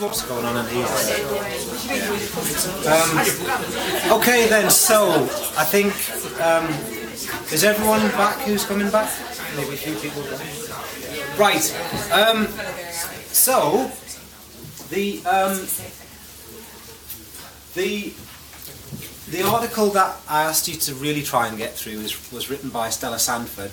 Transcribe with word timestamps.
what's 0.00 0.22
going 0.22 0.44
on 0.44 0.56
in 0.56 0.66
here. 0.72 0.86
Um, 2.86 4.20
okay 4.20 4.48
then, 4.48 4.70
so 4.70 5.10
I 5.56 5.64
think 5.64 5.92
um, 6.40 6.66
is 7.52 7.64
everyone 7.64 8.00
back 8.12 8.38
who's 8.42 8.64
coming 8.64 8.90
back? 8.90 9.10
Maybe 9.56 9.74
a 9.74 9.76
few 9.76 9.94
people. 9.96 10.22
Right. 11.36 11.64
Um, 12.12 12.46
so 13.28 13.90
the 14.90 15.24
um, 15.26 15.66
the 17.74 18.12
the 19.30 19.42
article 19.42 19.88
that 19.90 20.16
I 20.28 20.44
asked 20.44 20.68
you 20.68 20.74
to 20.74 20.94
really 20.94 21.22
try 21.22 21.48
and 21.48 21.58
get 21.58 21.72
through 21.74 21.98
was, 21.98 22.32
was 22.32 22.50
written 22.50 22.70
by 22.70 22.90
Stella 22.90 23.18
Sandford. 23.18 23.72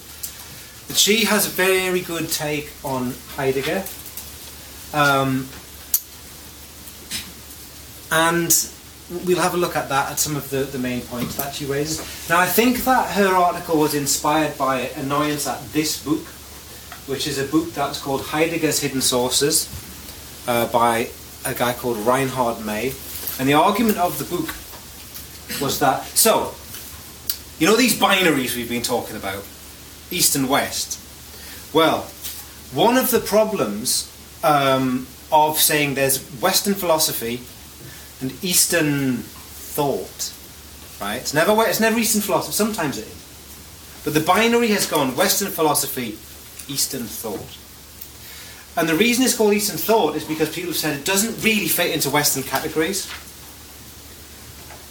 And 0.90 0.98
she 0.98 1.26
has 1.26 1.46
a 1.48 1.50
very 1.50 2.02
good 2.02 2.30
take 2.30 2.72
on 2.84 3.14
Heidegger. 3.36 3.84
Um, 4.94 5.48
and 8.16 8.70
we'll 9.26 9.42
have 9.42 9.54
a 9.54 9.58
look 9.58 9.76
at 9.76 9.90
that, 9.90 10.12
at 10.12 10.20
some 10.20 10.38
of 10.38 10.50
the, 10.50 10.64
the 10.64 10.80
main 10.80 11.02
points 11.02 11.36
that 11.36 11.54
she 11.54 11.66
raises. 11.66 12.00
Now, 12.30 12.40
I 12.40 12.46
think 12.46 12.86
that 12.86 13.12
her 13.12 13.28
article 13.28 13.78
was 13.78 13.94
inspired 13.94 14.58
by 14.58 14.90
annoyance 14.96 15.48
at 15.48 15.62
this 15.74 16.02
book, 16.02 16.26
which 17.08 17.28
is 17.28 17.38
a 17.38 17.46
book 17.46 17.74
that's 17.74 18.02
called 18.02 18.22
Heidegger's 18.22 18.80
Hidden 18.80 19.02
Sources 19.02 19.68
uh, 20.48 20.68
by 20.72 21.10
a 21.46 21.54
guy 21.54 21.74
called 21.74 21.98
Reinhard 21.98 22.66
May. 22.66 22.94
And 23.38 23.50
the 23.50 23.54
argument 23.54 23.98
of 23.98 24.18
the 24.18 24.24
book 24.24 24.48
was 25.62 25.80
that, 25.80 26.06
so, 26.06 26.56
you 27.60 27.68
know 27.68 27.76
these 27.76 28.00
binaries 28.00 28.56
we've 28.56 28.70
been 28.70 28.82
talking 28.82 29.18
about, 29.18 29.44
East 30.10 30.38
and 30.38 30.48
West? 30.48 31.02
Well, 31.74 32.04
one 32.74 32.96
of 32.96 33.12
the 33.12 33.20
problems 33.20 34.10
um, 34.42 35.06
of 35.34 35.60
saying 35.60 35.96
there's 35.96 36.24
Western 36.42 36.76
philosophy 36.76 37.42
and 38.22 38.32
Eastern 38.44 39.18
thought, 39.18 40.34
right? 41.02 41.18
It's 41.18 41.34
never 41.34 41.56
it's 41.68 41.80
never 41.80 42.00
Eastern 42.00 42.22
philosophy. 42.22 42.54
Sometimes 42.54 42.98
it 42.98 43.08
is, 43.08 44.02
but 44.04 44.14
the 44.14 44.22
binary 44.22 44.70
has 44.70 44.86
gone 44.86 45.16
Western 45.16 45.50
philosophy, 45.50 46.18
Eastern 46.72 47.04
thought. 47.04 47.58
And 48.78 48.90
the 48.90 48.96
reason 48.96 49.24
it's 49.24 49.36
called 49.36 49.54
Eastern 49.54 49.78
thought 49.78 50.16
is 50.16 50.26
because 50.26 50.54
people 50.54 50.72
have 50.72 50.78
said 50.78 50.98
it 51.00 51.06
doesn't 51.06 51.44
really 51.44 51.68
fit 51.68 51.94
into 51.94 52.10
Western 52.10 52.44
categories. 52.44 53.10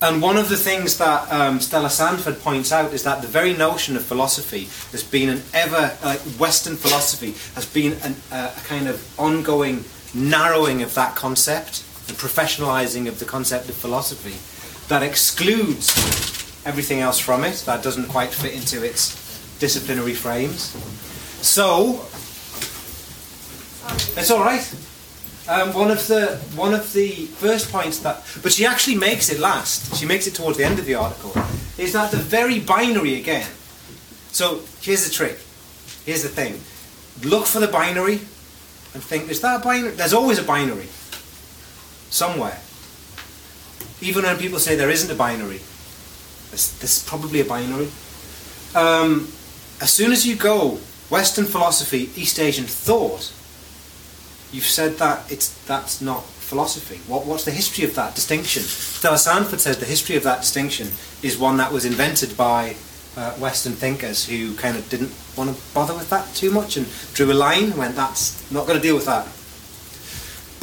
And 0.00 0.20
one 0.20 0.36
of 0.36 0.48
the 0.48 0.56
things 0.56 0.98
that 0.98 1.30
um, 1.32 1.60
Stella 1.60 1.88
Sandford 1.88 2.40
points 2.40 2.72
out 2.72 2.92
is 2.92 3.04
that 3.04 3.22
the 3.22 3.28
very 3.28 3.54
notion 3.54 3.96
of 3.96 4.04
philosophy 4.04 4.64
has 4.92 5.02
been 5.02 5.30
an 5.30 5.42
ever, 5.54 5.96
like 6.04 6.20
Western 6.38 6.76
philosophy, 6.76 7.32
has 7.54 7.64
been 7.64 7.94
an, 8.02 8.16
uh, 8.30 8.52
a 8.54 8.60
kind 8.66 8.88
of 8.88 9.02
ongoing 9.18 9.84
narrowing 10.12 10.82
of 10.82 10.92
that 10.94 11.14
concept, 11.14 11.84
the 12.06 12.12
professionalizing 12.12 13.08
of 13.08 13.18
the 13.18 13.24
concept 13.24 13.68
of 13.68 13.74
philosophy, 13.74 14.36
that 14.88 15.02
excludes 15.02 15.94
everything 16.66 17.00
else 17.00 17.18
from 17.18 17.44
it, 17.44 17.62
that 17.66 17.82
doesn't 17.82 18.08
quite 18.08 18.30
fit 18.30 18.54
into 18.54 18.84
its 18.84 19.14
disciplinary 19.58 20.14
frames. 20.14 20.76
So, 21.40 22.06
it's 24.16 24.30
all 24.30 24.40
right. 24.44 24.64
Um, 25.46 25.74
one 25.74 25.90
of 25.90 26.06
the 26.06 26.38
one 26.56 26.72
of 26.72 26.90
the 26.94 27.26
first 27.36 27.70
points 27.70 27.98
that, 27.98 28.24
but 28.42 28.50
she 28.50 28.64
actually 28.64 28.96
makes 28.96 29.30
it 29.30 29.38
last. 29.38 29.94
She 29.94 30.06
makes 30.06 30.26
it 30.26 30.34
towards 30.34 30.56
the 30.56 30.64
end 30.64 30.78
of 30.78 30.86
the 30.86 30.94
article. 30.94 31.32
Is 31.76 31.92
that 31.92 32.10
the 32.10 32.16
very 32.16 32.60
binary 32.60 33.16
again? 33.16 33.46
So 34.32 34.62
here's 34.80 35.04
the 35.04 35.12
trick. 35.12 35.38
Here's 36.06 36.22
the 36.22 36.30
thing. 36.30 36.60
Look 37.28 37.44
for 37.44 37.60
the 37.60 37.68
binary 37.68 38.20
and 38.94 39.02
think: 39.02 39.28
Is 39.28 39.42
that 39.42 39.60
a 39.60 39.62
binary? 39.62 39.92
There's 39.92 40.14
always 40.14 40.38
a 40.38 40.44
binary 40.44 40.88
somewhere. 42.10 42.60
Even 44.00 44.24
when 44.24 44.36
people 44.36 44.58
say 44.58 44.76
there 44.76 44.90
isn't 44.90 45.10
a 45.10 45.14
binary, 45.14 45.60
there's, 46.50 46.78
there's 46.78 47.04
probably 47.04 47.40
a 47.40 47.44
binary. 47.44 47.88
Um, 48.74 49.28
as 49.80 49.92
soon 49.92 50.12
as 50.12 50.26
you 50.26 50.36
go 50.36 50.78
Western 51.10 51.44
philosophy, 51.44 52.10
East 52.16 52.38
Asian 52.38 52.64
thought, 52.64 53.32
you've 54.52 54.64
said 54.64 54.98
that 54.98 55.30
it's 55.30 55.48
that's 55.66 56.00
not 56.00 56.24
philosophy. 56.24 57.00
What, 57.10 57.26
what's 57.26 57.44
the 57.44 57.50
history 57.50 57.84
of 57.84 57.94
that 57.94 58.14
distinction? 58.14 58.62
Stella 58.62 59.18
Sandford 59.18 59.60
says 59.60 59.78
the 59.78 59.86
history 59.86 60.16
of 60.16 60.22
that 60.24 60.40
distinction 60.40 60.88
is 61.22 61.38
one 61.38 61.56
that 61.56 61.72
was 61.72 61.84
invented 61.84 62.36
by 62.36 62.76
uh, 63.16 63.32
Western 63.32 63.72
thinkers 63.72 64.26
who 64.26 64.54
kind 64.54 64.76
of 64.76 64.88
didn't 64.88 65.12
want 65.36 65.54
to 65.54 65.74
bother 65.74 65.94
with 65.94 66.10
that 66.10 66.32
too 66.34 66.50
much 66.50 66.76
and 66.76 66.86
drew 67.14 67.30
a 67.32 67.34
line 67.34 67.64
and 67.64 67.76
went, 67.76 67.96
that's 67.96 68.50
not 68.50 68.66
going 68.66 68.78
to 68.78 68.82
deal 68.82 68.94
with 68.94 69.06
that. 69.06 69.26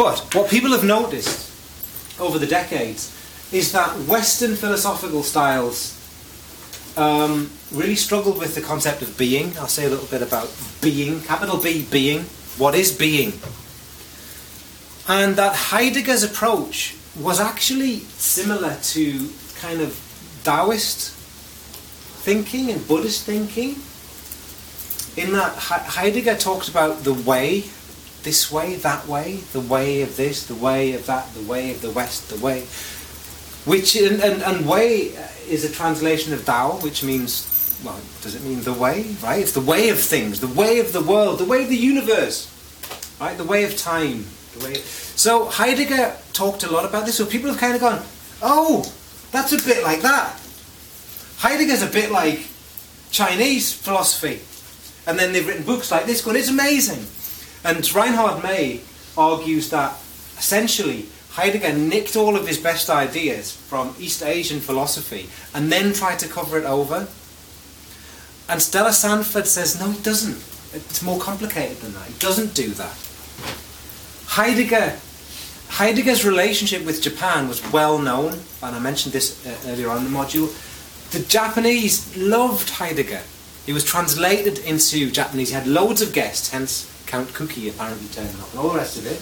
But 0.02 0.34
what 0.34 0.50
people 0.50 0.72
have 0.72 0.84
noticed 0.84 1.52
over 2.20 2.40
the 2.40 2.48
decades 2.48 3.16
is 3.52 3.72
that 3.74 3.96
Western 4.08 4.56
philosophical 4.56 5.22
styles 5.22 5.96
um, 6.98 7.52
really 7.72 7.94
struggled 7.94 8.40
with 8.40 8.56
the 8.56 8.62
concept 8.62 9.04
of 9.04 9.16
being. 9.16 9.56
I'll 9.60 9.68
say 9.68 9.86
a 9.86 9.90
little 9.90 10.08
bit 10.08 10.24
about 10.24 10.50
being, 10.82 11.22
capital 11.22 11.58
B, 11.62 11.86
being. 11.92 12.22
What 12.58 12.74
is 12.74 12.92
being? 12.92 13.34
And 15.08 15.36
that 15.36 15.54
Heidegger's 15.56 16.24
approach 16.24 16.96
was 17.16 17.40
actually 17.40 18.00
similar 18.00 18.78
to 18.82 19.30
kind 19.60 19.82
of 19.82 19.94
Taoist 20.44 21.12
thinking 22.26 22.72
and 22.72 22.88
Buddhist 22.88 23.24
thinking. 23.24 23.76
In 25.16 25.34
that 25.34 25.54
Heidegger 25.60 26.38
talks 26.38 26.70
about 26.70 27.04
the 27.04 27.14
way, 27.14 27.66
this 28.24 28.52
way, 28.52 28.76
that 28.76 29.08
way, 29.08 29.38
the 29.52 29.60
way 29.60 30.02
of 30.02 30.16
this, 30.16 30.46
the 30.46 30.56
way 30.56 30.94
of 30.94 31.06
that, 31.08 31.34
the 31.34 31.42
way 31.42 31.72
of 31.72 31.82
the 31.82 31.92
West, 31.92 32.30
the 32.30 32.44
way. 32.44 32.62
Which 33.66 33.96
and, 33.96 34.22
and, 34.22 34.42
and 34.42 34.68
way 34.68 35.14
is 35.48 35.64
a 35.64 35.72
translation 35.72 36.34
of 36.34 36.46
Tao, 36.46 36.78
which 36.82 37.04
means 37.04 37.52
well, 37.84 38.00
does 38.22 38.36
it 38.36 38.44
mean 38.44 38.62
the 38.62 38.74
way? 38.74 39.16
Right? 39.24 39.42
It's 39.42 39.54
the 39.54 39.62
way 39.62 39.90
of 39.90 40.00
things, 40.00 40.40
the 40.40 40.48
way 40.48 40.80
of 40.80 40.94
the 40.94 41.02
world, 41.02 41.40
the 41.40 41.46
way 41.46 41.64
of 41.64 41.70
the 41.70 41.78
universe, 41.78 42.48
right? 43.20 43.38
The 43.38 43.44
way 43.44 43.64
of 43.64 43.76
time, 43.78 44.26
the 44.58 44.66
way. 44.66 44.72
Of... 44.74 44.78
So 44.80 45.46
Heidegger 45.46 46.16
talked 46.34 46.64
a 46.64 46.72
lot 46.72 46.86
about 46.86 47.06
this. 47.06 47.18
So 47.18 47.26
people 47.26 47.50
have 47.50 47.60
kind 47.60 47.76
of 47.76 47.82
gone, 47.82 48.04
oh, 48.42 48.92
that's 49.32 49.52
a 49.54 49.58
bit 49.58 49.84
like 49.84 50.02
that. 50.02 50.40
Heidegger's 51.38 51.82
a 51.82 51.88
bit 51.88 52.12
like 52.12 52.48
Chinese 53.10 53.74
philosophy, 53.74 54.42
and 55.10 55.18
then 55.18 55.34
they've 55.34 55.48
written 55.48 55.64
books 55.64 55.92
like 55.92 56.06
this, 56.06 56.24
going, 56.24 56.38
it's 56.38 56.50
amazing. 56.50 57.06
And 57.64 57.94
Reinhard 57.94 58.44
May 58.44 58.82
argues 59.18 59.70
that 59.70 59.94
essentially 60.38 61.08
Heidegger 61.32 61.74
nicked 61.74 62.16
all 62.16 62.36
of 62.36 62.48
his 62.48 62.58
best 62.58 62.90
ideas 62.90 63.52
from 63.56 63.96
East 64.00 64.24
Asian 64.24 64.60
philosophy 64.60 65.30
and 65.54 65.72
then 65.72 65.94
tried 65.94 66.20
to 66.20 66.28
cover 66.28 66.58
it 66.58 66.66
over. 66.66 67.08
And 68.50 68.62
Stella 68.62 68.92
Sandford 68.92 69.48
says, 69.48 69.80
no, 69.80 69.92
it 69.92 70.04
doesn't. 70.04 70.44
It's 70.74 71.02
more 71.02 71.20
complicated 71.20 71.78
than 71.78 71.94
that. 71.94 72.10
It 72.10 72.20
doesn't 72.20 72.54
do 72.54 72.70
that. 72.72 72.98
Heidegger, 74.26 74.98
Heidegger's 75.70 76.26
relationship 76.26 76.86
with 76.86 77.02
Japan 77.02 77.48
was 77.48 77.62
well 77.72 77.98
known, 77.98 78.34
and 78.62 78.76
I 78.76 78.80
mentioned 78.80 79.14
this 79.14 79.46
uh, 79.46 79.70
earlier 79.70 79.90
on 79.90 80.00
in 80.00 80.04
the 80.06 80.10
module. 80.10 80.50
The 81.12 81.20
Japanese 81.20 82.16
loved 82.18 82.70
Heidegger. 82.72 83.22
He 83.66 83.74
was 83.74 83.86
translated 83.86 84.60
into 84.60 85.12
Japanese. 85.12 85.50
He 85.50 85.56
had 85.56 85.68
loads 85.68 86.02
of 86.02 86.14
guests, 86.14 86.50
hence 86.50 86.91
Count 87.12 87.34
Kuki 87.34 87.68
apparently 87.68 88.08
turning 88.08 88.40
up, 88.40 88.50
and 88.52 88.60
all 88.60 88.70
the 88.70 88.78
rest 88.78 88.98
of 88.98 89.06
it. 89.06 89.20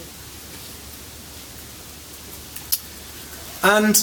And 3.64 3.98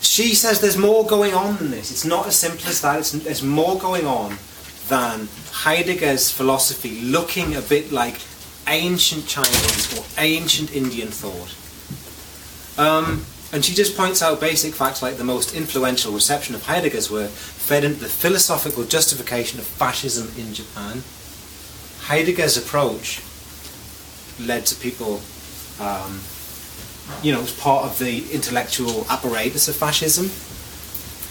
she 0.00 0.36
says 0.36 0.60
there's 0.60 0.78
more 0.78 1.04
going 1.04 1.34
on 1.34 1.56
than 1.56 1.72
this. 1.72 1.90
It's 1.90 2.04
not 2.04 2.28
as 2.28 2.36
simple 2.36 2.68
as 2.68 2.80
that. 2.82 3.00
It's, 3.00 3.10
there's 3.10 3.42
more 3.42 3.76
going 3.76 4.06
on 4.06 4.38
than 4.86 5.28
Heidegger's 5.50 6.30
philosophy 6.30 7.00
looking 7.00 7.56
a 7.56 7.60
bit 7.60 7.90
like 7.90 8.20
ancient 8.68 9.26
Chinese 9.26 9.98
or 9.98 10.04
ancient 10.18 10.72
Indian 10.72 11.08
thought. 11.08 11.54
Um, 12.78 13.24
and 13.52 13.64
she 13.64 13.74
just 13.74 13.96
points 13.96 14.22
out 14.22 14.40
basic 14.40 14.74
facts 14.74 15.02
like 15.02 15.16
the 15.16 15.24
most 15.24 15.56
influential 15.56 16.12
reception 16.12 16.54
of 16.54 16.62
Heidegger's 16.66 17.10
work 17.10 17.30
fed 17.30 17.82
into 17.82 17.98
the 17.98 18.08
philosophical 18.08 18.84
justification 18.84 19.58
of 19.58 19.66
fascism 19.66 20.30
in 20.40 20.54
Japan. 20.54 21.02
Heidegger's 22.02 22.56
approach 22.56 23.22
led 24.40 24.66
to 24.66 24.74
people 24.76 25.20
um, 25.80 26.20
you 27.22 27.32
know, 27.32 27.40
was 27.40 27.52
part 27.52 27.84
of 27.84 27.98
the 27.98 28.30
intellectual 28.32 29.06
apparatus 29.08 29.68
of 29.68 29.76
fascism. 29.76 30.30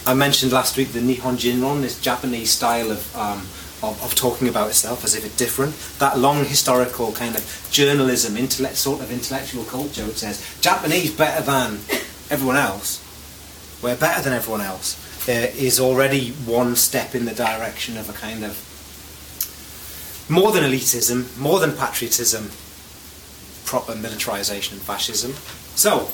I 0.09 0.13
mentioned 0.13 0.51
last 0.51 0.77
week 0.77 0.91
the 0.91 0.99
Nihon 0.99 1.35
Jinron, 1.35 1.81
this 1.81 1.99
Japanese 1.99 2.49
style 2.49 2.91
of, 2.91 3.15
um, 3.15 3.39
of, 3.83 4.01
of, 4.03 4.15
talking 4.15 4.47
about 4.47 4.69
itself 4.69 5.03
as 5.03 5.15
if 5.15 5.25
it's 5.25 5.35
different. 5.35 5.75
That 5.99 6.17
long 6.17 6.45
historical 6.45 7.11
kind 7.11 7.35
of 7.35 7.67
journalism, 7.71 8.37
intellect, 8.37 8.77
sort 8.77 9.01
of 9.01 9.11
intellectual 9.11 9.63
culture, 9.65 10.05
which 10.05 10.17
says 10.17 10.43
Japanese 10.61 11.13
better 11.13 11.43
than 11.43 11.79
everyone 12.29 12.57
else, 12.57 13.03
we're 13.81 13.97
better 13.97 14.23
than 14.23 14.33
everyone 14.33 14.61
else, 14.61 14.97
uh, 15.29 15.51
is 15.57 15.79
already 15.79 16.31
one 16.31 16.75
step 16.75 17.13
in 17.13 17.25
the 17.25 17.33
direction 17.33 17.97
of 17.97 18.09
a 18.09 18.13
kind 18.13 18.43
of 18.43 18.66
more 20.29 20.51
than 20.51 20.63
elitism, 20.63 21.37
more 21.37 21.59
than 21.59 21.71
patriotism, 21.71 22.51
proper 23.65 23.95
militarization 23.95 24.77
and 24.77 24.85
fascism. 24.85 25.33
So, 25.75 26.09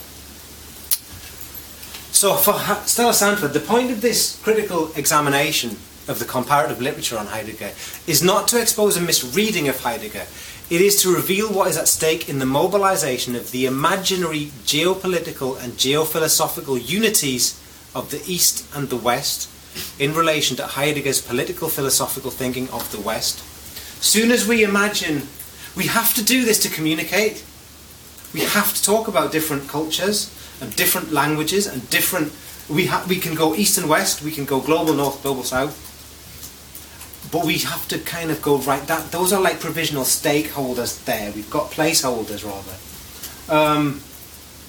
so 2.11 2.35
for 2.35 2.53
Stella 2.85 3.13
Sandford, 3.13 3.53
the 3.53 3.59
point 3.59 3.91
of 3.91 4.01
this 4.01 4.39
critical 4.43 4.91
examination 4.95 5.77
of 6.07 6.19
the 6.19 6.25
comparative 6.25 6.81
literature 6.81 7.17
on 7.17 7.27
Heidegger 7.27 7.71
is 8.07 8.21
not 8.21 8.47
to 8.49 8.61
expose 8.61 8.97
a 8.97 9.01
misreading 9.01 9.67
of 9.67 9.79
Heidegger. 9.79 10.25
It 10.69 10.81
is 10.81 11.01
to 11.01 11.13
reveal 11.13 11.51
what 11.51 11.67
is 11.67 11.77
at 11.77 11.87
stake 11.87 12.29
in 12.29 12.39
the 12.39 12.45
mobilization 12.45 13.35
of 13.35 13.51
the 13.51 13.65
imaginary 13.65 14.51
geopolitical 14.65 15.61
and 15.61 15.73
geophilosophical 15.73 16.87
unities 16.87 17.59
of 17.93 18.11
the 18.11 18.21
East 18.25 18.65
and 18.75 18.89
the 18.89 18.97
West 18.97 19.49
in 19.99 20.13
relation 20.13 20.57
to 20.57 20.67
Heidegger's 20.67 21.21
political 21.21 21.69
philosophical 21.69 22.31
thinking 22.31 22.69
of 22.69 22.91
the 22.91 22.99
West. 22.99 23.43
Soon 24.03 24.31
as 24.31 24.45
we 24.45 24.65
imagine 24.65 25.29
we 25.77 25.85
have 25.85 26.13
to 26.15 26.21
do 26.21 26.43
this 26.43 26.59
to 26.63 26.69
communicate, 26.69 27.41
we 28.33 28.41
have 28.41 28.73
to 28.75 28.83
talk 28.83 29.07
about 29.07 29.31
different 29.31 29.69
cultures 29.69 30.29
and 30.59 30.75
different 30.75 31.13
languages 31.13 31.65
and 31.67 31.89
different. 31.89 32.33
We, 32.69 32.87
ha- 32.87 33.05
we 33.07 33.15
can 33.15 33.33
go 33.33 33.55
east 33.55 33.77
and 33.77 33.87
west, 33.87 34.21
we 34.21 34.31
can 34.31 34.43
go 34.43 34.59
global 34.59 34.93
north, 34.93 35.23
global 35.23 35.43
south, 35.43 35.79
but 37.31 37.45
we 37.45 37.59
have 37.59 37.87
to 37.87 37.97
kind 37.97 38.29
of 38.29 38.41
go 38.41 38.57
right. 38.57 38.85
That 38.87 39.13
those 39.13 39.31
are 39.31 39.39
like 39.41 39.61
provisional 39.61 40.03
stakeholders. 40.03 41.01
There, 41.05 41.31
we've 41.31 41.49
got 41.49 41.71
placeholders 41.71 42.43
rather. 42.43 42.75
Um, 43.57 44.01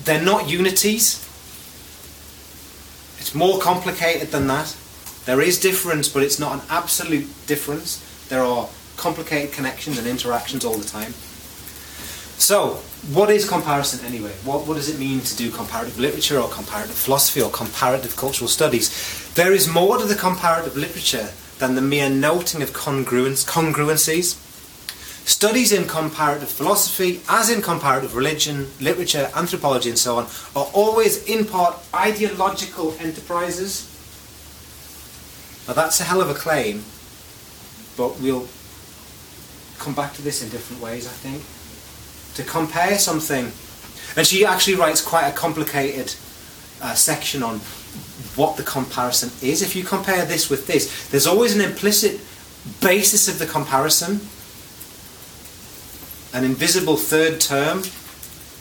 they're 0.04 0.22
not 0.22 0.48
unities. 0.48 1.18
It's 3.18 3.34
more 3.34 3.58
complicated 3.58 4.28
than 4.28 4.46
that. 4.46 4.76
There 5.24 5.40
is 5.40 5.58
difference, 5.58 6.08
but 6.08 6.22
it's 6.22 6.38
not 6.38 6.52
an 6.52 6.62
absolute 6.70 7.26
difference. 7.48 7.98
There 8.28 8.44
are 8.44 8.68
complicated 8.96 9.52
connections 9.52 9.98
and 9.98 10.06
interactions 10.06 10.64
all 10.64 10.76
the 10.76 10.88
time. 10.88 11.12
So, 12.38 12.82
what 13.12 13.30
is 13.30 13.48
comparison 13.48 14.04
anyway? 14.04 14.32
What, 14.44 14.66
what 14.66 14.74
does 14.74 14.88
it 14.88 14.98
mean 14.98 15.20
to 15.20 15.36
do 15.36 15.50
comparative 15.50 15.98
literature 15.98 16.38
or 16.38 16.48
comparative 16.48 16.94
philosophy 16.94 17.40
or 17.40 17.50
comparative 17.50 18.16
cultural 18.16 18.48
studies? 18.48 19.32
There 19.34 19.52
is 19.52 19.68
more 19.68 19.98
to 19.98 20.04
the 20.04 20.14
comparative 20.14 20.76
literature 20.76 21.30
than 21.58 21.74
the 21.74 21.80
mere 21.80 22.10
noting 22.10 22.62
of 22.62 22.70
congruence, 22.70 23.46
congruencies. 23.46 24.40
Studies 25.26 25.72
in 25.72 25.86
comparative 25.86 26.50
philosophy, 26.50 27.22
as 27.28 27.48
in 27.48 27.62
comparative 27.62 28.14
religion, 28.14 28.68
literature, 28.80 29.30
anthropology, 29.34 29.88
and 29.88 29.98
so 29.98 30.18
on, 30.18 30.26
are 30.54 30.68
always 30.74 31.24
in 31.24 31.46
part 31.46 31.78
ideological 31.94 32.94
enterprises. 33.00 33.90
Now, 35.66 35.72
that's 35.72 35.98
a 36.00 36.04
hell 36.04 36.20
of 36.20 36.28
a 36.28 36.34
claim, 36.34 36.84
but 37.96 38.20
we'll 38.20 38.48
come 39.84 39.94
back 39.94 40.14
to 40.14 40.22
this 40.22 40.42
in 40.42 40.48
different 40.48 40.82
ways, 40.82 41.06
I 41.06 41.10
think. 41.10 41.44
To 42.36 42.42
compare 42.50 42.98
something, 42.98 43.52
and 44.16 44.26
she 44.26 44.44
actually 44.44 44.76
writes 44.76 45.02
quite 45.02 45.28
a 45.28 45.32
complicated 45.32 46.14
uh, 46.80 46.94
section 46.94 47.42
on 47.42 47.58
what 48.34 48.56
the 48.56 48.62
comparison 48.62 49.30
is. 49.42 49.62
If 49.62 49.76
you 49.76 49.84
compare 49.84 50.24
this 50.24 50.48
with 50.48 50.66
this, 50.66 51.08
there's 51.08 51.26
always 51.26 51.54
an 51.54 51.60
implicit 51.60 52.20
basis 52.80 53.28
of 53.28 53.38
the 53.38 53.46
comparison, 53.46 54.20
an 56.32 56.44
invisible 56.44 56.96
third 56.96 57.40
term, 57.40 57.82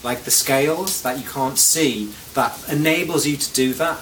like 0.03 0.23
the 0.23 0.31
scales 0.31 1.01
that 1.01 1.17
you 1.17 1.27
can't 1.27 1.57
see, 1.57 2.11
that 2.33 2.53
enables 2.69 3.25
you 3.25 3.37
to 3.37 3.53
do 3.53 3.73
that. 3.75 3.97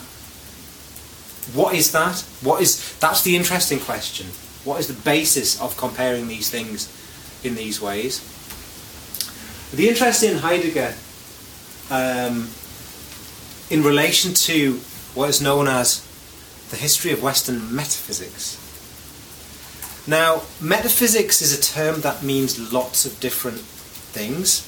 What 1.53 1.75
is 1.75 1.91
that? 1.91 2.19
What 2.41 2.62
is 2.62 2.97
that's 3.00 3.21
the 3.21 3.35
interesting 3.35 3.79
question. 3.79 4.27
What 4.63 4.79
is 4.79 4.88
the 4.88 5.01
basis 5.01 5.59
of 5.62 5.77
comparing 5.77 6.27
these 6.27 6.50
things 6.50 6.89
in 7.43 7.55
these 7.55 7.81
ways? 7.81 8.19
The 9.73 9.89
interest 9.89 10.23
in 10.23 10.38
Heidegger 10.38 10.93
um, 11.89 12.49
in 13.69 13.83
relation 13.83 14.33
to 14.33 14.75
what 15.13 15.29
is 15.29 15.41
known 15.41 15.67
as 15.67 16.05
the 16.69 16.77
history 16.77 17.11
of 17.11 17.21
Western 17.21 17.73
metaphysics. 17.75 18.57
Now, 20.07 20.43
metaphysics 20.59 21.41
is 21.41 21.57
a 21.57 21.61
term 21.61 22.01
that 22.01 22.23
means 22.23 22.71
lots 22.73 23.05
of 23.05 23.19
different 23.19 23.59
things. 23.59 24.67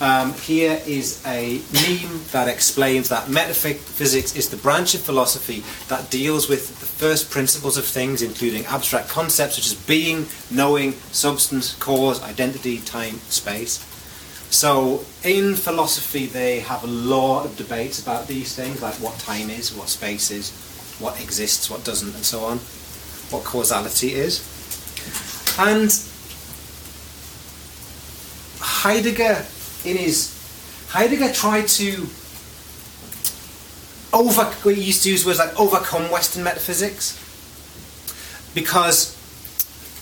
Um, 0.00 0.34
here 0.34 0.80
is 0.86 1.24
a 1.24 1.62
meme 1.72 2.20
that 2.32 2.48
explains 2.48 3.08
that 3.10 3.30
metaphysics 3.30 4.34
is 4.34 4.48
the 4.50 4.56
branch 4.56 4.94
of 4.94 5.00
philosophy 5.00 5.62
that 5.88 6.10
deals 6.10 6.48
with 6.48 6.80
the 6.80 6.86
first 6.86 7.30
principles 7.30 7.76
of 7.76 7.84
things, 7.84 8.20
including 8.20 8.66
abstract 8.66 9.08
concepts 9.08 9.54
such 9.54 9.66
as 9.66 9.74
being, 9.74 10.26
knowing, 10.50 10.92
substance, 11.12 11.76
cause, 11.76 12.22
identity, 12.22 12.78
time, 12.78 13.14
space. 13.30 13.78
So, 14.50 15.04
in 15.22 15.54
philosophy, 15.54 16.26
they 16.26 16.60
have 16.60 16.84
a 16.84 16.88
lot 16.88 17.44
of 17.44 17.56
debates 17.56 18.02
about 18.02 18.26
these 18.26 18.54
things, 18.54 18.82
like 18.82 18.94
what 18.94 19.18
time 19.18 19.48
is, 19.48 19.74
what 19.74 19.88
space 19.88 20.30
is, 20.30 20.50
what 20.98 21.20
exists, 21.20 21.70
what 21.70 21.84
doesn't, 21.84 22.14
and 22.14 22.24
so 22.24 22.44
on, 22.44 22.58
what 23.30 23.44
causality 23.44 24.14
is. 24.14 24.42
And 25.58 25.90
Heidegger, 28.60 29.44
in 29.84 29.96
his 29.96 30.32
Heidegger 30.88 31.32
tried 31.32 31.68
to 31.68 32.06
over. 34.12 34.50
He 34.70 34.80
used 34.80 35.02
to 35.04 35.10
use 35.10 35.26
words 35.26 35.38
like 35.38 35.58
overcome 35.58 36.10
Western 36.10 36.44
metaphysics 36.44 37.20
because 38.54 39.16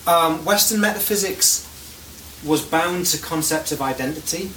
um, 0.07 0.45
Western 0.45 0.81
metaphysics 0.81 1.69
was 2.45 2.63
bound 2.63 3.07
to 3.07 3.19
concepts 3.23 3.73
of 3.73 3.81
identity. 3.81 4.51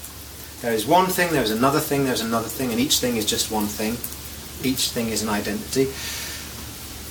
There 0.61 0.73
is 0.73 0.85
one 0.85 1.07
thing, 1.07 1.31
there 1.31 1.43
is 1.43 1.51
another 1.51 1.79
thing, 1.79 2.05
there's 2.05 2.21
another 2.21 2.47
thing, 2.47 2.71
and 2.71 2.79
each 2.79 2.99
thing 2.99 3.17
is 3.17 3.25
just 3.25 3.51
one 3.51 3.67
thing. 3.67 3.93
Each 4.67 4.89
thing 4.89 5.09
is 5.09 5.21
an 5.21 5.29
identity. 5.29 5.85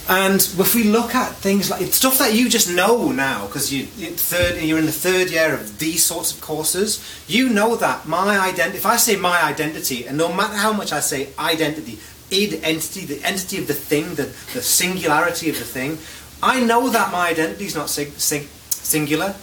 And 0.06 0.36
if 0.36 0.74
we 0.74 0.84
look 0.84 1.14
at 1.14 1.34
things 1.34 1.70
like 1.70 1.86
stuff 1.86 2.18
that 2.18 2.34
you 2.34 2.50
just 2.50 2.70
know 2.70 3.10
now, 3.10 3.46
because 3.46 3.72
you, 3.72 3.88
you're 3.96 4.78
in 4.78 4.84
the 4.84 4.92
third 4.92 5.30
year 5.30 5.54
of 5.54 5.78
these 5.78 6.04
sorts 6.04 6.30
of 6.34 6.42
courses, 6.42 7.02
you 7.26 7.48
know 7.48 7.74
that 7.76 8.06
my 8.06 8.38
identity. 8.38 8.76
If 8.76 8.84
I 8.84 8.96
say 8.96 9.16
my 9.16 9.42
identity, 9.42 10.06
and 10.06 10.18
no 10.18 10.30
matter 10.30 10.56
how 10.56 10.74
much 10.74 10.92
I 10.92 11.00
say 11.00 11.30
identity, 11.38 11.98
id 12.30 12.60
entity, 12.62 13.06
the 13.06 13.24
entity 13.24 13.56
of 13.58 13.66
the 13.66 13.74
thing, 13.74 14.14
the, 14.16 14.24
the 14.52 14.60
singularity 14.60 15.48
of 15.48 15.56
the 15.56 15.64
thing, 15.64 15.96
I 16.42 16.60
know 16.60 16.90
that 16.90 17.10
my 17.10 17.30
identity 17.30 17.64
is 17.64 17.74
not 17.74 17.88
singular. 17.88 19.34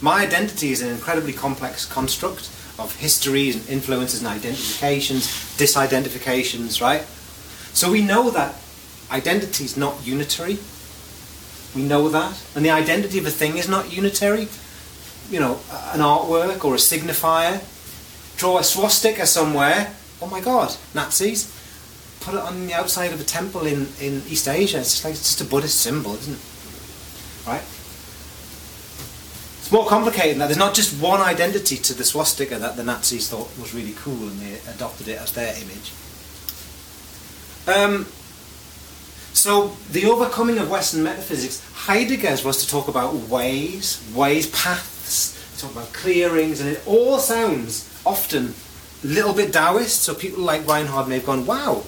My 0.00 0.22
identity 0.22 0.70
is 0.70 0.82
an 0.82 0.90
incredibly 0.90 1.32
complex 1.32 1.84
construct 1.84 2.48
of 2.78 2.94
histories 2.96 3.56
and 3.56 3.68
influences 3.68 4.20
and 4.20 4.28
identifications, 4.28 5.26
disidentifications, 5.58 6.80
right? 6.80 7.02
So 7.74 7.90
we 7.90 8.02
know 8.02 8.30
that 8.30 8.54
identity 9.10 9.64
is 9.64 9.76
not 9.76 10.06
unitary. 10.06 10.58
We 11.74 11.82
know 11.82 12.08
that. 12.08 12.42
And 12.54 12.64
the 12.64 12.70
identity 12.70 13.18
of 13.18 13.26
a 13.26 13.30
thing 13.30 13.56
is 13.56 13.68
not 13.68 13.92
unitary. 13.92 14.48
You 15.30 15.40
know, 15.40 15.60
an 15.92 16.00
artwork 16.00 16.64
or 16.64 16.74
a 16.74 16.78
signifier. 16.78 17.62
Draw 18.36 18.58
a 18.58 18.64
swastika 18.64 19.26
somewhere. 19.26 19.94
Oh 20.20 20.26
my 20.26 20.40
god, 20.40 20.76
Nazis. 20.94 21.56
Put 22.20 22.34
it 22.34 22.40
on 22.40 22.66
the 22.66 22.74
outside 22.74 23.12
of 23.12 23.20
a 23.20 23.24
temple 23.24 23.66
in, 23.66 23.88
in 24.00 24.22
East 24.28 24.48
Asia. 24.48 24.78
It's 24.78 24.92
just 24.92 25.04
like 25.04 25.12
it's 25.14 25.22
just 25.22 25.40
a 25.40 25.44
Buddhist 25.44 25.80
symbol, 25.80 26.14
isn't 26.14 26.34
it? 26.34 27.48
Right? 27.48 27.62
It's 29.60 29.72
more 29.72 29.86
complicated 29.86 30.32
than 30.32 30.38
that. 30.40 30.46
There's 30.46 30.58
not 30.58 30.74
just 30.74 31.00
one 31.00 31.20
identity 31.20 31.76
to 31.76 31.94
the 31.94 32.04
swastika 32.04 32.58
that 32.58 32.76
the 32.76 32.82
Nazis 32.82 33.28
thought 33.28 33.48
was 33.58 33.72
really 33.72 33.94
cool 33.96 34.28
and 34.28 34.40
they 34.40 34.58
adopted 34.68 35.08
it 35.08 35.20
as 35.20 35.32
their 35.32 35.54
image. 35.54 35.92
Um, 37.68 38.06
so 39.32 39.76
the 39.90 40.06
overcoming 40.06 40.58
of 40.58 40.70
Western 40.70 41.02
metaphysics, 41.02 41.62
Heidegger's 41.74 42.44
was 42.44 42.64
to 42.64 42.70
talk 42.70 42.88
about 42.88 43.14
ways, 43.14 44.02
ways, 44.14 44.50
paths, 44.50 45.60
talk 45.60 45.72
about 45.72 45.92
clearings, 45.92 46.60
and 46.60 46.68
it 46.68 46.82
all 46.86 47.18
sounds 47.18 47.88
often 48.04 48.54
a 49.04 49.06
little 49.06 49.32
bit 49.32 49.52
Taoist. 49.52 50.02
So 50.02 50.14
people 50.14 50.42
like 50.42 50.66
Reinhard 50.66 51.08
May 51.08 51.16
have 51.16 51.26
gone, 51.26 51.46
wow, 51.46 51.84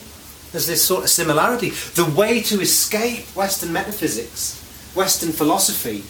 there's 0.52 0.66
this 0.66 0.84
sort 0.84 1.04
of 1.04 1.11
similarity. 1.11 1.70
The 1.70 2.04
way 2.04 2.42
to 2.42 2.61
escape 2.61 3.25
Western 3.37 3.72
metaphysics, 3.72 4.61
Western 4.94 5.32
philosophy, 5.32 6.04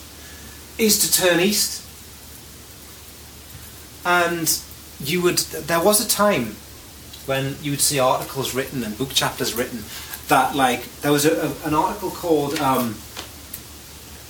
is 0.82 0.98
to 0.98 1.22
turn 1.22 1.40
east. 1.40 1.80
And 4.04 4.58
you 5.00 5.22
would, 5.22 5.38
there 5.38 5.82
was 5.82 6.04
a 6.04 6.08
time 6.08 6.56
when 7.26 7.56
you 7.62 7.70
would 7.72 7.80
see 7.80 8.00
articles 8.00 8.54
written 8.54 8.82
and 8.82 8.98
book 8.98 9.10
chapters 9.10 9.54
written 9.54 9.84
that 10.28 10.54
like 10.54 10.84
there 11.02 11.12
was 11.12 11.24
a, 11.24 11.32
a, 11.46 11.66
an 11.66 11.74
article 11.74 12.10
called 12.10 12.58
um, 12.60 12.96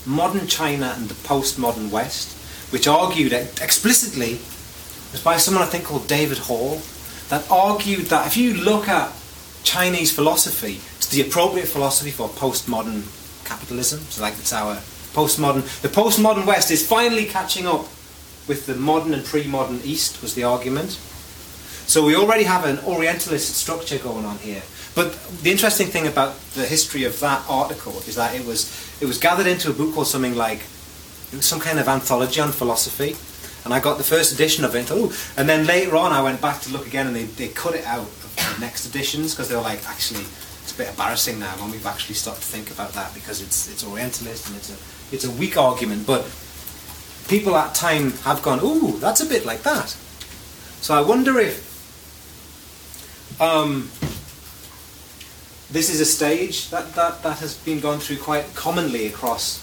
"Modern 0.06 0.46
China 0.46 0.94
and 0.96 1.08
the 1.08 1.14
Postmodern 1.14 1.90
West," 1.90 2.36
which 2.72 2.86
argued 2.88 3.32
explicitly, 3.32 4.32
it 4.32 5.12
was 5.12 5.22
by 5.22 5.36
someone 5.36 5.62
I 5.62 5.66
think 5.66 5.84
called 5.84 6.08
David 6.08 6.38
Hall, 6.38 6.80
that 7.28 7.50
argued 7.50 8.06
that 8.06 8.26
if 8.26 8.36
you 8.36 8.54
look 8.54 8.88
at 8.88 9.12
Chinese 9.62 10.12
philosophy, 10.12 10.80
it's 10.96 11.08
the 11.08 11.20
appropriate 11.20 11.68
philosophy 11.68 12.10
for 12.10 12.28
postmodern 12.28 13.04
capitalism. 13.44 14.00
So 14.10 14.22
like 14.22 14.34
it's 14.34 14.52
our 14.52 14.76
postmodern, 15.12 15.62
the 15.82 15.88
postmodern 15.88 16.46
West 16.46 16.70
is 16.70 16.86
finally 16.86 17.26
catching 17.26 17.66
up 17.66 17.86
with 18.48 18.66
the 18.66 18.74
modern 18.74 19.14
and 19.14 19.24
pre-modern 19.24 19.80
East 19.84 20.20
was 20.22 20.34
the 20.34 20.44
argument. 20.44 20.98
So 21.86 22.04
we 22.04 22.16
already 22.16 22.44
have 22.44 22.64
an 22.64 22.78
Orientalist 22.84 23.54
structure 23.54 23.98
going 23.98 24.24
on 24.24 24.38
here. 24.38 24.62
But 24.94 25.14
the 25.42 25.50
interesting 25.50 25.86
thing 25.86 26.06
about 26.06 26.38
the 26.54 26.66
history 26.66 27.04
of 27.04 27.18
that 27.20 27.44
article 27.48 27.96
is 28.06 28.16
that 28.16 28.34
it 28.34 28.46
was 28.46 28.70
it 29.00 29.06
was 29.06 29.18
gathered 29.18 29.46
into 29.46 29.70
a 29.70 29.72
book 29.72 29.94
called 29.94 30.06
something 30.06 30.34
like 30.34 30.60
it 31.32 31.36
was 31.36 31.46
some 31.46 31.60
kind 31.60 31.78
of 31.78 31.88
anthology 31.88 32.40
on 32.40 32.52
philosophy. 32.52 33.16
And 33.64 33.72
I 33.72 33.80
got 33.80 33.96
the 33.96 34.04
first 34.04 34.32
edition 34.32 34.64
of 34.64 34.74
it. 34.74 34.90
Oh, 34.90 35.12
and 35.36 35.48
then 35.48 35.66
later 35.66 35.96
on, 35.96 36.12
I 36.12 36.20
went 36.20 36.40
back 36.40 36.60
to 36.62 36.72
look 36.72 36.86
again, 36.86 37.06
and 37.06 37.14
they, 37.14 37.24
they 37.24 37.48
cut 37.48 37.74
it 37.74 37.86
out 37.86 38.00
of 38.00 38.54
the 38.54 38.60
next 38.60 38.86
editions 38.86 39.32
because 39.32 39.48
they 39.48 39.54
were 39.54 39.62
like, 39.62 39.88
actually, 39.88 40.24
it's 40.62 40.74
a 40.74 40.76
bit 40.76 40.88
embarrassing 40.88 41.38
now 41.38 41.52
when 41.60 41.70
we've 41.70 41.86
actually 41.86 42.16
started 42.16 42.40
to 42.40 42.46
think 42.46 42.70
about 42.72 42.92
that 42.94 43.14
because 43.14 43.40
it's 43.40 43.70
it's 43.70 43.84
Orientalist 43.86 44.48
and 44.48 44.56
it's 44.56 44.70
a 44.70 45.14
it's 45.14 45.24
a 45.24 45.30
weak 45.30 45.56
argument. 45.56 46.06
But 46.06 46.26
people 47.28 47.56
at 47.56 47.74
time 47.74 48.12
have 48.24 48.42
gone, 48.42 48.60
ooh, 48.62 48.98
that's 48.98 49.20
a 49.20 49.26
bit 49.26 49.46
like 49.46 49.62
that. 49.62 49.90
So 50.80 50.94
I 50.94 51.00
wonder 51.00 51.38
if 51.38 51.72
um, 53.40 53.90
this 55.72 55.88
is 55.88 56.00
a 56.00 56.04
stage 56.04 56.68
that, 56.70 56.94
that, 56.94 57.22
that 57.22 57.38
has 57.38 57.56
been 57.56 57.80
gone 57.80 57.98
through 57.98 58.18
quite 58.18 58.54
commonly 58.54 59.06
across 59.06 59.60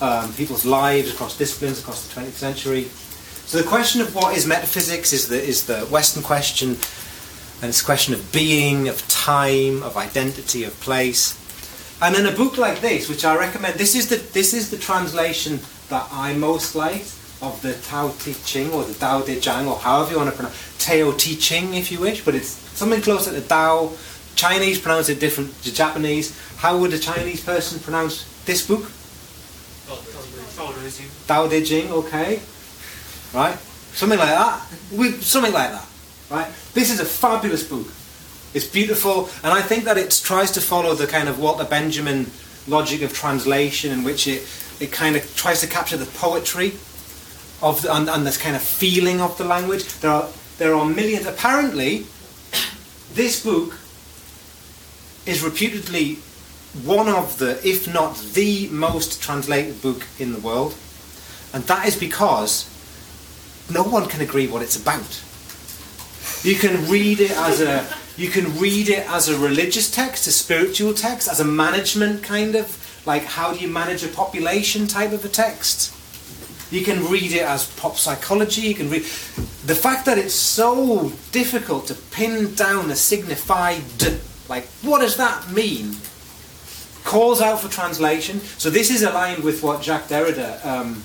um, 0.00 0.32
people's 0.34 0.64
lives, 0.64 1.12
across 1.12 1.36
disciplines, 1.36 1.80
across 1.80 2.06
the 2.06 2.20
20th 2.20 2.32
century. 2.32 2.84
So 2.84 3.58
the 3.58 3.68
question 3.68 4.00
of 4.00 4.14
what 4.14 4.36
is 4.36 4.46
metaphysics 4.46 5.12
is 5.12 5.28
the, 5.28 5.42
is 5.42 5.66
the 5.66 5.80
Western 5.86 6.22
question, 6.22 6.70
and 7.60 7.68
it's 7.68 7.82
a 7.82 7.84
question 7.84 8.14
of 8.14 8.30
being, 8.32 8.88
of 8.88 9.06
time, 9.08 9.82
of 9.82 9.96
identity, 9.96 10.62
of 10.64 10.78
place. 10.80 11.36
And 12.00 12.14
in 12.14 12.26
a 12.26 12.32
book 12.32 12.56
like 12.56 12.80
this, 12.80 13.08
which 13.08 13.24
I 13.24 13.36
recommend, 13.36 13.74
this 13.74 13.96
is 13.96 14.08
the, 14.08 14.16
this 14.32 14.54
is 14.54 14.70
the 14.70 14.78
translation 14.78 15.58
that 15.88 16.06
I 16.12 16.34
most 16.34 16.76
like 16.76 17.06
of 17.40 17.58
the 17.62 17.74
Tao 17.74 18.10
Te 18.20 18.34
Ching 18.44 18.70
or 18.70 18.84
the 18.84 18.94
Tao 18.94 19.22
De 19.22 19.40
Chang 19.40 19.66
or 19.66 19.76
however 19.76 20.12
you 20.12 20.16
want 20.18 20.30
to 20.30 20.36
pronounce 20.36 20.76
Tao 20.78 21.12
Te 21.12 21.36
Ching 21.36 21.74
if 21.74 21.90
you 21.90 22.00
wish, 22.00 22.24
but 22.24 22.34
it's 22.34 22.48
something 22.48 23.00
closer 23.00 23.32
to 23.32 23.40
the 23.40 23.48
Tao. 23.48 23.92
Chinese 24.38 24.78
pronounce 24.78 25.08
it 25.08 25.18
different 25.18 25.50
to 25.64 25.74
Japanese. 25.74 26.30
How 26.58 26.78
would 26.78 26.92
a 26.92 26.98
Chinese 26.98 27.42
person 27.42 27.80
pronounce 27.80 28.22
this 28.44 28.64
book? 28.64 28.88
Tao 31.26 31.48
De 31.48 31.60
Ching, 31.60 31.90
okay. 31.90 32.40
Right? 33.34 33.58
Something 33.94 34.16
like 34.16 34.28
that. 34.28 34.62
With 34.92 35.24
something 35.24 35.52
like 35.52 35.72
that. 35.72 35.88
Right? 36.30 36.46
This 36.72 36.92
is 36.92 37.00
a 37.00 37.04
fabulous 37.04 37.64
book. 37.68 37.88
It's 38.54 38.64
beautiful, 38.64 39.28
and 39.42 39.52
I 39.52 39.60
think 39.60 39.82
that 39.84 39.98
it 39.98 40.20
tries 40.22 40.52
to 40.52 40.60
follow 40.60 40.94
the 40.94 41.08
kind 41.08 41.28
of 41.28 41.40
Walter 41.40 41.64
Benjamin 41.64 42.30
logic 42.68 43.02
of 43.02 43.12
translation 43.12 43.90
in 43.90 44.04
which 44.04 44.28
it, 44.28 44.46
it 44.78 44.92
kind 44.92 45.16
of 45.16 45.34
tries 45.34 45.60
to 45.62 45.66
capture 45.66 45.96
the 45.96 46.06
poetry 46.06 46.74
of 47.60 47.82
the, 47.82 47.92
and, 47.92 48.08
and 48.08 48.24
this 48.24 48.38
kind 48.38 48.54
of 48.54 48.62
feeling 48.62 49.20
of 49.20 49.36
the 49.36 49.44
language. 49.44 49.84
There 49.98 50.12
are 50.12 50.28
there 50.58 50.76
are 50.76 50.86
millions. 50.86 51.26
Apparently, 51.26 52.06
this 53.14 53.42
book 53.44 53.74
is 55.28 55.42
reputedly 55.42 56.14
one 56.84 57.08
of 57.08 57.38
the, 57.38 57.60
if 57.66 57.92
not 57.92 58.16
the 58.32 58.68
most 58.68 59.22
translated 59.22 59.80
book 59.82 60.06
in 60.18 60.32
the 60.32 60.38
world, 60.38 60.74
and 61.52 61.62
that 61.64 61.86
is 61.86 61.96
because 61.96 62.66
no 63.70 63.82
one 63.82 64.06
can 64.06 64.22
agree 64.22 64.46
what 64.46 64.62
it's 64.62 64.76
about. 64.76 65.22
You 66.42 66.54
can 66.54 66.88
read 66.90 67.20
it 67.20 67.32
as 67.32 67.60
a 67.60 67.86
you 68.16 68.28
can 68.28 68.58
read 68.58 68.88
it 68.88 69.08
as 69.08 69.28
a 69.28 69.38
religious 69.38 69.90
text, 69.90 70.26
a 70.26 70.32
spiritual 70.32 70.92
text, 70.92 71.28
as 71.28 71.38
a 71.38 71.44
management 71.44 72.22
kind 72.24 72.56
of 72.56 72.66
like 73.06 73.24
how 73.24 73.52
do 73.52 73.60
you 73.60 73.68
manage 73.68 74.02
a 74.02 74.08
population 74.08 74.86
type 74.86 75.12
of 75.12 75.24
a 75.24 75.28
text. 75.28 75.94
You 76.72 76.84
can 76.84 77.06
read 77.06 77.32
it 77.32 77.42
as 77.42 77.66
pop 77.76 77.96
psychology. 77.96 78.62
You 78.62 78.74
can 78.74 78.90
read 78.90 79.02
the 79.66 79.74
fact 79.74 80.04
that 80.06 80.18
it's 80.18 80.34
so 80.34 81.12
difficult 81.32 81.86
to 81.86 81.94
pin 81.94 82.54
down 82.54 82.90
a 82.90 82.96
signified 82.96 83.82
like 84.48 84.66
what 84.82 85.00
does 85.00 85.16
that 85.16 85.50
mean 85.50 85.94
calls 87.08 87.40
out 87.40 87.58
for 87.60 87.68
translation. 87.68 88.38
So 88.58 88.68
this 88.68 88.90
is 88.90 89.02
aligned 89.02 89.42
with 89.42 89.62
what 89.62 89.82
Jacques 89.82 90.08
Derrida 90.08 90.64
um, 90.64 91.02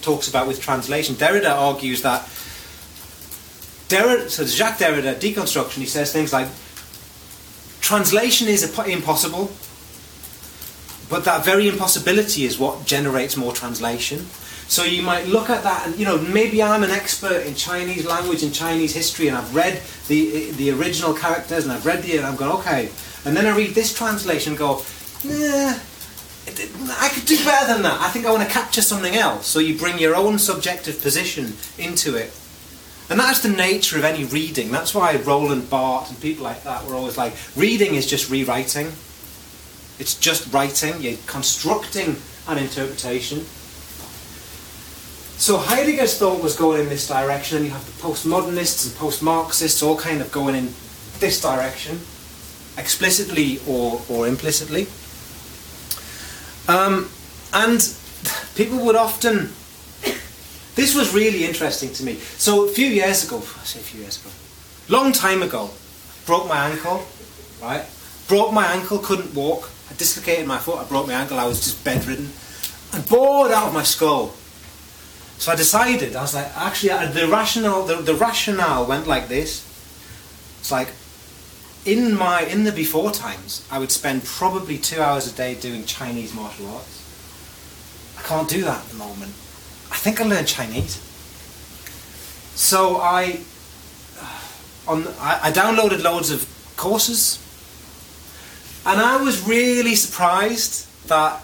talks 0.00 0.28
about 0.28 0.46
with 0.46 0.60
translation. 0.60 1.16
Derrida 1.16 1.50
argues 1.50 2.02
that 2.02 2.22
Derrida, 3.88 4.30
so 4.30 4.44
Jacques 4.44 4.78
Derrida 4.78 5.16
deconstruction. 5.16 5.78
He 5.78 5.86
says 5.86 6.12
things 6.12 6.32
like 6.32 6.46
translation 7.80 8.46
is 8.46 8.62
impossible, 8.86 9.50
but 11.10 11.24
that 11.24 11.44
very 11.44 11.66
impossibility 11.66 12.44
is 12.44 12.56
what 12.56 12.86
generates 12.86 13.36
more 13.36 13.52
translation. 13.52 14.26
So 14.72 14.84
you 14.84 15.02
might 15.02 15.26
look 15.26 15.50
at 15.50 15.64
that 15.64 15.86
and, 15.86 15.98
you 15.98 16.06
know, 16.06 16.16
maybe 16.16 16.62
I'm 16.62 16.82
an 16.82 16.90
expert 16.90 17.44
in 17.44 17.54
Chinese 17.54 18.06
language 18.06 18.42
and 18.42 18.54
Chinese 18.54 18.94
history 18.94 19.28
and 19.28 19.36
I've 19.36 19.54
read 19.54 19.82
the, 20.08 20.50
the 20.52 20.70
original 20.70 21.12
characters 21.12 21.64
and 21.64 21.72
I've 21.74 21.84
read 21.84 22.02
the, 22.02 22.16
and 22.16 22.24
I'm 22.24 22.36
going, 22.36 22.52
okay. 22.52 22.88
And 23.26 23.36
then 23.36 23.44
I 23.44 23.54
read 23.54 23.74
this 23.74 23.92
translation 23.94 24.52
and 24.52 24.58
go, 24.58 24.82
nah, 25.24 25.74
I 26.98 27.10
could 27.12 27.26
do 27.26 27.36
better 27.44 27.70
than 27.70 27.82
that. 27.82 28.00
I 28.00 28.08
think 28.08 28.24
I 28.24 28.30
want 28.30 28.44
to 28.44 28.48
capture 28.48 28.80
something 28.80 29.14
else. 29.14 29.46
So 29.46 29.58
you 29.58 29.76
bring 29.76 29.98
your 29.98 30.16
own 30.16 30.38
subjective 30.38 31.02
position 31.02 31.52
into 31.76 32.16
it. 32.16 32.34
And 33.10 33.20
that's 33.20 33.42
the 33.42 33.50
nature 33.50 33.98
of 33.98 34.04
any 34.04 34.24
reading. 34.24 34.70
That's 34.70 34.94
why 34.94 35.16
Roland 35.16 35.68
Barthes 35.68 36.12
and 36.12 36.20
people 36.22 36.44
like 36.44 36.64
that 36.64 36.86
were 36.86 36.94
always 36.94 37.18
like, 37.18 37.34
reading 37.56 37.94
is 37.94 38.06
just 38.06 38.30
rewriting. 38.30 38.86
It's 39.98 40.18
just 40.18 40.50
writing. 40.50 41.02
You're 41.02 41.18
constructing 41.26 42.16
an 42.48 42.56
interpretation. 42.56 43.44
So 45.42 45.58
Heidegger's 45.58 46.16
thought 46.18 46.40
was 46.40 46.54
going 46.54 46.82
in 46.82 46.88
this 46.88 47.08
direction, 47.08 47.56
and 47.56 47.66
you 47.66 47.72
have 47.72 47.84
the 47.84 48.00
postmodernists 48.00 48.86
and 48.86 48.94
post-Marxists 48.94 49.82
all 49.82 49.96
kind 49.96 50.20
of 50.20 50.30
going 50.30 50.54
in 50.54 50.72
this 51.18 51.42
direction, 51.42 51.98
explicitly 52.78 53.58
or, 53.66 54.00
or 54.08 54.28
implicitly. 54.28 54.86
Um, 56.68 57.10
and 57.52 57.82
people 58.54 58.86
would 58.86 58.94
often. 58.94 59.50
This 60.76 60.94
was 60.94 61.12
really 61.12 61.44
interesting 61.44 61.92
to 61.94 62.04
me. 62.04 62.14
So 62.38 62.66
a 62.66 62.68
few 62.68 62.86
years 62.86 63.26
ago, 63.26 63.38
I 63.38 63.64
say 63.64 63.80
a 63.80 63.82
few 63.82 64.02
years 64.02 64.20
ago, 64.20 64.30
long 64.88 65.10
time 65.10 65.42
ago, 65.42 65.70
broke 66.24 66.46
my 66.46 66.68
ankle, 66.68 67.04
right? 67.60 67.84
Broke 68.28 68.52
my 68.52 68.66
ankle, 68.66 69.00
couldn't 69.00 69.34
walk. 69.34 69.68
I 69.90 69.94
dislocated 69.94 70.46
my 70.46 70.58
foot. 70.58 70.78
I 70.78 70.84
broke 70.84 71.08
my 71.08 71.14
ankle. 71.14 71.40
I 71.40 71.48
was 71.48 71.64
just 71.64 71.82
bedridden, 71.82 72.30
and 72.92 73.08
bored 73.08 73.50
out 73.50 73.66
of 73.66 73.74
my 73.74 73.82
skull. 73.82 74.34
So 75.42 75.50
I 75.50 75.56
decided, 75.56 76.14
I 76.14 76.22
was 76.22 76.36
like, 76.36 76.56
actually, 76.56 76.90
the 77.08 77.26
rationale, 77.26 77.82
the, 77.84 77.96
the 77.96 78.14
rationale 78.14 78.86
went 78.86 79.08
like 79.08 79.26
this. 79.26 79.66
It's 80.60 80.70
like, 80.70 80.90
in 81.84 82.14
my, 82.16 82.42
in 82.42 82.62
the 82.62 82.70
before 82.70 83.10
times, 83.10 83.66
I 83.68 83.80
would 83.80 83.90
spend 83.90 84.22
probably 84.22 84.78
two 84.78 85.00
hours 85.00 85.26
a 85.26 85.34
day 85.34 85.56
doing 85.56 85.84
Chinese 85.84 86.32
martial 86.32 86.68
arts. 86.68 87.02
I 88.16 88.22
can't 88.22 88.48
do 88.48 88.62
that 88.62 88.84
at 88.84 88.88
the 88.90 88.96
moment. 88.96 89.32
I 89.90 89.96
think 89.96 90.20
I 90.20 90.24
learned 90.26 90.46
Chinese. 90.46 91.02
So 92.54 92.98
I, 92.98 93.40
on, 94.86 95.08
I, 95.18 95.40
I 95.42 95.50
downloaded 95.50 96.04
loads 96.04 96.30
of 96.30 96.46
courses, 96.76 97.40
and 98.86 99.00
I 99.00 99.20
was 99.20 99.44
really 99.44 99.96
surprised 99.96 100.86
that 101.08 101.42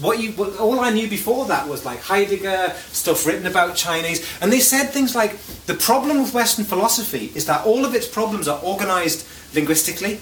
what 0.00 0.18
you 0.18 0.32
what, 0.32 0.58
all 0.58 0.80
I 0.80 0.90
knew 0.90 1.08
before 1.08 1.44
that 1.46 1.68
was 1.68 1.84
like 1.84 2.00
Heidegger 2.00 2.74
stuff 2.88 3.26
written 3.26 3.46
about 3.46 3.76
Chinese, 3.76 4.26
and 4.40 4.52
they 4.52 4.60
said 4.60 4.90
things 4.90 5.14
like 5.14 5.36
the 5.66 5.74
problem 5.74 6.22
with 6.22 6.32
Western 6.32 6.64
philosophy 6.64 7.30
is 7.34 7.44
that 7.46 7.66
all 7.66 7.84
of 7.84 7.94
its 7.94 8.08
problems 8.08 8.48
are 8.48 8.60
organized 8.62 9.26
linguistically. 9.54 10.20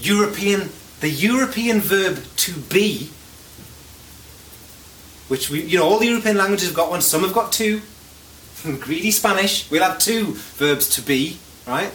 European, 0.00 0.68
the 1.00 1.08
European 1.08 1.80
verb 1.80 2.22
to 2.36 2.52
be, 2.52 3.10
which 5.28 5.50
we, 5.50 5.62
you 5.62 5.78
know, 5.78 5.84
all 5.84 5.98
the 5.98 6.06
European 6.06 6.36
languages 6.36 6.68
have 6.68 6.76
got 6.76 6.90
one. 6.90 7.00
Some 7.00 7.22
have 7.22 7.32
got 7.32 7.52
two. 7.52 7.80
Greedy 8.80 9.10
Spanish, 9.10 9.70
we'll 9.70 9.82
have 9.82 9.98
two 9.98 10.34
verbs 10.58 10.94
to 10.96 11.02
be, 11.02 11.38
right? 11.66 11.92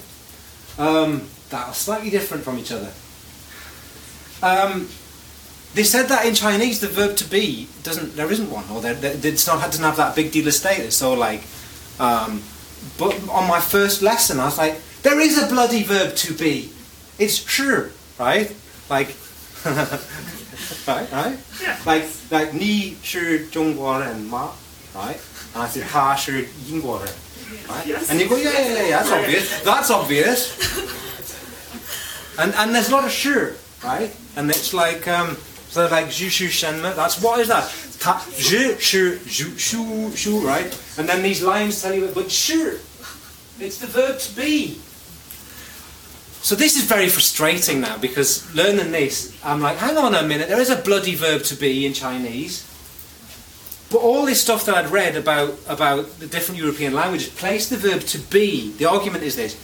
Um, 0.79 1.27
that 1.50 1.67
are 1.67 1.74
slightly 1.74 2.10
different 2.10 2.43
from 2.43 2.57
each 2.57 2.72
other. 2.72 2.91
Um, 4.41 4.89
they 5.75 5.84
said 5.84 6.08
that 6.08 6.25
in 6.25 6.34
Chinese, 6.34 6.79
the 6.79 6.88
verb 6.88 7.17
to 7.17 7.25
be 7.25 7.67
doesn't. 7.84 8.15
There 8.15 8.32
isn't 8.32 8.50
one, 8.50 8.63
or 8.72 8.82
it's 8.86 9.46
not 9.46 9.62
doesn't 9.62 9.84
have 9.84 9.98
that 9.98 10.15
big 10.15 10.32
deal 10.32 10.48
of 10.48 10.53
status. 10.53 10.96
So, 10.96 11.13
like, 11.13 11.44
um, 12.00 12.41
but 12.98 13.12
on 13.27 13.50
my 13.50 13.60
first 13.60 14.01
lesson, 14.01 14.39
I 14.39 14.46
was 14.46 14.58
like, 14.58 14.79
there 15.03 15.20
is 15.20 15.38
a 15.38 15.48
bloody 15.48 15.84
verb 15.84 16.15
to 16.15 16.34
be. 16.34 16.72
It's 17.20 17.44
true, 17.44 17.91
right? 18.17 18.55
Like, 18.89 19.17
right, 19.65 21.12
right? 21.12 21.38
Yeah. 21.62 21.77
Like, 21.86 22.05
like 22.32 22.53
ni 22.53 22.96
shi 23.03 23.50
and 24.01 24.29
ma, 24.29 24.53
right? 24.96 25.20
And 25.53 25.63
I 25.63 25.67
said 25.67 25.84
ha 25.84 26.15
shi 26.15 26.48
right? 27.67 27.86
Yes. 27.86 28.10
And 28.10 28.22
you 28.22 28.29
go, 28.29 28.38
yeah, 28.38 28.51
yeah, 28.51 28.60
yeah, 28.60 28.88
yeah, 28.88 29.03
that's 29.03 29.12
obvious. 29.12 29.62
That's 29.63 29.91
obvious. 29.91 31.01
And 32.38 32.53
and 32.55 32.75
there's 32.75 32.91
a 33.05 33.10
sure, 33.10 33.55
right? 33.84 34.15
And 34.38 34.50
it's 34.50 34.74
like. 34.74 35.05
Um, 35.08 35.38
so 35.75 35.88
like 35.88 36.05
zhu 36.05 36.29
shu 36.29 36.48
shenme, 36.48 36.96
that's 36.96 37.22
what 37.22 37.41
is 37.41 37.50
that? 37.50 37.63
Ta 38.00 38.24
zhu 38.29 38.79
shu 38.79 39.17
zhu 39.17 39.60
shu 39.60 40.15
shu, 40.15 40.39
right? 40.39 40.72
And 40.98 41.10
then 41.10 41.22
these 41.22 41.44
lines 41.44 41.82
tell 41.82 41.94
you, 41.94 42.10
but 42.15 42.32
sure, 42.32 42.75
it's 43.60 43.79
the 43.79 43.88
verb 43.88 44.17
to 44.17 44.36
be. 44.38 44.79
So 46.41 46.55
this 46.55 46.77
is 46.77 46.86
very 46.86 47.10
frustrating 47.10 47.82
now 47.82 47.98
because 47.98 48.50
learning 48.55 48.94
this, 48.94 49.38
I'm 49.44 49.60
like, 49.60 49.75
hang 49.75 49.98
on 49.98 50.15
a 50.15 50.24
minute, 50.24 50.48
there 50.48 50.62
is 50.62 50.70
a 50.70 50.77
bloody 50.77 51.13
verb 51.13 51.44
to 51.44 51.55
be 51.55 51.86
in 51.86 51.91
Chinese. 51.91 52.63
But 53.91 53.98
all 53.98 54.25
this 54.25 54.41
stuff 54.41 54.65
that 54.67 54.75
I'd 54.75 54.91
read 54.91 55.17
about, 55.17 55.60
about 55.67 56.20
the 56.20 56.27
different 56.27 56.62
European 56.62 56.94
languages 56.94 57.27
place 57.27 57.67
the 57.67 57.75
verb 57.75 58.00
to 58.03 58.20
be. 58.32 58.72
The 58.77 58.86
argument 58.86 59.25
is 59.25 59.36
this. 59.36 59.58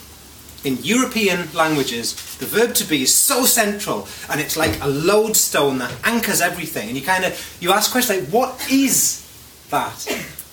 In 0.64 0.78
European 0.84 1.52
languages, 1.54 2.38
the 2.38 2.46
verb 2.46 2.76
to 2.76 2.84
be 2.84 3.04
is 3.04 3.14
so 3.14 3.46
central 3.46 4.08
and 4.30 4.40
it's 4.40 4.56
like 4.56 4.80
a 4.82 4.88
lodestone 4.88 5.80
that 5.80 5.92
anchors 6.04 6.40
everything. 6.40 6.90
And 6.90 6.98
you 6.98 7.04
kind 7.04 7.26
of 7.26 7.58
you 7.60 7.72
ask 7.72 7.92
questions 7.92 8.20
like, 8.20 8.30
what 8.30 8.72
is 8.72 9.28
that? 9.72 10.06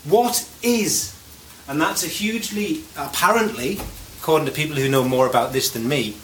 What 0.04 0.48
is? 0.62 1.14
And 1.68 1.80
that's 1.80 2.04
a 2.04 2.08
hugely 2.08 2.84
apparently, 2.96 3.78
according 4.20 4.46
to 4.46 4.52
people 4.52 4.76
who 4.76 4.88
know 4.88 5.04
more 5.04 5.28
about 5.28 5.52
this 5.52 5.70
than 5.70 5.86
me, 5.86 6.16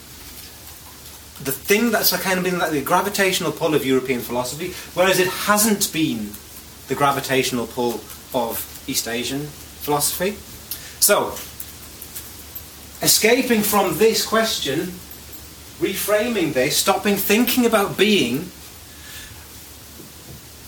the 1.43 1.53
thing 1.53 1.91
that's 1.91 2.17
kind 2.23 2.39
of 2.39 2.45
been 2.45 2.59
like 2.59 2.71
the 2.71 2.81
gravitational 2.81 3.53
pull 3.53 3.75
of 3.75 3.85
European 3.85 4.21
philosophy, 4.21 4.73
whereas 4.95 5.19
it 5.19 5.29
hasn't 5.29 5.93
been 5.93 6.31
the 6.89 6.95
gravitational 6.95 7.67
pull 7.67 8.01
of 8.33 8.83
East 8.87 9.09
Asian 9.09 9.41
philosophy. 9.41 10.37
So, 11.01 11.35
escaping 13.03 13.63
from 13.63 13.99
this 13.99 14.25
question, 14.25 14.81
reframing 15.81 16.53
this, 16.53 16.77
stopping 16.77 17.17
thinking 17.17 17.67
about 17.67 17.97
being, 17.97 18.47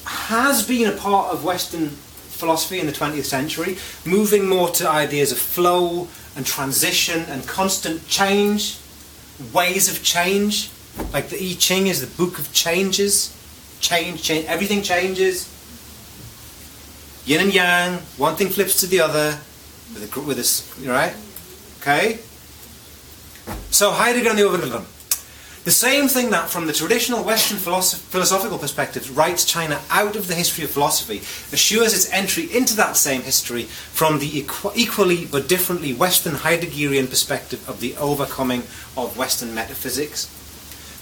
has 0.04 0.66
been 0.66 0.88
a 0.88 0.97
part 0.97 1.33
of 1.33 1.45
Western 1.45 1.88
philosophy 1.88 2.78
in 2.78 2.87
the 2.87 2.92
20th 2.92 3.25
century, 3.25 3.76
moving 4.04 4.49
more 4.49 4.68
to 4.68 4.88
ideas 4.88 5.33
of 5.33 5.38
flow 5.38 6.09
and 6.37 6.45
transition 6.45 7.25
and 7.28 7.47
constant 7.47 8.06
change, 8.09 8.78
ways 9.52 9.88
of 9.88 10.02
change. 10.02 10.71
Like 11.12 11.28
the 11.28 11.37
I 11.37 11.54
Ching 11.59 11.87
is 11.87 12.00
the 12.00 12.23
book 12.23 12.38
of 12.38 12.52
changes. 12.52 13.33
Change, 13.80 14.23
change, 14.23 14.47
everything 14.47 14.83
changes 14.83 15.52
yin 17.26 17.40
and 17.40 17.52
yang, 17.52 17.99
one 18.16 18.37
thing 18.37 18.49
flips 18.49 18.80
to 18.80 18.87
the 18.87 19.00
other, 19.00 19.38
with 19.92 20.16
a, 20.16 20.21
with 20.21 20.38
a 20.38 20.88
right? 20.88 21.14
Okay? 21.86 22.18
So 23.70 23.92
Heidegger 23.92 24.30
and 24.30 24.38
the 24.38 24.42
Overland. 24.42 24.86
The 25.62 25.70
same 25.70 26.08
thing 26.08 26.30
that, 26.30 26.50
from 26.50 26.66
the 26.66 26.72
traditional 26.72 27.22
Western 27.22 27.58
philosoph- 27.58 28.00
philosophical 28.00 28.58
perspective, 28.58 29.16
writes 29.16 29.44
China 29.44 29.80
out 29.88 30.16
of 30.16 30.26
the 30.26 30.34
history 30.34 30.64
of 30.64 30.70
philosophy, 30.70 31.18
assures 31.52 31.94
its 31.94 32.10
entry 32.12 32.44
into 32.52 32.74
that 32.74 32.96
same 32.96 33.22
history 33.22 33.64
from 33.64 34.18
the 34.18 34.42
equ- 34.42 34.76
equally 34.76 35.26
but 35.26 35.48
differently 35.48 35.92
Western 35.92 36.34
Heideggerian 36.34 37.08
perspective 37.08 37.68
of 37.68 37.80
the 37.80 37.96
overcoming 37.96 38.62
of 38.96 39.16
Western 39.16 39.54
metaphysics. 39.54 40.26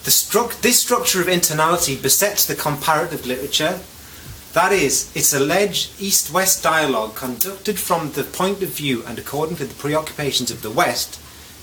Stru- 0.04 0.60
this 0.60 0.80
structure 0.80 1.22
of 1.22 1.28
internality 1.28 2.00
besets 2.00 2.44
the 2.44 2.54
comparative 2.54 3.24
literature, 3.24 3.80
that 4.54 4.70
is, 4.70 5.14
its 5.16 5.32
alleged 5.32 6.00
East 6.00 6.32
West 6.32 6.62
dialogue 6.62 7.16
conducted 7.16 7.76
from 7.78 8.12
the 8.12 8.22
point 8.22 8.62
of 8.62 8.68
view 8.68 9.02
and 9.04 9.18
according 9.18 9.56
to 9.56 9.64
the 9.64 9.74
preoccupations 9.74 10.52
of 10.52 10.62
the 10.62 10.70
West, 10.70 11.20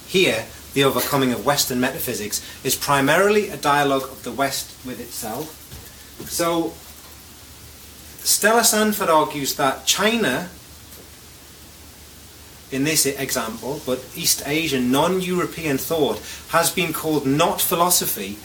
here, 0.07 0.45
the 0.73 0.83
overcoming 0.83 1.31
of 1.31 1.45
Western 1.45 1.79
metaphysics, 1.79 2.45
is 2.65 2.75
primarily 2.75 3.47
a 3.47 3.55
dialogue 3.55 4.03
of 4.03 4.23
the 4.23 4.31
West 4.31 4.75
with 4.85 4.99
itself. 4.99 5.57
So, 6.29 6.73
Stella 8.25 8.63
Sandford 8.65 9.09
argues 9.09 9.55
that 9.55 9.85
China, 9.85 10.49
in 12.71 12.83
this 12.83 13.05
example, 13.05 13.81
but 13.85 14.03
East 14.17 14.43
Asian, 14.45 14.91
non 14.91 15.21
European 15.21 15.77
thought, 15.77 16.21
has 16.49 16.69
been 16.69 16.91
called 16.91 17.25
not 17.25 17.61
philosophy 17.61 18.37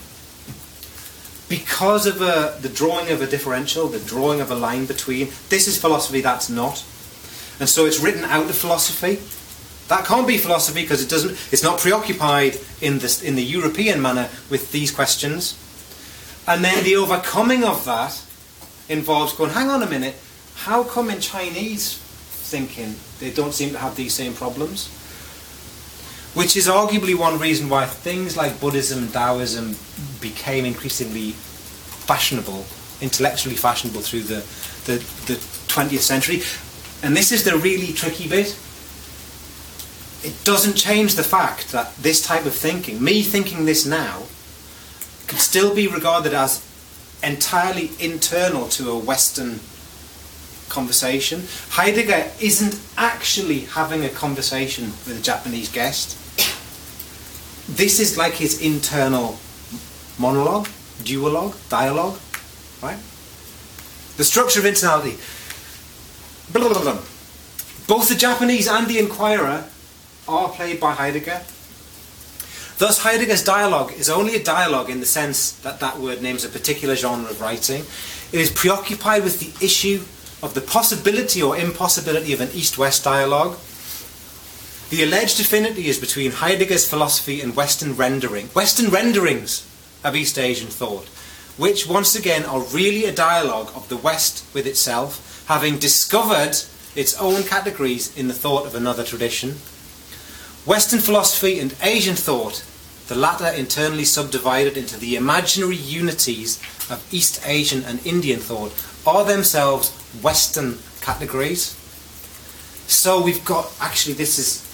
because 1.49 2.07
of 2.07 2.21
a, 2.21 2.59
the 2.61 2.69
drawing 2.69 3.11
of 3.11 3.23
a 3.23 3.27
differential, 3.27 3.89
the 3.89 4.01
drawing 4.01 4.41
of 4.41 4.51
a 4.51 4.55
line 4.55 4.87
between, 4.87 5.29
this 5.49 5.69
is 5.69 5.81
philosophy, 5.81 6.21
that's 6.21 6.49
not. 6.49 6.85
And 7.61 7.69
so 7.69 7.87
it's 7.87 8.01
written 8.01 8.25
out 8.25 8.51
of 8.51 8.57
philosophy. 8.57 9.21
That 9.89 10.05
can't 10.05 10.27
be 10.27 10.37
philosophy 10.37 10.83
because 10.83 11.03
it 11.03 11.09
doesn't. 11.09 11.33
It's 11.53 11.63
not 11.63 11.79
preoccupied 11.79 12.59
in 12.81 12.99
the 12.99 13.23
in 13.25 13.37
the 13.37 13.43
European 13.43 14.03
manner 14.03 14.29
with 14.51 14.73
these 14.73 14.91
questions. 14.91 15.57
And 16.47 16.65
then 16.65 16.83
the 16.83 16.97
overcoming 16.97 17.63
of 17.65 17.85
that 17.85 18.21
involves 18.89 19.33
going. 19.33 19.51
Hang 19.53 19.71
on 19.71 19.83
a 19.83 19.87
minute. 19.89 20.17
How 20.57 20.83
come 20.83 21.09
in 21.09 21.21
Chinese 21.21 21.99
thinking 21.99 22.97
they 23.21 23.31
don't 23.31 23.53
seem 23.55 23.71
to 23.71 23.79
have 23.79 23.95
these 23.95 24.13
same 24.13 24.35
problems? 24.35 24.91
Which 26.37 26.55
is 26.55 26.69
arguably 26.69 27.15
one 27.15 27.39
reason 27.39 27.71
why 27.71 27.87
things 27.87 28.37
like 28.37 28.61
Buddhism 28.61 29.05
and 29.05 29.11
Taoism 29.11 29.75
became 30.21 30.67
increasingly 30.67 31.31
fashionable, 31.31 32.67
intellectually 33.01 33.57
fashionable 33.57 34.03
through 34.03 34.25
the, 34.25 34.45
the, 34.85 34.99
the 35.33 35.39
20th 35.73 36.01
century. 36.01 36.43
And 37.03 37.17
this 37.17 37.33
is 37.33 37.45
the 37.45 37.57
really 37.57 37.95
tricky 37.95 38.29
bit. 38.29 38.49
It 40.23 40.37
doesn't 40.45 40.75
change 40.75 41.15
the 41.15 41.23
fact 41.23 41.73
that 41.73 41.97
this 41.97 42.21
type 42.21 42.45
of 42.45 42.55
thinking, 42.55 43.03
me 43.03 43.23
thinking 43.23 43.65
this 43.65 43.87
now, 43.87 44.25
can 45.29 45.39
still 45.39 45.75
be 45.75 45.89
regarded 45.89 46.35
as 46.35 46.63
entirely 47.23 47.93
internal 47.99 48.69
to 48.69 48.91
a 48.91 48.99
Western 48.99 49.61
conversation. 50.69 51.45
Heidegger 51.71 52.31
isn't 52.43 52.79
actually 52.99 53.61
having 53.61 54.05
a 54.05 54.11
conversation 54.11 54.85
with 55.07 55.19
a 55.19 55.23
Japanese 55.23 55.71
guest. 55.71 56.19
This 57.69 57.99
is 58.01 58.17
like 58.17 58.35
his 58.35 58.63
internal 58.63 59.39
monologue, 60.19 60.69
duologue, 61.03 61.55
dialogue, 61.69 62.19
right? 62.83 62.99
The 64.17 64.25
structure 64.25 64.61
of 64.61 64.67
internality. 64.67 65.19
Blah, 66.53 66.69
blah, 66.69 66.81
blah, 66.81 66.99
Both 67.87 68.09
the 68.09 68.15
Japanese 68.15 68.69
and 68.69 68.87
the 68.87 68.99
Inquirer 68.99 69.65
are 70.29 70.49
played 70.51 70.81
by 70.81 70.93
Heidegger. 70.93 71.43
Thus, 72.79 73.03
Heidegger's 73.03 73.43
dialogue 73.43 73.93
is 73.93 74.11
only 74.11 74.37
a 74.37 74.43
dialogue 74.43 74.91
in 74.91 75.01
the 75.01 75.07
sense 75.07 75.53
that 75.63 75.81
that 75.81 75.99
word 75.99 76.23
names 76.23 76.45
a 76.45 76.49
particular 76.49 76.95
genre 76.95 77.31
of 77.31 77.41
writing. 77.41 77.85
It 78.33 78.41
is 78.41 78.51
preoccupied 78.51 79.25
with 79.25 79.41
the 79.41 79.65
issue 79.65 80.03
of 80.43 80.55
the 80.55 80.61
possibility 80.61 81.43
or 81.43 81.57
impossibility 81.57 82.33
of 82.33 82.41
an 82.41 82.51
East 82.53 82.77
West 82.77 83.03
dialogue. 83.03 83.57
The 84.89 85.03
alleged 85.03 85.41
affinity 85.41 85.89
is 85.89 85.99
between 85.99 86.31
Heidegger's 86.31 86.89
philosophy 86.89 87.41
and 87.41 87.57
Western 87.57 87.97
rendering. 87.97 88.47
Western 88.49 88.89
renderings 88.89 89.67
of 90.05 90.15
East 90.15 90.39
Asian 90.39 90.69
thought, 90.69 91.09
which 91.57 91.89
once 91.89 92.15
again 92.15 92.45
are 92.45 92.61
really 92.61 93.05
a 93.05 93.13
dialogue 93.13 93.73
of 93.75 93.89
the 93.89 93.97
West 93.97 94.45
with 94.55 94.65
itself, 94.65 95.45
having 95.49 95.79
discovered 95.79 96.57
its 96.95 97.21
own 97.21 97.43
categories 97.43 98.17
in 98.17 98.29
the 98.29 98.35
thought 98.35 98.65
of 98.65 98.77
another 98.77 99.03
tradition. 99.03 99.57
Western 100.65 101.01
philosophy 101.01 101.59
and 101.59 101.75
Asian 101.83 102.15
thought, 102.15 102.65
the 103.09 103.17
latter 103.17 103.49
internally 103.49 104.05
subdivided 104.05 104.77
into 104.77 104.97
the 104.97 105.17
imaginary 105.17 105.75
unities 105.75 106.59
of 106.89 107.05
East 107.13 107.45
Asian 107.45 107.83
and 107.83 108.07
Indian 108.07 108.39
thought, 108.39 108.73
are 109.05 109.25
themselves 109.25 109.91
Western 110.23 110.79
categories. 111.01 111.75
So 112.87 113.21
we've 113.21 113.45
got 113.45 113.73
actually 113.81 114.15
this 114.15 114.39
is 114.39 114.66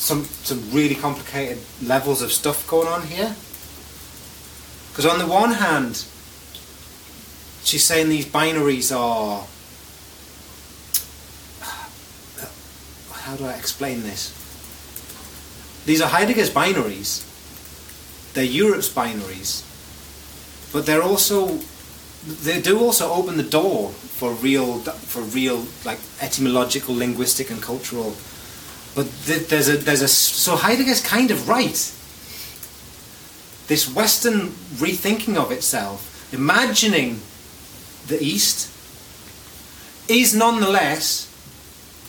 some 0.00 0.24
some 0.24 0.70
really 0.72 0.94
complicated 0.94 1.58
levels 1.82 2.22
of 2.22 2.32
stuff 2.32 2.66
going 2.66 2.88
on 2.88 3.06
here. 3.06 3.36
Because 4.88 5.04
on 5.04 5.18
the 5.18 5.26
one 5.26 5.52
hand, 5.52 6.04
she's 7.62 7.84
saying 7.84 8.08
these 8.08 8.24
binaries 8.24 8.96
are. 8.96 9.46
How 13.12 13.36
do 13.36 13.44
I 13.44 13.52
explain 13.52 14.02
this? 14.02 14.32
These 15.84 16.00
are 16.00 16.08
Heidegger's 16.08 16.50
binaries. 16.50 17.26
They're 18.32 18.42
Europe's 18.44 18.88
binaries. 18.88 19.62
But 20.72 20.86
they're 20.86 21.02
also. 21.02 21.60
They 22.26 22.60
do 22.60 22.78
also 22.80 23.12
open 23.12 23.36
the 23.36 23.42
door 23.42 23.90
for 23.90 24.32
real, 24.32 24.78
for 24.80 25.20
real, 25.20 25.66
like 25.84 25.98
etymological, 26.20 26.94
linguistic, 26.94 27.50
and 27.50 27.62
cultural. 27.62 28.16
But 28.94 29.08
there's 29.24 29.68
a 29.68 29.76
there's 29.76 30.02
a 30.02 30.08
so 30.08 30.56
Heidegger's 30.56 31.00
kind 31.00 31.30
of 31.30 31.48
right 31.48 31.96
this 33.70 33.88
Western 33.88 34.48
rethinking 34.82 35.36
of 35.36 35.52
itself, 35.52 36.28
imagining 36.32 37.20
the 38.08 38.20
East, 38.20 38.68
is 40.08 40.34
nonetheless 40.34 41.28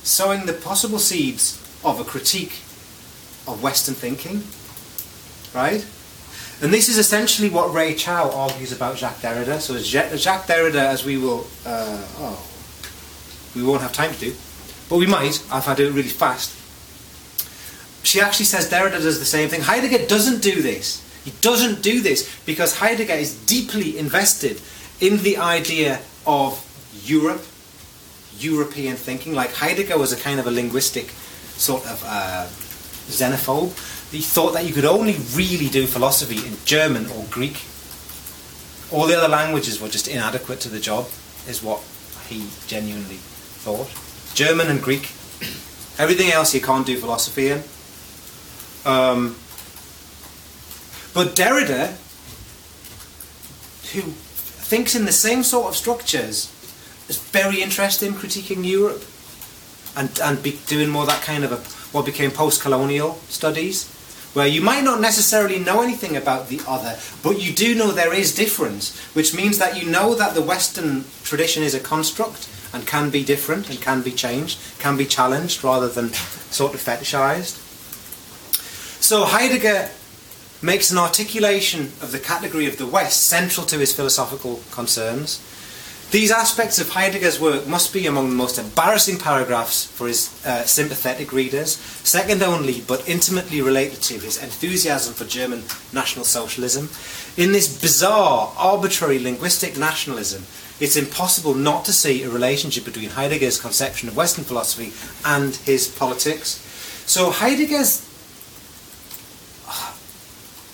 sowing 0.01 0.47
the 0.47 0.53
possible 0.53 0.97
seeds 0.97 1.61
of 1.85 1.99
a 1.99 2.03
critique 2.03 2.63
of 3.47 3.61
Western 3.61 3.93
thinking. 3.93 4.41
Right? 5.53 5.85
And 6.63 6.73
this 6.73 6.89
is 6.89 6.97
essentially 6.97 7.51
what 7.51 7.71
Rey 7.71 7.93
Chow 7.93 8.31
argues 8.31 8.71
about 8.71 8.97
Jacques 8.97 9.21
Derrida. 9.21 9.59
So 9.59 9.77
Jacques 9.77 10.47
Derrida, 10.47 10.81
as 10.81 11.05
we 11.05 11.19
will, 11.19 11.45
uh, 11.63 12.03
oh, 12.17 12.43
we 13.55 13.61
won't 13.61 13.83
have 13.83 13.93
time 13.93 14.11
to 14.11 14.19
do, 14.19 14.33
but 14.89 14.97
we 14.97 15.05
might 15.05 15.35
if 15.35 15.67
I 15.67 15.75
do 15.75 15.87
it 15.87 15.91
really 15.91 16.09
fast. 16.09 16.57
She 18.03 18.19
actually 18.19 18.45
says 18.45 18.69
Derrida 18.69 19.01
does 19.01 19.19
the 19.19 19.25
same 19.25 19.49
thing. 19.49 19.61
Heidegger 19.61 20.05
doesn't 20.07 20.41
do 20.41 20.61
this. 20.61 21.07
He 21.23 21.31
doesn't 21.41 21.81
do 21.83 22.01
this 22.01 22.29
because 22.45 22.77
Heidegger 22.77 23.13
is 23.13 23.35
deeply 23.45 23.97
invested 23.97 24.59
in 24.99 25.21
the 25.23 25.37
idea 25.37 25.99
of 26.25 26.59
Europe, 27.03 27.43
European 28.37 28.95
thinking. 28.95 29.33
Like 29.33 29.53
Heidegger 29.53 29.97
was 29.97 30.11
a 30.11 30.17
kind 30.17 30.39
of 30.39 30.47
a 30.47 30.51
linguistic 30.51 31.09
sort 31.57 31.85
of 31.85 32.03
uh, 32.05 32.47
xenophobe. 33.07 33.71
He 34.11 34.19
thought 34.19 34.53
that 34.53 34.65
you 34.65 34.73
could 34.73 34.85
only 34.85 35.15
really 35.35 35.69
do 35.69 35.85
philosophy 35.85 36.45
in 36.45 36.57
German 36.65 37.05
or 37.11 37.25
Greek. 37.29 37.63
All 38.91 39.07
the 39.07 39.15
other 39.15 39.29
languages 39.29 39.79
were 39.79 39.87
just 39.87 40.07
inadequate 40.07 40.59
to 40.61 40.69
the 40.69 40.79
job, 40.79 41.07
is 41.47 41.63
what 41.63 41.81
he 42.27 42.49
genuinely 42.67 43.19
thought. 43.63 43.87
German 44.35 44.67
and 44.67 44.81
Greek. 44.81 45.11
Everything 45.97 46.31
else 46.31 46.53
you 46.53 46.61
can't 46.61 46.85
do 46.85 46.97
philosophy 46.97 47.49
in. 47.49 47.63
Um, 48.85 49.35
but 51.13 51.35
Derrida, 51.35 51.89
who 53.93 54.01
thinks 54.01 54.95
in 54.95 55.05
the 55.05 55.11
same 55.11 55.43
sort 55.43 55.67
of 55.67 55.75
structures, 55.75 56.49
is 57.09 57.17
very 57.17 57.61
interested 57.61 58.07
in 58.07 58.13
critiquing 58.13 58.65
Europe 58.65 59.03
and, 59.95 60.17
and 60.21 60.41
be 60.41 60.57
doing 60.67 60.89
more 60.89 61.05
that 61.05 61.21
kind 61.21 61.43
of 61.43 61.51
a, 61.51 61.57
what 61.95 62.05
became 62.05 62.31
post-colonial 62.31 63.15
studies, 63.27 63.89
where 64.33 64.47
you 64.47 64.61
might 64.61 64.83
not 64.83 65.01
necessarily 65.01 65.59
know 65.59 65.81
anything 65.81 66.15
about 66.15 66.47
the 66.47 66.61
other, 66.65 66.97
but 67.21 67.41
you 67.41 67.51
do 67.51 67.75
know 67.75 67.91
there 67.91 68.13
is 68.13 68.33
difference, 68.33 68.97
which 69.13 69.35
means 69.35 69.57
that 69.57 69.81
you 69.81 69.91
know 69.91 70.15
that 70.15 70.33
the 70.33 70.41
Western 70.41 71.03
tradition 71.23 71.63
is 71.63 71.73
a 71.73 71.79
construct 71.81 72.47
and 72.73 72.87
can 72.87 73.09
be 73.09 73.25
different 73.25 73.69
and 73.69 73.81
can 73.81 74.01
be 74.01 74.11
changed, 74.11 74.57
can 74.79 74.95
be 74.95 75.05
challenged 75.05 75.63
rather 75.65 75.89
than 75.89 76.13
sort 76.49 76.73
of 76.73 76.79
fetishized. 76.79 77.59
So 79.11 79.25
Heidegger 79.25 79.89
makes 80.61 80.89
an 80.89 80.97
articulation 80.97 81.91
of 82.01 82.13
the 82.13 82.17
category 82.17 82.65
of 82.67 82.77
the 82.77 82.85
West 82.85 83.27
central 83.27 83.65
to 83.65 83.77
his 83.77 83.93
philosophical 83.93 84.61
concerns. 84.71 85.41
These 86.11 86.31
aspects 86.31 86.79
of 86.79 86.91
Heidegger's 86.91 87.37
work 87.37 87.67
must 87.67 87.91
be 87.91 88.07
among 88.07 88.29
the 88.29 88.37
most 88.37 88.57
embarrassing 88.57 89.19
paragraphs 89.19 89.83
for 89.83 90.07
his 90.07 90.31
uh, 90.45 90.63
sympathetic 90.63 91.33
readers, 91.33 91.75
second 92.07 92.41
only 92.41 92.79
but 92.87 93.05
intimately 93.05 93.61
related 93.61 94.01
to 94.03 94.13
his 94.13 94.41
enthusiasm 94.41 95.13
for 95.13 95.25
German 95.25 95.63
National 95.91 96.23
Socialism. 96.23 96.87
In 97.35 97.51
this 97.51 97.81
bizarre, 97.81 98.53
arbitrary 98.57 99.19
linguistic 99.19 99.77
nationalism, 99.77 100.43
it's 100.79 100.95
impossible 100.95 101.53
not 101.53 101.83
to 101.83 101.91
see 101.91 102.23
a 102.23 102.29
relationship 102.29 102.85
between 102.85 103.09
Heidegger's 103.09 103.59
conception 103.59 104.07
of 104.07 104.15
Western 104.15 104.45
philosophy 104.45 104.93
and 105.25 105.53
his 105.57 105.89
politics. 105.89 106.65
So 107.05 107.29
Heidegger's 107.29 108.07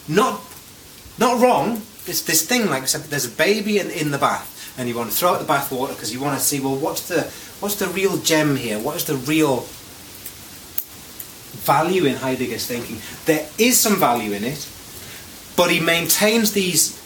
not 0.08 0.42
not 1.18 1.42
wrong. 1.42 1.82
It's 2.06 2.22
this 2.22 2.46
thing 2.46 2.68
like 2.70 2.88
said, 2.88 3.02
there's 3.04 3.26
a 3.26 3.30
baby 3.30 3.80
in, 3.80 3.90
in 3.90 4.12
the 4.12 4.18
bath, 4.18 4.74
and 4.78 4.88
you 4.88 4.96
want 4.96 5.12
to 5.12 5.16
throw 5.16 5.34
out 5.34 5.40
the 5.40 5.46
bath 5.46 5.72
water 5.72 5.94
because 5.94 6.14
you 6.14 6.22
want 6.22 6.40
to 6.40 6.44
see 6.44 6.60
well 6.60 6.76
what's 6.76 7.08
the 7.08 7.24
what's 7.60 7.76
the 7.76 7.88
real 7.88 8.18
gem 8.18 8.56
here? 8.56 8.80
What 8.80 8.96
is 8.96 9.06
the 9.06 9.16
real 9.16 9.66
value 11.66 12.06
in 12.06 12.16
Heidegger's 12.16 12.66
thinking? 12.66 12.98
There 13.26 13.48
is 13.58 13.80
some 13.80 13.96
value 13.96 14.32
in 14.32 14.44
it, 14.44 14.70
but 15.58 15.72
he 15.72 15.80
maintains 15.80 16.54
these 16.54 17.04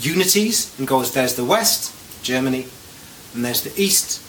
unities 0.00 0.78
and 0.78 0.86
goes 0.86 1.12
there's 1.12 1.34
the 1.34 1.44
West, 1.44 2.22
Germany, 2.22 2.66
and 3.34 3.44
there's 3.44 3.62
the 3.62 3.80
East, 3.80 4.20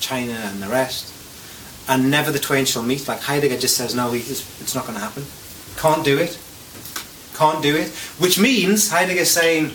China, 0.00 0.32
and 0.32 0.62
the 0.62 0.68
rest, 0.68 1.12
and 1.88 2.10
never 2.10 2.30
the 2.30 2.38
twain 2.38 2.64
shall 2.64 2.82
meet. 2.82 3.08
Like 3.08 3.20
Heidegger 3.20 3.58
just 3.58 3.76
says 3.76 3.94
no, 3.94 4.12
it's 4.12 4.74
not 4.74 4.84
going 4.84 4.98
to 4.98 5.04
happen. 5.04 5.24
Can't 5.80 6.04
do 6.04 6.18
it. 6.18 6.38
Can't 7.36 7.62
do 7.62 7.74
it. 7.74 7.88
Which 8.18 8.38
means 8.38 8.90
Heidegger's 8.90 9.30
saying, 9.30 9.72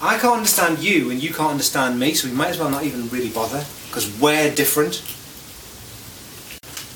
I 0.00 0.16
can't 0.16 0.36
understand 0.36 0.78
you 0.78 1.10
and 1.10 1.20
you 1.20 1.34
can't 1.34 1.50
understand 1.50 1.98
me, 1.98 2.14
so 2.14 2.28
we 2.28 2.34
might 2.34 2.50
as 2.50 2.60
well 2.60 2.70
not 2.70 2.84
even 2.84 3.08
really 3.08 3.30
bother, 3.30 3.64
because 3.88 4.06
we're 4.20 4.54
different. 4.54 5.02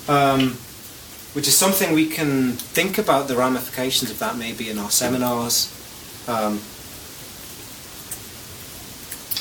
Um, 0.07 0.51
which 1.35 1.49
is 1.49 1.57
something 1.57 1.93
we 1.93 2.07
can 2.07 2.53
think 2.53 2.97
about 2.97 3.27
the 3.27 3.35
ramifications 3.35 4.09
of 4.09 4.19
that 4.19 4.37
maybe 4.37 4.69
in 4.69 4.77
our 4.77 4.89
seminars. 4.89 5.67
Um, 6.29 6.61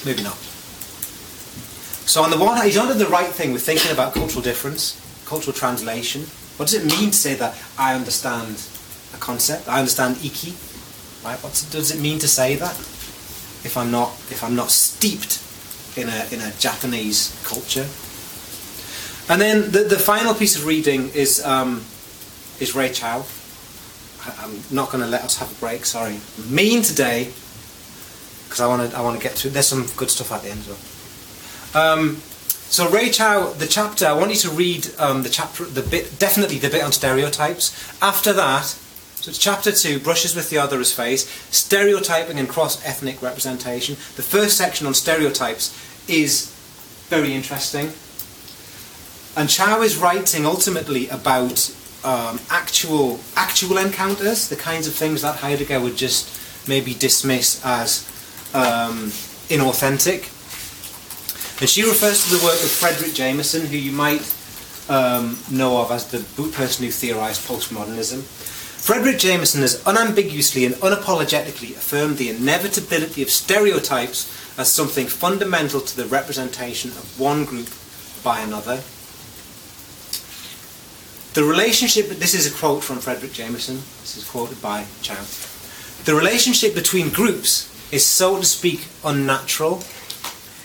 maybe 0.05 0.24
not. 0.24 0.38
So 2.05 2.22
on 2.22 2.31
the 2.31 2.38
one 2.38 2.57
hand, 2.57 2.66
he's 2.66 2.76
onto 2.76 2.94
the 2.94 3.07
right 3.07 3.29
thing 3.29 3.52
with 3.52 3.64
thinking 3.64 3.92
about 3.92 4.12
cultural 4.12 4.42
difference, 4.42 5.00
cultural 5.24 5.55
translation, 5.55 6.26
what 6.57 6.69
does 6.69 6.75
it 6.75 6.87
mean 6.99 7.11
to 7.11 7.16
say 7.16 7.35
that 7.35 7.55
I 7.79 7.95
understand 7.95 8.57
a 9.14 9.19
concept? 9.19 9.69
I 9.69 9.79
understand 9.79 10.19
iki. 10.25 10.55
Right? 11.25 11.38
What 11.42 11.53
does 11.71 11.90
it 11.90 12.01
mean 12.01 12.19
to 12.21 12.29
say 12.29 12.57
that? 12.57 12.77
If 13.64 13.77
I'm 13.77 13.90
not 13.90 14.11
if 14.31 14.42
I'm 14.45 14.55
not 14.55 14.71
steeped 14.71 15.42
in 15.97 16.09
a 16.09 16.27
in 16.33 16.40
a 16.40 16.53
Japanese 16.59 17.35
culture. 17.45 17.87
And 19.29 19.40
then 19.40 19.73
the, 19.73 19.81
the 19.81 19.99
final 19.99 20.35
piece 20.35 20.57
of 20.57 20.66
reading 20.66 21.09
is 21.11 21.45
um, 21.45 21.85
is 22.61 22.75
Rey 22.75 22.90
Chow. 22.90 23.25
I, 24.25 24.45
am 24.45 24.61
not 24.71 24.90
going 24.90 25.03
to 25.03 25.11
let 25.11 25.23
us 25.23 25.38
have 25.38 25.51
a 25.51 25.61
break. 25.61 25.85
Sorry, 25.85 26.19
mean 26.49 26.83
today 26.83 27.33
because 28.45 28.61
I 28.61 28.66
want 28.66 28.90
to 28.90 28.97
I 28.97 29.01
want 29.03 29.16
to 29.19 29.23
get 29.23 29.33
through. 29.33 29.51
There's 29.51 29.66
some 29.66 29.87
good 29.97 30.11
stuff 30.11 30.33
at 30.33 30.42
the 30.42 30.51
end 30.51 30.61
as 30.61 30.69
well. 30.69 31.92
Um, 31.92 32.23
so 32.68 32.90
Rey 32.90 33.11
Chow, 33.11 33.52
the 33.52 33.66
chapter, 33.66 34.07
I 34.07 34.12
want 34.12 34.31
you 34.31 34.37
to 34.38 34.50
read 34.50 34.90
um, 34.98 35.22
the 35.22 35.29
chapter, 35.29 35.64
the 35.64 35.83
bit, 35.83 36.18
definitely 36.18 36.59
the 36.59 36.68
bit 36.68 36.83
on 36.83 36.92
stereotypes. 36.92 37.72
After 38.02 38.33
that, 38.33 38.64
so 38.64 39.31
it's 39.31 39.38
chapter 39.38 39.72
two, 39.72 39.98
brushes 39.98 40.37
with 40.37 40.50
the 40.50 40.59
other 40.59 40.79
as 40.79 40.92
face, 40.92 41.29
stereotyping 41.50 42.38
and 42.38 42.48
cross-ethnic 42.48 43.22
representation. 43.22 43.94
The 44.16 44.22
first 44.22 44.57
section 44.57 44.87
on 44.87 44.94
stereotypes 44.94 45.74
is 46.09 46.52
very 47.09 47.35
interesting. 47.35 47.92
And 49.37 49.48
Chow 49.48 49.83
is 49.83 49.96
writing 49.96 50.46
ultimately 50.46 51.09
about 51.09 51.74
um, 52.05 52.40
actual 52.50 53.20
actual 53.37 53.79
encounters, 53.79 54.48
the 54.48 54.57
kinds 54.57 54.87
of 54.87 54.94
things 54.94 55.22
that 55.22 55.37
Heidegger 55.37 55.81
would 55.81 55.96
just 55.96 56.68
maybe 56.68 56.94
dismiss 56.94 57.64
as 57.64 58.07
um, 58.55 59.11
inauthentic. 59.48 60.33
And 61.59 61.71
she 61.71 61.83
refers 61.85 62.25
to 62.25 62.37
the 62.37 62.45
work 62.45 62.61
of 62.62 62.69
Fredric 62.69 63.14
Jameson, 63.14 63.66
who 63.66 63.79
you 63.79 63.92
might 63.92 64.21
um, 64.90 65.38
know 65.51 65.81
of 65.81 65.90
as 65.90 66.07
the 66.07 66.19
person 66.53 66.85
who 66.85 66.90
theorised 66.90 67.49
postmodernism. 67.49 68.21
Fredric 68.87 69.19
Jameson 69.19 69.62
has 69.62 69.83
unambiguously 69.87 70.64
and 70.66 70.75
unapologetically 70.77 71.71
affirmed 71.71 72.19
the 72.19 72.29
inevitability 72.29 73.23
of 73.23 73.31
stereotypes 73.31 74.31
as 74.59 74.71
something 74.71 75.07
fundamental 75.07 75.81
to 75.81 75.97
the 75.97 76.05
representation 76.05 76.90
of 76.90 77.19
one 77.19 77.45
group 77.45 77.69
by 78.23 78.40
another. 78.40 78.83
The 81.35 81.42
relationship, 81.42 82.09
this 82.11 82.35
is 82.35 82.47
a 82.47 82.57
quote 82.57 82.85
from 82.85 82.99
Fredric 82.99 83.33
Jameson, 83.33 83.77
this 84.03 84.16
is 84.16 84.29
quoted 84.29 84.61
by 84.62 84.85
Chow. 85.03 85.25
The 86.05 86.14
relationship 86.14 86.75
between 86.75 87.09
groups 87.09 87.73
is, 87.90 88.05
so 88.05 88.38
to 88.38 88.45
speak, 88.45 88.87
unnatural 89.05 89.83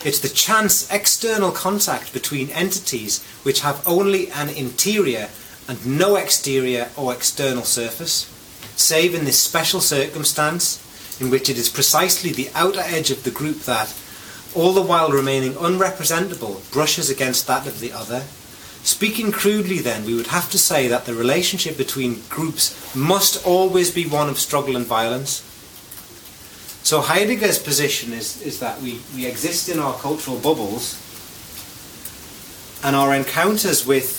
it's 0.03 0.19
the 0.19 0.29
chance 0.29 0.89
external 0.91 1.51
contact 1.51 2.11
between 2.13 2.49
entities 2.49 3.23
which 3.43 3.61
have 3.61 3.87
only 3.87 4.31
an 4.31 4.49
interior 4.49 5.29
and 5.67 5.85
no 5.85 6.15
exterior 6.15 6.89
or 6.97 7.13
external 7.13 7.63
surface, 7.63 8.25
save 8.75 9.13
in 9.13 9.25
this 9.25 9.39
special 9.39 9.79
circumstance 9.79 10.79
in 11.21 11.29
which 11.29 11.49
it 11.49 11.57
is 11.57 11.69
precisely 11.69 12.31
the 12.31 12.49
outer 12.55 12.81
edge 12.81 13.11
of 13.11 13.23
the 13.23 13.31
group 13.31 13.59
that, 13.61 13.95
all 14.55 14.73
the 14.73 14.81
while 14.81 15.11
remaining 15.11 15.53
unrepresentable, 15.53 16.61
brushes 16.71 17.09
against 17.09 17.45
that 17.45 17.67
of 17.67 17.79
the 17.79 17.91
other. 17.91 18.23
Speaking 18.83 19.31
crudely, 19.31 19.77
then, 19.77 20.03
we 20.05 20.15
would 20.15 20.27
have 20.27 20.49
to 20.49 20.57
say 20.57 20.87
that 20.87 21.05
the 21.05 21.13
relationship 21.13 21.77
between 21.77 22.23
groups 22.29 22.95
must 22.95 23.45
always 23.45 23.91
be 23.91 24.07
one 24.07 24.27
of 24.27 24.39
struggle 24.39 24.75
and 24.75 24.85
violence, 24.85 25.43
so 26.83 27.01
Heidegger's 27.01 27.59
position 27.59 28.13
is, 28.13 28.41
is 28.41 28.59
that 28.59 28.81
we, 28.81 28.99
we 29.15 29.25
exist 29.25 29.69
in 29.69 29.79
our 29.79 29.93
cultural 29.95 30.37
bubbles 30.37 30.99
and 32.83 32.95
our 32.95 33.13
encounters 33.13 33.85
with 33.85 34.17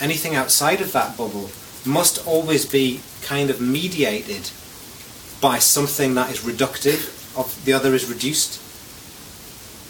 anything 0.00 0.34
outside 0.34 0.80
of 0.80 0.92
that 0.92 1.16
bubble 1.16 1.50
must 1.84 2.26
always 2.26 2.64
be 2.64 3.00
kind 3.22 3.50
of 3.50 3.60
mediated 3.60 4.50
by 5.40 5.58
something 5.58 6.14
that 6.14 6.30
is 6.30 6.40
reductive 6.40 7.10
of 7.36 7.64
the 7.64 7.72
other 7.72 7.94
is 7.94 8.08
reduced. 8.08 8.60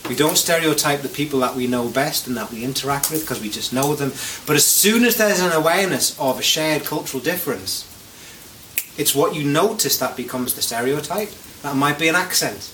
We 0.09 0.17
don't 0.17 0.37
stereotype 0.37 1.01
the 1.01 1.09
people 1.09 1.41
that 1.41 1.55
we 1.55 1.67
know 1.67 1.89
best 1.89 2.27
and 2.27 2.37
that 2.37 2.51
we 2.51 2.65
interact 2.65 3.11
with 3.11 3.21
because 3.21 3.41
we 3.41 3.49
just 3.49 3.73
know 3.73 3.95
them. 3.95 4.11
But 4.47 4.57
as 4.57 4.65
soon 4.65 5.05
as 5.05 5.17
there's 5.17 5.41
an 5.41 5.53
awareness 5.53 6.19
of 6.19 6.39
a 6.39 6.43
shared 6.43 6.85
cultural 6.85 7.23
difference, 7.23 7.87
It's 8.97 9.15
what 9.15 9.35
you 9.35 9.45
notice 9.45 9.99
that 9.99 10.17
becomes 10.17 10.55
the 10.55 10.63
stereotype. 10.63 11.33
That 11.65 11.77
might 11.77 11.99
be 11.99 12.09
an 12.09 12.15
accent. 12.15 12.71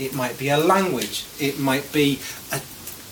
It 0.00 0.14
might 0.14 0.36
be 0.36 0.48
a 0.48 0.58
language. 0.58 1.24
It 1.38 1.60
might 1.60 1.92
be 1.92 2.18
a 2.50 2.60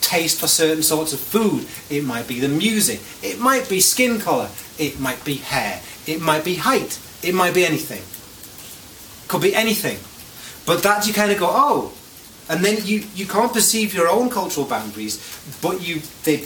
taste 0.01 0.41
for 0.41 0.49
certain 0.49 0.83
sorts 0.83 1.13
of 1.13 1.21
food. 1.21 1.69
It 1.89 2.05
might 2.05 2.27
be 2.27 2.41
the 2.41 2.49
music. 2.49 3.01
It 3.23 3.39
might 3.39 3.69
be 3.69 3.79
skin 3.79 4.19
colour. 4.19 4.51
It 4.77 4.99
might 4.99 5.25
be 5.25 5.37
hair. 5.37 5.81
It 6.09 6.21
might 6.21 6.45
be 6.45 6.57
height. 6.57 6.99
It 7.23 7.33
might 7.33 7.55
be 7.55 7.65
anything. 7.65 8.03
Could 9.29 9.43
be 9.43 9.55
anything. 9.55 9.99
But 10.67 10.83
that 10.83 11.07
you 11.07 11.13
kind 11.13 11.31
of 11.31 11.39
go, 11.39 11.47
oh, 11.49 11.93
and 12.49 12.65
then 12.65 12.79
you, 12.85 13.05
you 13.15 13.27
can't 13.27 13.53
perceive 13.53 13.95
your 13.95 14.09
own 14.09 14.31
cultural 14.31 14.67
boundaries, 14.67 15.23
but 15.63 15.81
you 15.81 16.03
they 16.25 16.45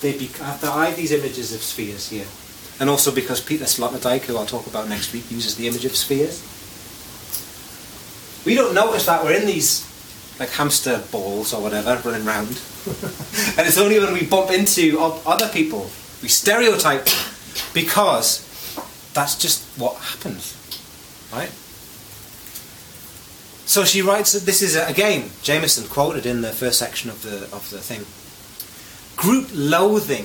they 0.00 0.18
be, 0.18 0.26
have 0.42 0.96
these 0.96 1.12
images 1.12 1.54
of 1.54 1.62
spheres 1.62 2.08
here, 2.08 2.26
and 2.80 2.90
also 2.90 3.14
because 3.14 3.40
Peter 3.40 3.64
Sloterdijk, 3.64 4.22
who 4.22 4.36
I'll 4.36 4.46
talk 4.46 4.66
about 4.66 4.88
next 4.88 5.12
week, 5.12 5.30
uses 5.30 5.54
the 5.54 5.68
image 5.68 5.84
of 5.84 5.94
spheres. 5.94 6.42
We 8.48 8.54
don't 8.54 8.72
notice 8.72 9.04
that 9.04 9.22
we're 9.22 9.34
in 9.34 9.44
these 9.44 9.84
like 10.40 10.48
hamster 10.48 11.04
balls 11.12 11.52
or 11.52 11.60
whatever 11.60 12.00
running 12.02 12.24
round, 12.24 12.48
and 13.58 13.68
it's 13.68 13.76
only 13.76 14.00
when 14.00 14.14
we 14.14 14.24
bump 14.24 14.50
into 14.50 14.98
other 14.98 15.48
people 15.48 15.90
we 16.22 16.28
stereotype 16.28 17.04
them 17.04 17.34
because 17.74 18.40
that's 19.12 19.36
just 19.36 19.66
what 19.78 19.96
happens, 19.96 20.56
right? 21.30 21.50
So 23.66 23.84
she 23.84 24.00
writes 24.00 24.32
that 24.32 24.44
this 24.46 24.62
is 24.62 24.78
uh, 24.78 24.86
again 24.88 25.28
Jameson 25.42 25.86
quoted 25.86 26.24
in 26.24 26.40
the 26.40 26.52
first 26.52 26.78
section 26.78 27.10
of 27.10 27.20
the 27.20 27.54
of 27.54 27.68
the 27.68 27.80
thing. 27.80 28.06
Group 29.18 29.50
loathing 29.52 30.24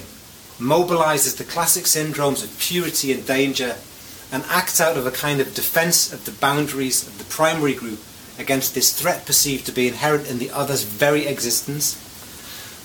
mobilizes 0.60 1.36
the 1.36 1.44
classic 1.44 1.84
syndromes 1.84 2.42
of 2.42 2.58
purity 2.58 3.12
and 3.12 3.28
danger 3.28 3.76
and 4.32 4.46
acts 4.48 4.80
out 4.80 4.96
of 4.96 5.06
a 5.06 5.12
kind 5.12 5.42
of 5.42 5.54
defense 5.54 6.14
of 6.14 6.24
the 6.24 6.32
boundaries 6.32 7.06
of 7.06 7.18
the 7.18 7.26
primary 7.26 7.74
group 7.74 8.00
against 8.38 8.74
this 8.74 8.98
threat 9.00 9.26
perceived 9.26 9.66
to 9.66 9.72
be 9.72 9.88
inherent 9.88 10.30
in 10.30 10.40
the 10.40 10.52
other's 10.52 10.84
very 10.84 11.26
existence. 11.26 11.96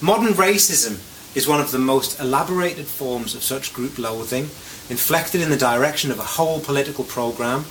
Modern 0.01 0.35
racism 0.35 1.01
is 1.37 1.49
one 1.49 1.61
of 1.61 1.71
the 1.71 1.79
most 1.79 2.21
elaborated 2.21 2.87
forms 2.87 3.35
of 3.35 3.43
such 3.43 3.73
group 3.73 3.99
loathing, 3.99 4.45
inflected 4.91 5.41
in 5.41 5.51
the 5.51 5.57
direction 5.57 6.11
of 6.11 6.19
a 6.19 6.35
whole 6.37 6.61
political 6.61 7.05
program 7.05 7.65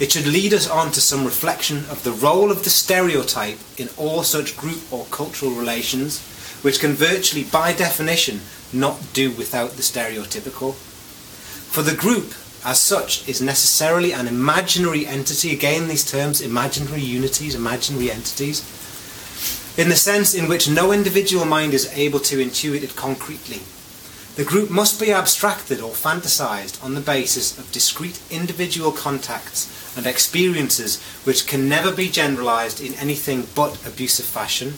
it 0.00 0.12
should 0.12 0.26
lead 0.26 0.54
us 0.54 0.66
on 0.66 0.92
to 0.92 1.00
some 1.00 1.26
reflection 1.26 1.84
of 1.90 2.02
the 2.04 2.12
role 2.12 2.50
of 2.50 2.64
the 2.64 2.70
stereotype 2.70 3.58
in 3.76 3.90
all 3.98 4.22
such 4.22 4.56
group 4.56 4.90
or 4.90 5.04
cultural 5.10 5.50
relations, 5.50 6.20
which 6.62 6.80
can 6.80 6.94
virtually, 6.94 7.44
by 7.44 7.74
definition, 7.74 8.40
not 8.72 8.98
do 9.12 9.30
without 9.30 9.72
the 9.72 9.82
stereotypical. 9.82 10.72
For 10.72 11.82
the 11.82 11.94
group, 11.94 12.32
as 12.64 12.78
such, 12.78 13.26
is 13.28 13.40
necessarily 13.40 14.12
an 14.12 14.26
imaginary 14.26 15.06
entity, 15.06 15.52
again, 15.52 15.88
these 15.88 16.08
terms 16.08 16.40
imaginary 16.40 17.00
unities, 17.00 17.54
imaginary 17.54 18.10
entities, 18.10 18.60
in 19.78 19.88
the 19.88 19.96
sense 19.96 20.34
in 20.34 20.48
which 20.48 20.68
no 20.68 20.92
individual 20.92 21.44
mind 21.44 21.72
is 21.72 21.90
able 21.96 22.20
to 22.20 22.36
intuit 22.36 22.82
it 22.82 22.96
concretely. 22.96 23.60
The 24.36 24.44
group 24.44 24.70
must 24.70 25.00
be 25.00 25.12
abstracted 25.12 25.80
or 25.80 25.90
fantasized 25.90 26.82
on 26.84 26.94
the 26.94 27.00
basis 27.00 27.58
of 27.58 27.72
discrete 27.72 28.20
individual 28.30 28.92
contacts 28.92 29.96
and 29.96 30.06
experiences 30.06 31.02
which 31.24 31.46
can 31.46 31.68
never 31.68 31.92
be 31.92 32.08
generalized 32.08 32.80
in 32.80 32.94
anything 32.94 33.48
but 33.54 33.84
abusive 33.86 34.26
fashion. 34.26 34.74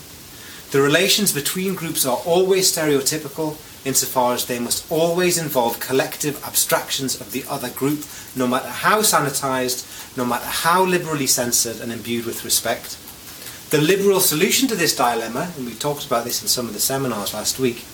The 0.71 0.81
relations 0.81 1.33
between 1.33 1.75
groups 1.75 2.07
are 2.07 2.17
always 2.25 2.73
stereotypical 2.73 3.57
insofar 3.85 4.35
as 4.35 4.47
they 4.47 4.59
must 4.59 4.91
always 4.91 5.39
involve 5.39 5.81
collective 5.81 6.43
abstractions 6.45 7.21
of 7.21 7.33
the 7.33 7.45
other 7.49 7.71
group, 7.71 8.05
no 8.37 8.47
matter 8.47 8.69
how 8.69 9.01
sanitized, 9.01 10.17
no 10.17 10.25
matter 10.25 10.47
how 10.47 10.85
liberally 10.85 11.27
censored 11.27 11.81
and 11.81 11.93
imbued 11.93 12.25
with 12.25 12.45
respect. 12.45 12.99
The 13.71 13.81
liberal 13.81 14.21
solution 14.21 14.69
to 14.69 14.77
this 14.77 14.95
dilemma, 14.95 15.53
and 15.57 15.67
we 15.67 15.75
talked 15.75 16.07
about 16.07 16.25
this 16.25 16.43
in 16.43 16.49
some 16.49 16.67
of 16.67 16.75
the 16.75 16.81
seminars 16.81 17.35
last 17.35 17.59
week, 17.59 17.85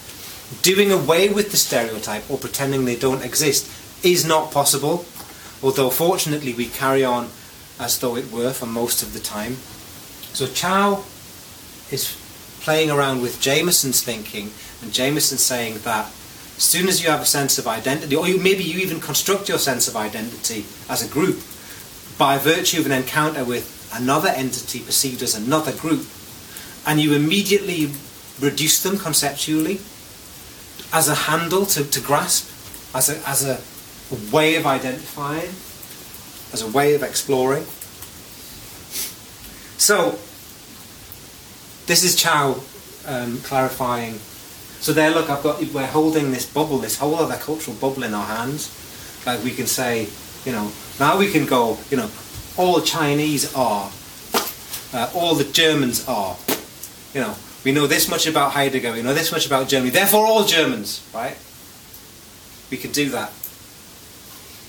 doing 0.63 0.91
away 0.91 1.29
with 1.29 1.51
the 1.51 1.57
stereotype 1.57 2.29
or 2.31 2.39
pretending 2.39 2.85
they 2.85 2.97
don't 2.97 3.25
exist 3.25 3.71
is 4.05 4.27
not 4.27 4.51
possible 4.51 5.05
although 5.63 5.91
fortunately 5.91 6.55
we 6.55 6.67
carry 6.67 7.05
on 7.05 7.29
as 7.81 7.99
though 7.99 8.17
it 8.17 8.31
were 8.33 8.53
for 8.53 8.67
most 8.67 9.03
of 9.03 9.13
the 9.13 9.21
time. 9.21 9.57
So 10.33 10.47
Chow 10.47 11.05
is 11.91 12.17
playing 12.69 12.91
around 12.91 13.23
with 13.23 13.41
Jameson's 13.41 14.03
thinking, 14.03 14.51
and 14.83 14.93
Jameson 14.93 15.39
saying 15.39 15.79
that 15.85 16.05
as 16.05 16.63
soon 16.63 16.87
as 16.87 17.03
you 17.03 17.09
have 17.09 17.23
a 17.23 17.25
sense 17.25 17.57
of 17.57 17.67
identity, 17.67 18.15
or 18.15 18.29
you, 18.29 18.39
maybe 18.39 18.63
you 18.63 18.79
even 18.81 19.01
construct 19.01 19.49
your 19.49 19.57
sense 19.57 19.89
of 19.89 19.97
identity 19.97 20.67
as 20.91 21.01
a 21.03 21.09
group 21.09 21.41
by 22.19 22.37
virtue 22.37 22.79
of 22.79 22.85
an 22.85 22.93
encounter 22.93 23.43
with 23.43 23.91
another 23.95 24.29
entity 24.29 24.81
perceived 24.81 25.23
as 25.23 25.35
another 25.35 25.73
group, 25.73 26.07
and 26.87 27.01
you 27.01 27.15
immediately 27.15 27.91
reduce 28.39 28.83
them 28.83 28.99
conceptually 28.99 29.81
as 30.93 31.09
a 31.09 31.15
handle 31.15 31.65
to, 31.65 31.83
to 31.85 32.01
grasp, 32.03 32.53
as 32.95 33.09
a, 33.09 33.17
as 33.27 33.47
a 33.47 33.59
a 34.11 34.35
way 34.35 34.57
of 34.57 34.67
identifying, 34.67 35.49
as 36.53 36.61
a 36.61 36.67
way 36.67 36.95
of 36.95 37.03
exploring. 37.03 37.65
So, 39.79 40.19
this 41.89 42.05
is 42.05 42.15
Chow 42.15 42.61
um, 43.07 43.39
clarifying. 43.39 44.15
So 44.81 44.93
there, 44.93 45.11
look, 45.11 45.29
I've 45.31 45.43
got 45.43 45.61
we're 45.73 45.87
holding 45.87 46.31
this 46.31 46.47
bubble, 46.47 46.79
this 46.79 46.99
whole 46.99 47.17
other 47.17 47.37
cultural 47.37 47.77
bubble 47.77 48.05
in 48.05 48.15
our 48.15 48.27
hands. 48.27 48.71
Like 49.27 49.43
we 49.43 49.51
can 49.51 49.67
say, 49.67 50.07
you 50.45 50.53
know, 50.53 50.71
now 51.01 51.19
we 51.19 51.31
can 51.33 51.47
go, 51.47 51.79
you 51.91 51.97
know, 51.97 52.11
all 52.57 52.81
Chinese 52.83 53.55
are, 53.55 53.91
uh, 54.93 55.11
all 55.15 55.35
the 55.35 55.45
Germans 55.45 56.07
are, 56.07 56.37
you 57.15 57.21
know, 57.21 57.35
we 57.65 57.73
know 57.73 57.87
this 57.87 58.09
much 58.09 58.27
about 58.27 58.53
Heidegger, 58.53 58.93
we 58.93 59.03
know 59.03 59.15
this 59.15 59.33
much 59.33 59.47
about 59.47 59.69
Germany, 59.69 59.91
therefore 59.91 60.27
all 60.27 60.45
Germans, 60.45 61.09
right? 61.15 61.37
We 62.71 62.77
can 62.77 62.93
do 62.93 63.09
that. 63.11 63.33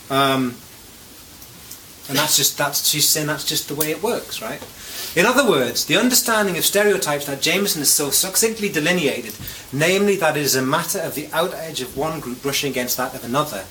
Um, 0.10 0.56
and 2.08 2.18
that's 2.18 2.38
just 2.38 2.58
that's 2.58 2.88
she's 2.88 3.08
saying 3.08 3.28
that's 3.28 3.46
just 3.46 3.68
the 3.68 3.76
way 3.76 3.92
it 3.92 4.02
works, 4.02 4.42
right? 4.42 4.64
In 5.16 5.26
other 5.26 5.50
words, 5.50 5.86
the 5.86 5.98
understanding 5.98 6.58
of 6.58 6.66
stereotypes 6.66 7.26
that 7.26 7.42
Jameson 7.42 7.82
has 7.82 7.90
so 7.90 8.10
succinctly 8.10 8.70
delineated, 8.70 9.36
namely 9.74 10.16
that 10.18 10.38
it 10.38 10.42
is 10.42 10.56
a 10.56 10.62
matter 10.62 11.00
of 11.00 11.16
the 11.16 11.28
outer 11.34 11.56
edge 11.58 11.82
of 11.82 11.98
one 11.98 12.20
group 12.20 12.42
brushing 12.42 12.72
against 12.72 12.98
that 12.98 13.16
of 13.16 13.24
another, 13.24 13.66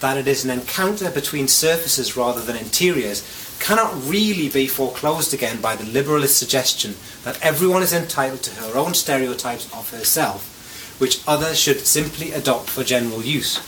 that 0.00 0.16
it 0.16 0.26
is 0.26 0.44
an 0.44 0.50
encounter 0.50 1.10
between 1.10 1.46
surfaces 1.46 2.16
rather 2.16 2.40
than 2.40 2.56
interiors, 2.56 3.22
cannot 3.60 3.94
really 4.04 4.48
be 4.48 4.66
foreclosed 4.66 5.32
again 5.34 5.60
by 5.60 5.76
the 5.76 5.84
liberalist 5.84 6.38
suggestion 6.38 6.94
that 7.24 7.40
everyone 7.42 7.82
is 7.82 7.92
entitled 7.92 8.42
to 8.42 8.54
her 8.60 8.76
own 8.76 8.94
stereotypes 8.94 9.72
of 9.72 9.90
herself, 9.90 10.96
which 10.98 11.22
others 11.28 11.58
should 11.58 11.86
simply 11.86 12.32
adopt 12.32 12.68
for 12.68 12.82
general 12.82 13.22
use. 13.22 13.60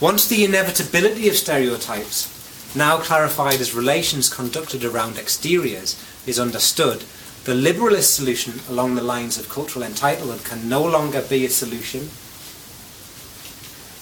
Once 0.00 0.28
the 0.28 0.44
inevitability 0.44 1.28
of 1.28 1.36
stereotypes, 1.36 2.30
now 2.76 2.98
clarified 2.98 3.60
as 3.60 3.74
relations 3.74 4.28
conducted 4.28 4.84
around 4.84 5.16
exteriors, 5.16 5.96
is 6.26 6.38
understood, 6.38 7.04
the 7.44 7.52
liberalist 7.52 8.14
solution 8.14 8.60
along 8.70 8.94
the 8.94 9.02
lines 9.02 9.38
of 9.38 9.48
cultural 9.48 9.84
entitlement 9.84 10.44
can 10.44 10.68
no 10.68 10.82
longer 10.82 11.20
be 11.20 11.44
a 11.44 11.50
solution. 11.50 12.08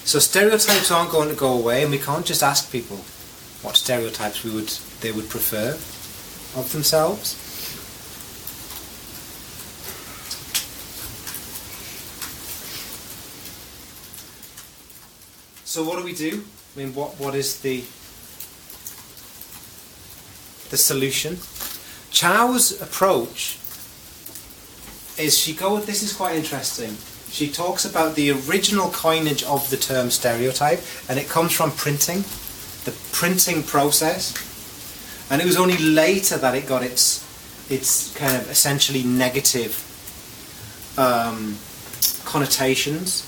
So 0.05 0.19
stereotypes 0.19 0.91
aren't 0.91 1.11
going 1.11 1.29
to 1.29 1.35
go 1.35 1.53
away, 1.53 1.83
and 1.83 1.91
we 1.91 1.99
can't 1.99 2.25
just 2.27 2.43
ask 2.43 2.71
people 2.71 2.99
what 3.63 3.77
stereotypes 3.77 4.45
we 4.45 4.51
would 4.51 4.69
they 5.01 5.13
would 5.13 5.29
prefer 5.29 5.73
of 6.59 6.71
themselves. 6.73 7.37
So 15.65 15.83
what 15.85 15.99
do 15.99 16.05
we 16.05 16.13
do? 16.13 16.45
I 16.75 16.79
mean, 16.79 16.95
what 16.95 17.19
what 17.19 17.35
is 17.35 17.61
the 17.61 17.85
the 20.71 20.77
solution? 20.77 21.39
Chow's 22.13 22.81
approach 22.81 23.59
is 25.19 25.39
she 25.39 25.55
goes. 25.55 25.87
This 25.87 26.03
is 26.03 26.13
quite 26.15 26.37
interesting. 26.37 26.97
She 27.31 27.51
talks 27.51 27.85
about 27.87 28.15
the 28.15 28.31
original 28.31 28.91
coinage 28.91 29.43
of 29.45 29.69
the 29.71 29.79
term 29.79 30.11
stereotype, 30.11 30.81
and 31.09 31.19
it 31.19 31.29
comes 31.29 31.53
from 31.53 31.71
printing, 31.71 32.25
the 32.85 32.95
printing 33.13 33.63
process, 33.63 34.35
and 35.31 35.41
it 35.41 35.47
was 35.47 35.57
only 35.57 35.79
later 35.79 36.37
that 36.37 36.55
it 36.55 36.67
got 36.67 36.83
its 36.83 37.23
its 37.71 38.15
kind 38.15 38.37
of 38.37 38.51
essentially 38.51 39.03
negative 39.03 39.73
um, 40.99 41.57
connotations. 42.25 43.25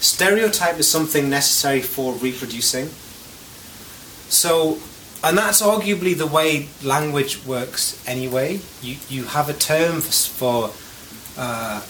Stereotype 0.00 0.78
is 0.78 0.86
something 0.88 1.28
necessary 1.28 1.80
for 1.80 2.12
reproducing. 2.14 2.86
So, 4.28 4.78
and 5.24 5.38
that's 5.38 5.62
arguably 5.62 6.16
the 6.16 6.26
way 6.26 6.68
language 6.82 7.44
works 7.44 8.02
anyway. 8.06 8.60
You, 8.80 8.96
you 9.08 9.24
have 9.24 9.48
a 9.48 9.54
term 9.54 10.00
for, 10.00 10.12
for 10.12 10.70
uh, 11.38 11.82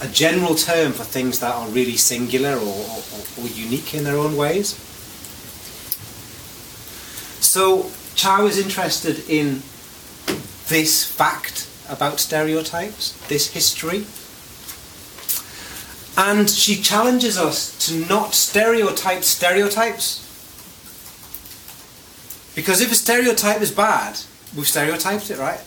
a 0.00 0.08
general 0.08 0.54
term 0.54 0.92
for 0.92 1.04
things 1.04 1.40
that 1.40 1.54
are 1.54 1.68
really 1.68 1.96
singular 1.96 2.56
or, 2.56 2.86
or, 2.86 3.42
or 3.42 3.48
unique 3.48 3.94
in 3.94 4.04
their 4.04 4.16
own 4.16 4.36
ways. 4.36 4.74
So 7.40 7.90
Chow 8.14 8.46
is 8.46 8.58
interested 8.58 9.28
in 9.28 9.62
this 10.68 11.04
fact 11.04 11.68
about 11.88 12.20
stereotypes, 12.20 13.12
this 13.28 13.52
history. 13.52 14.04
And 16.18 16.48
she 16.48 16.80
challenges 16.80 17.38
us 17.38 17.76
to 17.86 17.94
not 18.06 18.34
stereotype 18.34 19.22
stereotypes. 19.22 20.25
Because 22.56 22.80
if 22.80 22.90
a 22.90 22.94
stereotype 22.94 23.60
is 23.60 23.70
bad, 23.70 24.18
we've 24.56 24.66
stereotyped 24.66 25.30
it, 25.30 25.38
right? 25.38 25.60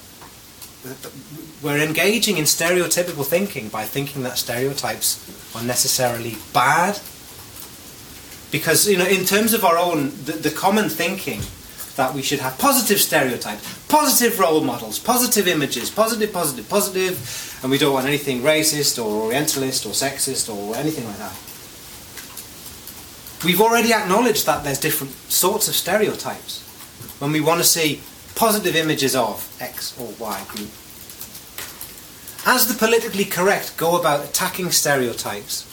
We're 1.62 1.78
engaging 1.78 2.38
in 2.38 2.46
stereotypical 2.46 3.24
thinking 3.26 3.70
by 3.70 3.84
thinking 3.84 4.24
that 4.24 4.40
stereotypes 4.40 5.56
are 5.56 5.64
necessarily 5.64 6.38
bad. 6.52 7.00
Because, 8.52 8.90
you 8.90 8.98
know, 8.98 9.06
in 9.06 9.24
terms 9.24 9.54
of 9.54 9.64
our 9.64 9.78
own, 9.78 10.10
the, 10.26 10.32
the 10.32 10.50
common 10.50 10.90
thinking 10.90 11.42
that 11.96 12.16
we 12.16 12.24
should 12.24 12.40
have 12.40 12.58
positive 12.58 13.00
stereotypes, 13.00 13.86
positive 13.88 14.40
role 14.40 14.62
models, 14.62 14.98
positive 14.98 15.48
images, 15.48 15.92
positive, 15.92 16.34
positive, 16.34 16.68
positive, 16.68 17.60
and 17.62 17.70
we 17.70 17.78
don't 17.78 17.94
want 17.94 18.08
anything 18.08 18.42
racist 18.42 18.98
or 19.04 19.26
orientalist 19.26 19.86
or 19.86 19.90
sexist 19.90 20.50
or 20.52 20.76
anything 20.76 21.06
like 21.06 21.18
that. 21.18 21.36
We've 23.46 23.62
already 23.62 23.94
acknowledged 23.94 24.48
that 24.48 24.64
there's 24.64 24.80
different 24.80 25.14
sorts 25.30 25.68
of 25.68 25.76
stereotypes 25.76 26.66
when 27.20 27.32
we 27.32 27.42
want 27.42 27.60
to 27.60 27.68
see 27.68 28.02
positive 28.36 28.76
images 28.76 29.16
of 29.16 29.46
X 29.62 30.00
or 30.00 30.14
Y 30.20 30.44
group. 30.48 30.70
As 32.46 32.68
the 32.68 32.74
politically 32.74 33.26
correct 33.26 33.78
go 33.78 34.00
about 34.00 34.26
attacking 34.26 34.72
stereotypes, 34.72 35.66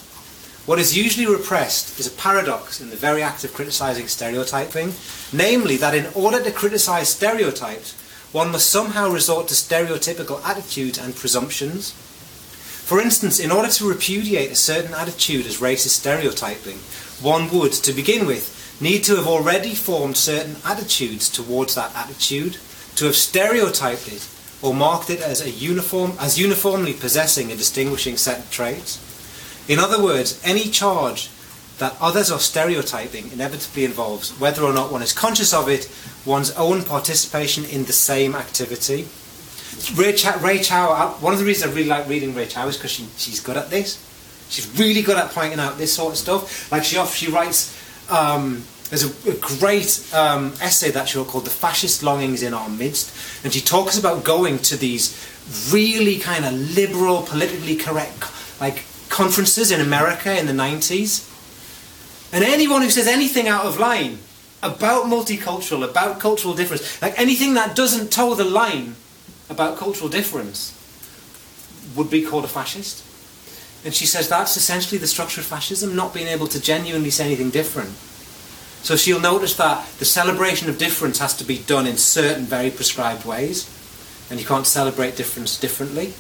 what 0.67 0.81
is 0.81 0.97
usually 0.97 1.27
repressed 1.27 1.99
is 2.01 2.09
a 2.09 2.11
paradox 2.11 2.81
in 2.81 2.91
the 2.91 2.97
very 2.97 3.23
act 3.23 3.45
of 3.45 3.55
criticising 3.55 4.09
stereotyping, 4.09 4.93
namely 5.33 5.77
that 5.77 5.95
in 5.95 6.07
order 6.13 6.43
to 6.43 6.51
criticise 6.51 7.09
stereotypes, 7.09 7.95
one 8.33 8.51
must 8.51 8.69
somehow 8.69 9.09
resort 9.09 9.47
to 9.49 9.55
stereotypical 9.55 10.45
attitudes 10.45 10.99
and 10.99 11.15
presumptions. 11.15 11.93
For 11.93 13.01
instance, 13.01 13.39
in 13.39 13.53
order 13.53 13.69
to 13.69 13.89
repudiate 13.89 14.51
a 14.51 14.57
certain 14.57 14.93
attitude 14.93 15.47
as 15.47 15.61
racist 15.61 16.01
stereotyping, 16.01 16.79
one 17.23 17.49
would, 17.51 17.73
to 17.73 17.93
begin 17.93 18.27
with, 18.27 18.56
need 18.81 19.05
to 19.05 19.17
have 19.17 19.27
already 19.27 19.75
formed 19.75 20.17
certain 20.17 20.57
attitudes 20.65 21.31
towards 21.31 21.75
that 21.75 21.95
attitude, 21.95 22.59
to 22.97 23.07
have 23.07 23.17
stereotyped 23.17 24.09
it 24.09 24.29
or 24.63 24.75
marked 24.75 25.11
it 25.11 25.21
as 25.21 25.41
a 25.41 25.51
uniform 25.51 26.13
as 26.19 26.39
uniformly 26.39 26.93
possessing 26.93 27.53
a 27.53 27.57
distinguishing 27.57 28.17
set 28.17 28.39
of 28.39 28.51
traits. 28.51 29.01
In 29.69 29.79
other 29.79 30.03
words, 30.03 30.41
any 30.45 30.71
charge 30.71 31.31
that 31.79 31.97
others 32.01 32.31
are 32.31 32.39
stereotyping 32.39 33.31
inevitably 33.33 33.85
involves, 33.85 34.39
whether 34.41 34.63
or 34.63 34.73
not 34.73 34.91
one 34.91 35.03
is 35.03 35.13
conscious 35.13 35.53
of 35.53 35.69
it, 35.69 35.91
one's 36.25 36.51
own 36.53 36.83
participation 36.83 37.65
in 37.67 37.85
the 37.85 37.93
same 37.93 38.35
activity. 38.35 39.07
Rey 39.95 40.15
Chow, 40.15 40.39
Rey 40.39 40.61
Chow 40.61 40.93
uh, 40.93 41.11
one 41.21 41.35
of 41.35 41.39
the 41.39 41.45
reasons 41.45 41.73
I 41.73 41.75
really 41.75 41.89
like 41.89 42.09
reading 42.09 42.35
Rey 42.35 42.47
Chow 42.47 42.67
is 42.69 42.77
because 42.77 42.93
she, 42.93 43.07
she's 43.19 43.41
good 43.41 43.57
at 43.59 43.69
this. 43.69 44.03
She's 44.49 44.79
really 44.79 45.03
good 45.03 45.19
at 45.19 45.31
pointing 45.33 45.59
out 45.59 45.77
this 45.77 45.93
sort 45.93 46.13
of 46.13 46.19
stuff. 46.19 46.71
Like 46.73 46.85
she 46.85 46.97
she 47.07 47.31
writes, 47.31 47.77
um, 48.09 48.65
there's 48.89 49.05
a, 49.05 49.31
a 49.31 49.35
great 49.35 50.09
um, 50.15 50.53
essay 50.61 50.91
that 50.93 51.09
she 51.09 51.19
wrote 51.19 51.29
called 51.29 51.47
"The 51.47 51.51
Fascist 51.51 52.03
Longings 52.03 52.43
in 52.43 52.55
Our 52.55 52.69
Midst," 52.69 53.45
and 53.45 53.53
she 53.53 53.61
talks 53.61 53.99
about 53.99 54.25
going 54.25 54.59
to 54.61 54.77
these 54.77 55.17
really 55.71 56.19
kind 56.19 56.45
of 56.45 56.53
liberal, 56.77 57.23
politically 57.23 57.77
correct, 57.77 58.25
like 58.61 58.85
conferences 59.09 59.71
in 59.71 59.81
America 59.81 60.39
in 60.39 60.47
the 60.47 60.53
90s. 60.53 61.33
And 62.33 62.45
anyone 62.45 62.83
who 62.83 62.91
says 62.91 63.07
anything 63.07 63.47
out 63.47 63.65
of 63.65 63.79
line 63.79 64.19
about 64.63 65.05
multicultural, 65.05 65.89
about 65.89 66.19
cultural 66.19 66.55
difference, 66.55 67.01
like 67.01 67.19
anything 67.19 67.55
that 67.55 67.77
doesn't 67.77 68.11
toe 68.11 68.35
the 68.35 68.45
line 68.45 68.97
about 69.49 69.79
cultural 69.79 70.09
difference, 70.09 70.73
would 71.95 72.11
be 72.11 72.23
called 72.23 72.45
a 72.45 72.49
fascist. 72.49 73.06
And 73.85 73.95
she 73.95 74.07
says 74.07 74.29
that's 74.29 74.57
essentially 74.57 74.99
the 74.99 75.07
structure 75.07 75.41
of 75.41 75.47
fascism, 75.47 75.95
not 75.95 76.15
being 76.15 76.29
able 76.29 76.49
to 76.49 76.61
genuinely 76.61 77.11
say 77.11 77.27
anything 77.27 77.51
different. 77.51 77.91
So 78.85 78.97
she'll 78.97 79.21
notice 79.21 79.57
that 79.57 79.87
the 79.99 80.05
celebration 80.05 80.69
of 80.69 80.79
difference 80.79 81.19
has 81.19 81.37
to 81.37 81.45
be 81.45 81.59
done 81.59 81.87
in 81.87 81.97
certain 81.97 82.45
very 82.45 82.71
prescribed 82.71 83.25
ways, 83.25 83.69
and 84.31 84.41
you 84.41 84.47
can't 84.47 84.67
celebrate 84.67 85.17
difference 85.17 85.59
differently 85.59 86.15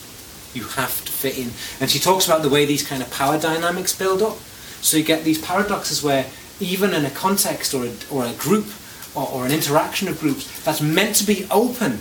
you 0.56 0.64
have 0.64 1.04
to 1.04 1.12
fit 1.12 1.38
in. 1.38 1.50
And 1.80 1.90
she 1.90 1.98
talks 1.98 2.26
about 2.26 2.42
the 2.42 2.48
way 2.48 2.64
these 2.64 2.86
kind 2.86 3.02
of 3.02 3.10
power 3.12 3.38
dynamics 3.38 3.94
build 3.94 4.22
up. 4.22 4.38
So 4.80 4.96
you 4.96 5.04
get 5.04 5.22
these 5.22 5.40
paradoxes 5.40 6.02
where 6.02 6.26
even 6.58 6.94
in 6.94 7.04
a 7.04 7.10
context 7.10 7.74
or 7.74 7.84
a, 7.84 7.92
or 8.10 8.24
a 8.24 8.32
group 8.32 8.66
or, 9.14 9.28
or 9.28 9.46
an 9.46 9.52
interaction 9.52 10.08
of 10.08 10.18
groups 10.18 10.64
that's 10.64 10.80
meant 10.80 11.16
to 11.16 11.26
be 11.26 11.46
open 11.50 12.00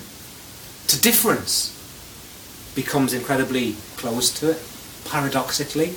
to 0.87 1.01
difference 1.01 1.73
becomes 2.73 3.13
incredibly 3.13 3.75
close 3.97 4.31
to 4.39 4.51
it, 4.51 4.57
paradoxically. 5.05 5.95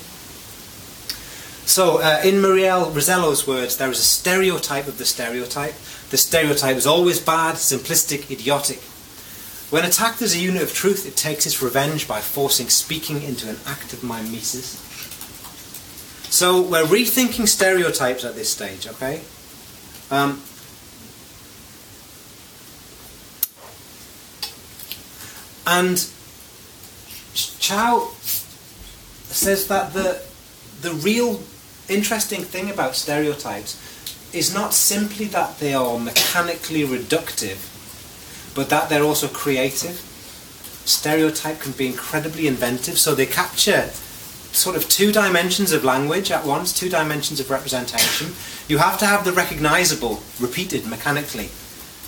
So, 1.65 1.99
uh, 2.01 2.21
in 2.23 2.41
Muriel 2.41 2.89
Rosello's 2.91 3.45
words, 3.45 3.77
there 3.77 3.91
is 3.91 3.99
a 3.99 4.03
stereotype 4.03 4.87
of 4.87 4.97
the 4.97 5.05
stereotype. 5.05 5.75
The 6.09 6.17
stereotype 6.17 6.77
is 6.77 6.87
always 6.87 7.19
bad, 7.19 7.55
simplistic, 7.55 8.31
idiotic. 8.31 8.79
When 9.69 9.85
attacked 9.85 10.23
as 10.23 10.33
a 10.35 10.39
unit 10.39 10.63
of 10.63 10.73
truth, 10.73 11.05
it 11.05 11.15
takes 11.15 11.45
its 11.45 11.61
revenge 11.61 12.07
by 12.07 12.21
forcing 12.21 12.69
speaking 12.69 13.21
into 13.21 13.47
an 13.47 13.57
act 13.67 13.93
of 13.93 14.03
mimesis. 14.03 14.83
So 16.31 16.61
we're 16.61 16.85
rethinking 16.85 17.47
stereotypes 17.47 18.25
at 18.25 18.33
this 18.33 18.49
stage, 18.49 18.87
okay? 18.87 19.21
Um, 20.09 20.41
and 25.67 26.09
Chow 27.35 28.09
says 29.29 29.67
that 29.67 29.93
the 29.93 30.21
the 30.81 30.93
real 30.93 31.41
interesting 31.87 32.43
thing 32.43 32.69
about 32.69 32.95
stereotypes 32.95 33.77
is 34.33 34.53
not 34.53 34.73
simply 34.73 35.25
that 35.25 35.59
they 35.59 35.73
are 35.73 35.99
mechanically 35.99 36.83
reductive 36.83 37.69
but 38.55 38.69
that 38.69 38.89
they're 38.89 39.03
also 39.03 39.27
creative. 39.27 39.95
Stereotype 40.85 41.59
can 41.59 41.71
be 41.73 41.87
incredibly 41.87 42.47
inventive, 42.47 42.97
so 42.97 43.15
they 43.15 43.25
capture 43.25 43.89
sort 44.51 44.75
of 44.75 44.89
two 44.89 45.11
dimensions 45.11 45.71
of 45.71 45.83
language 45.83 46.31
at 46.31 46.45
once, 46.45 46.73
two 46.73 46.89
dimensions 46.89 47.39
of 47.39 47.49
representation. 47.49 48.33
You 48.67 48.79
have 48.79 48.97
to 48.99 49.05
have 49.05 49.23
the 49.23 49.31
recognizable 49.31 50.23
repeated 50.39 50.87
mechanically. 50.87 51.49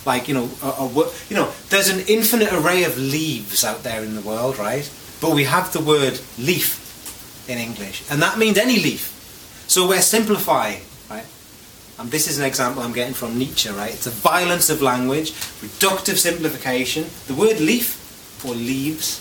Like, 0.04 0.26
you 0.26 0.34
know, 0.34 0.50
a, 0.62 0.66
a, 0.66 0.88
you 1.28 1.36
know, 1.36 1.52
there's 1.68 1.88
an 1.88 2.04
infinite 2.08 2.52
array 2.52 2.82
of 2.84 2.98
leaves 2.98 3.64
out 3.64 3.84
there 3.84 4.02
in 4.02 4.16
the 4.16 4.20
world, 4.20 4.58
right? 4.58 4.90
But 5.20 5.34
we 5.34 5.44
have 5.44 5.72
the 5.72 5.80
word 5.80 6.20
leaf 6.36 6.81
in 7.48 7.58
English, 7.58 8.10
and 8.10 8.22
that 8.22 8.38
means 8.38 8.58
any 8.58 8.78
leaf. 8.80 9.08
So 9.68 9.88
we're 9.88 10.02
simplifying 10.02 10.82
right? 11.08 11.24
and 11.98 12.10
this 12.10 12.28
is 12.28 12.38
an 12.38 12.44
example 12.44 12.82
I'm 12.82 12.92
getting 12.92 13.14
from 13.14 13.38
Nietzsche, 13.38 13.70
right? 13.70 13.92
It's 13.92 14.06
a 14.06 14.10
violence 14.10 14.70
of 14.70 14.82
language, 14.82 15.32
reductive 15.60 16.16
simplification. 16.16 17.06
The 17.26 17.34
word 17.34 17.60
leaf 17.60 18.44
or 18.44 18.54
leaves, 18.54 19.20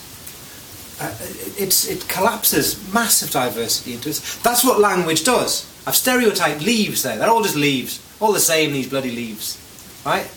uh, 1.00 1.16
it 1.58 2.06
collapses 2.08 2.94
massive 2.94 3.32
diversity 3.32 3.94
into 3.94 4.10
it. 4.10 4.40
That's 4.44 4.64
what 4.64 4.80
language 4.80 5.24
does. 5.24 5.68
I've 5.86 5.96
stereotyped 5.96 6.62
leaves 6.62 7.04
there. 7.04 7.18
They're 7.18 7.30
all 7.30 7.44
just 7.44 7.56
leaves. 7.56 8.00
All 8.20 8.32
the 8.32 8.40
same, 8.40 8.72
these 8.72 8.90
bloody 8.90 9.12
leaves. 9.12 9.58
Right? 10.06 10.30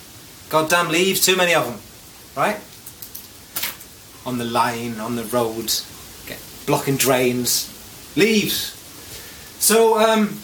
Goddamn 0.49 0.89
leaves, 0.89 1.25
too 1.25 1.37
many 1.37 1.55
of 1.55 1.67
them. 1.67 1.79
Right? 2.37 2.61
On 4.27 4.39
the 4.39 4.45
line, 4.45 5.01
on 5.01 5.17
the 5.17 5.25
road, 5.25 5.73
get 6.27 6.43
blocking 6.67 6.97
drains. 6.97 7.74
Leaves. 8.17 8.73
So, 9.59 9.99
um, 9.99 10.39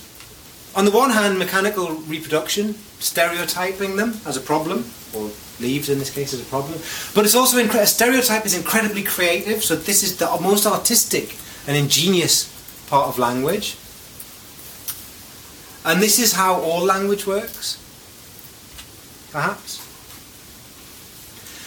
on 0.74 0.85
the 0.85 0.90
one 0.90 1.11
hand, 1.11 1.38
mechanical 1.38 1.92
reproduction, 2.09 2.75
stereotyping 2.98 3.96
them 3.96 4.21
as 4.27 4.37
a 4.37 4.40
problem, 4.40 4.85
or 5.14 5.31
leaves 5.60 5.88
in 5.88 5.98
this 5.98 6.10
case 6.10 6.33
as 6.33 6.40
a 6.40 6.44
problem, 6.44 6.79
but 7.14 7.25
it's 7.25 7.35
also 7.35 7.58
incre- 7.62 7.83
a 7.83 7.87
stereotype 7.87 8.46
is 8.46 8.56
incredibly 8.56 9.02
creative. 9.02 9.62
So 9.62 9.77
this 9.77 10.02
is 10.02 10.16
the 10.16 10.27
most 10.40 10.66
artistic 10.66 11.37
and 11.66 11.77
ingenious 11.77 12.48
part 12.88 13.08
of 13.08 13.18
language, 13.18 13.77
and 15.85 16.02
this 16.02 16.18
is 16.18 16.35
how 16.35 16.60
all 16.60 16.83
language 16.83 17.27
works, 17.27 17.79
perhaps. 19.33 19.87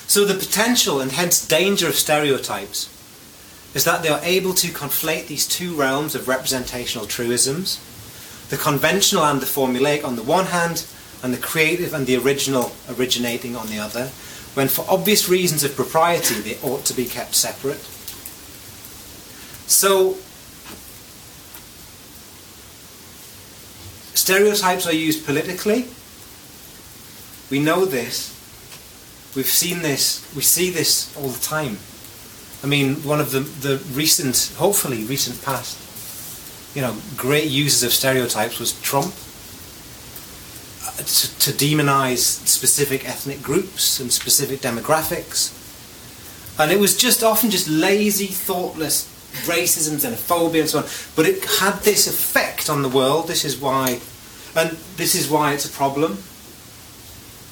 So 0.07 0.25
the 0.25 0.35
potential 0.35 1.01
and 1.01 1.11
hence 1.11 1.45
danger 1.47 1.87
of 1.87 1.95
stereotypes 1.95 2.92
is 3.73 3.83
that 3.85 4.03
they 4.03 4.09
are 4.09 4.21
able 4.23 4.53
to 4.53 4.67
conflate 4.67 5.27
these 5.27 5.47
two 5.47 5.75
realms 5.75 6.15
of 6.15 6.27
representational 6.27 7.07
truisms 7.07 7.79
the 8.53 8.57
conventional 8.57 9.23
and 9.25 9.41
the 9.41 9.47
formulaic 9.47 10.03
on 10.05 10.15
the 10.15 10.21
one 10.21 10.45
hand, 10.45 10.85
and 11.23 11.33
the 11.33 11.39
creative 11.39 11.91
and 11.91 12.05
the 12.05 12.17
original 12.17 12.71
originating 12.87 13.55
on 13.55 13.65
the 13.67 13.79
other, 13.79 14.07
when 14.53 14.67
for 14.67 14.85
obvious 14.87 15.27
reasons 15.27 15.63
of 15.63 15.75
propriety 15.75 16.35
they 16.35 16.57
ought 16.61 16.85
to 16.85 16.93
be 16.93 17.05
kept 17.05 17.33
separate. 17.33 17.79
So, 19.67 20.17
stereotypes 24.13 24.85
are 24.85 24.93
used 24.93 25.25
politically. 25.25 25.87
We 27.49 27.59
know 27.59 27.85
this. 27.85 28.29
We've 29.35 29.47
seen 29.47 29.81
this. 29.81 30.31
We 30.35 30.43
see 30.43 30.69
this 30.69 31.15
all 31.17 31.29
the 31.29 31.41
time. 31.41 31.77
I 32.63 32.67
mean, 32.67 32.95
one 33.03 33.19
of 33.19 33.31
the, 33.31 33.41
the 33.41 33.83
recent, 33.93 34.55
hopefully 34.57 35.03
recent 35.03 35.43
past, 35.43 35.77
you 36.75 36.81
know, 36.81 36.95
great 37.17 37.49
users 37.49 37.83
of 37.83 37.91
stereotypes 37.91 38.57
was 38.57 38.79
Trump. 38.81 39.13
Uh, 40.85 40.97
to, 40.97 41.39
to 41.39 41.51
demonize 41.51 42.19
specific 42.47 43.07
ethnic 43.07 43.41
groups 43.41 43.99
and 43.99 44.11
specific 44.11 44.61
demographics. 44.61 45.59
And 46.59 46.71
it 46.71 46.79
was 46.79 46.95
just 46.95 47.23
often 47.23 47.49
just 47.49 47.67
lazy, 47.67 48.27
thoughtless 48.27 49.09
racism, 49.45 49.95
xenophobia, 49.95 50.61
and 50.61 50.69
so 50.69 50.79
on. 50.79 50.85
But 51.15 51.25
it 51.25 51.43
had 51.59 51.79
this 51.79 52.07
effect 52.07 52.69
on 52.69 52.81
the 52.81 52.89
world. 52.89 53.27
This 53.27 53.43
is 53.43 53.57
why, 53.57 53.99
and 54.55 54.77
this 54.97 55.15
is 55.15 55.29
why 55.29 55.53
it's 55.53 55.65
a 55.65 55.71
problem. 55.71 56.19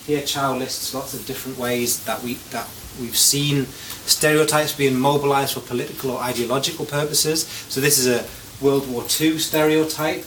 Here, 0.05 0.21
Chow 0.21 0.55
lists 0.55 0.93
lots 0.93 1.13
of 1.13 1.25
different 1.25 1.57
ways 1.57 2.03
that 2.05 2.23
we 2.23 2.35
that 2.51 2.67
we've 3.01 3.17
seen 3.17 3.65
stereotypes 3.65 4.73
being 4.75 4.99
mobilised 4.99 5.53
for 5.53 5.59
political 5.61 6.11
or 6.11 6.21
ideological 6.21 6.85
purposes. 6.85 7.45
So 7.45 7.81
this 7.81 7.97
is 7.97 8.07
a 8.07 8.25
World 8.63 8.89
War 8.89 9.03
II 9.03 9.37
stereotype. 9.39 10.23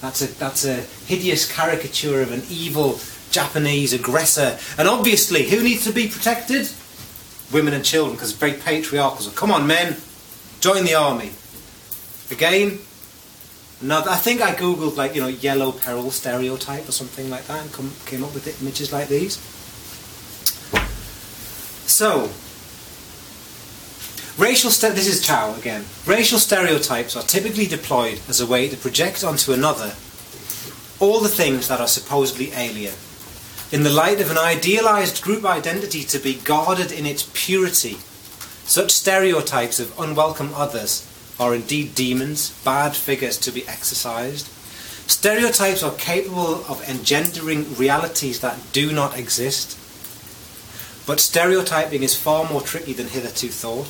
That's 0.00 0.22
a 0.22 0.26
that's 0.38 0.64
a 0.64 0.82
hideous 1.06 1.50
caricature 1.50 2.22
of 2.22 2.32
an 2.32 2.42
evil 2.48 2.98
Japanese 3.30 3.92
aggressor. 3.92 4.58
And 4.78 4.88
obviously, 4.88 5.48
who 5.48 5.62
needs 5.62 5.84
to 5.84 5.92
be 5.92 6.08
protected? 6.08 6.70
Women 7.52 7.72
and 7.72 7.84
children, 7.84 8.14
because 8.14 8.30
it's 8.30 8.38
very 8.38 8.52
patriarchal. 8.52 9.20
So 9.20 9.30
come 9.30 9.50
on, 9.50 9.66
men, 9.66 9.96
join 10.60 10.84
the 10.84 10.94
army. 10.94 11.30
Again, 12.30 12.78
another. 13.80 14.10
I 14.10 14.16
think 14.16 14.42
I 14.42 14.54
googled 14.54 14.96
like 14.96 15.14
you 15.14 15.22
know 15.22 15.28
yellow 15.28 15.72
peril 15.72 16.10
stereotype 16.10 16.88
or 16.88 16.92
something 16.92 17.30
like 17.30 17.46
that, 17.46 17.62
and 17.62 17.72
come, 17.72 17.92
came 18.06 18.22
up 18.22 18.34
with 18.34 18.60
images 18.62 18.92
like 18.92 19.08
these. 19.08 19.38
So, 21.88 22.30
racial. 24.36 24.70
This 24.70 25.08
is 25.08 25.26
Chow 25.26 25.54
again. 25.54 25.86
Racial 26.06 26.38
stereotypes 26.38 27.16
are 27.16 27.22
typically 27.22 27.66
deployed 27.66 28.20
as 28.28 28.40
a 28.40 28.46
way 28.46 28.68
to 28.68 28.76
project 28.76 29.24
onto 29.24 29.52
another 29.52 29.94
all 31.00 31.20
the 31.20 31.28
things 31.28 31.68
that 31.68 31.80
are 31.80 31.88
supposedly 31.88 32.52
alien, 32.52 32.94
in 33.72 33.84
the 33.84 33.90
light 33.90 34.20
of 34.20 34.30
an 34.30 34.38
idealized 34.38 35.22
group 35.22 35.44
identity 35.44 36.02
to 36.02 36.18
be 36.18 36.34
guarded 36.34 36.92
in 36.92 37.06
its 37.06 37.30
purity. 37.32 37.96
Such 38.64 38.90
stereotypes 38.90 39.80
of 39.80 39.98
unwelcome 39.98 40.52
others 40.54 41.06
are 41.40 41.54
indeed 41.54 41.94
demons, 41.94 42.50
bad 42.64 42.96
figures 42.96 43.38
to 43.38 43.50
be 43.50 43.66
exorcised. 43.66 44.46
Stereotypes 45.08 45.82
are 45.82 45.94
capable 45.94 46.64
of 46.66 46.84
engendering 46.86 47.74
realities 47.76 48.40
that 48.40 48.58
do 48.72 48.92
not 48.92 49.16
exist. 49.16 49.78
But 51.08 51.20
stereotyping 51.20 52.02
is 52.02 52.14
far 52.14 52.44
more 52.44 52.60
tricky 52.60 52.92
than 52.92 53.08
hitherto 53.08 53.48
thought, 53.48 53.88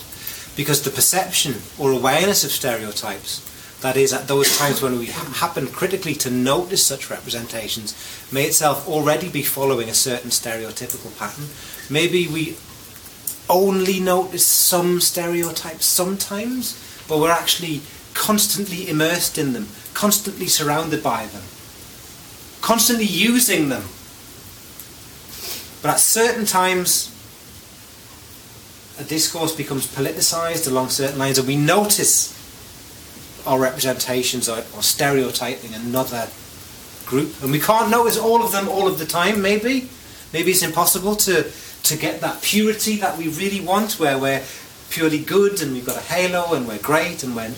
because 0.57 0.83
the 0.83 0.91
perception 0.91 1.57
or 1.77 1.91
awareness 1.91 2.45
of 2.45 2.53
stereotypes, 2.53 3.45
that 3.81 3.97
is, 3.97 4.13
at 4.13 4.29
those 4.29 4.57
times 4.57 4.81
when 4.81 5.01
we 5.01 5.07
happen 5.07 5.67
critically 5.67 6.15
to 6.15 6.31
notice 6.31 6.87
such 6.87 7.11
representations, 7.11 7.93
may 8.31 8.45
itself 8.45 8.89
already 8.89 9.29
be 9.29 9.43
following 9.43 9.89
a 9.89 9.95
certain 9.95 10.31
stereotypical 10.31 11.17
pattern. 11.19 11.47
Maybe 11.91 12.29
we 12.29 12.57
only 13.51 13.99
notice 13.99 14.47
some 14.47 15.01
stereotypes 15.01 15.87
sometimes, 15.87 16.79
but 17.09 17.19
we're 17.19 17.33
actually 17.33 17.81
constantly 18.15 18.89
immersed 18.89 19.39
in 19.39 19.55
them, 19.55 19.67
constantly 19.93 20.47
surrounded 20.47 21.03
by 21.03 21.27
them, 21.27 21.43
constantly 22.61 23.07
using 23.07 23.71
them. 23.71 23.83
But 25.89 25.95
at 25.95 26.01
certain 26.01 26.45
times, 26.45 27.11
a 29.01 29.05
discourse 29.05 29.57
becomes 29.57 29.87
politicized 29.87 30.69
along 30.69 30.91
certain 30.91 31.19
lines, 31.19 31.39
and 31.39 31.49
we 31.49 31.57
notice 31.57 32.37
our 33.47 33.59
representations 33.59 34.51
or, 34.51 34.59
or 34.77 34.83
stereotyping 34.83 35.73
another 35.73 36.29
group, 37.07 37.43
and 37.43 37.51
we 37.51 37.59
can't 37.59 37.91
notice 37.91 38.19
all 38.19 38.45
of 38.45 38.53
them 38.53 38.69
all 38.69 38.87
of 38.87 38.99
the 38.99 39.07
time. 39.07 39.41
Maybe, 39.41 39.89
maybe 40.35 40.51
it's 40.51 40.63
impossible 40.63 41.17
to 41.17 41.51
to 41.85 41.97
get 41.97 42.21
that 42.21 42.43
purity 42.43 42.97
that 42.97 43.17
we 43.17 43.29
really 43.29 43.63
want, 43.63 43.99
where 43.99 44.19
we're 44.19 44.45
purely 44.91 45.25
good 45.25 45.63
and 45.63 45.73
we've 45.73 45.87
got 45.87 45.97
a 45.97 46.01
halo 46.01 46.53
and 46.53 46.69
we're 46.69 46.77
great, 46.83 47.25
and 47.25 47.35
when 47.35 47.55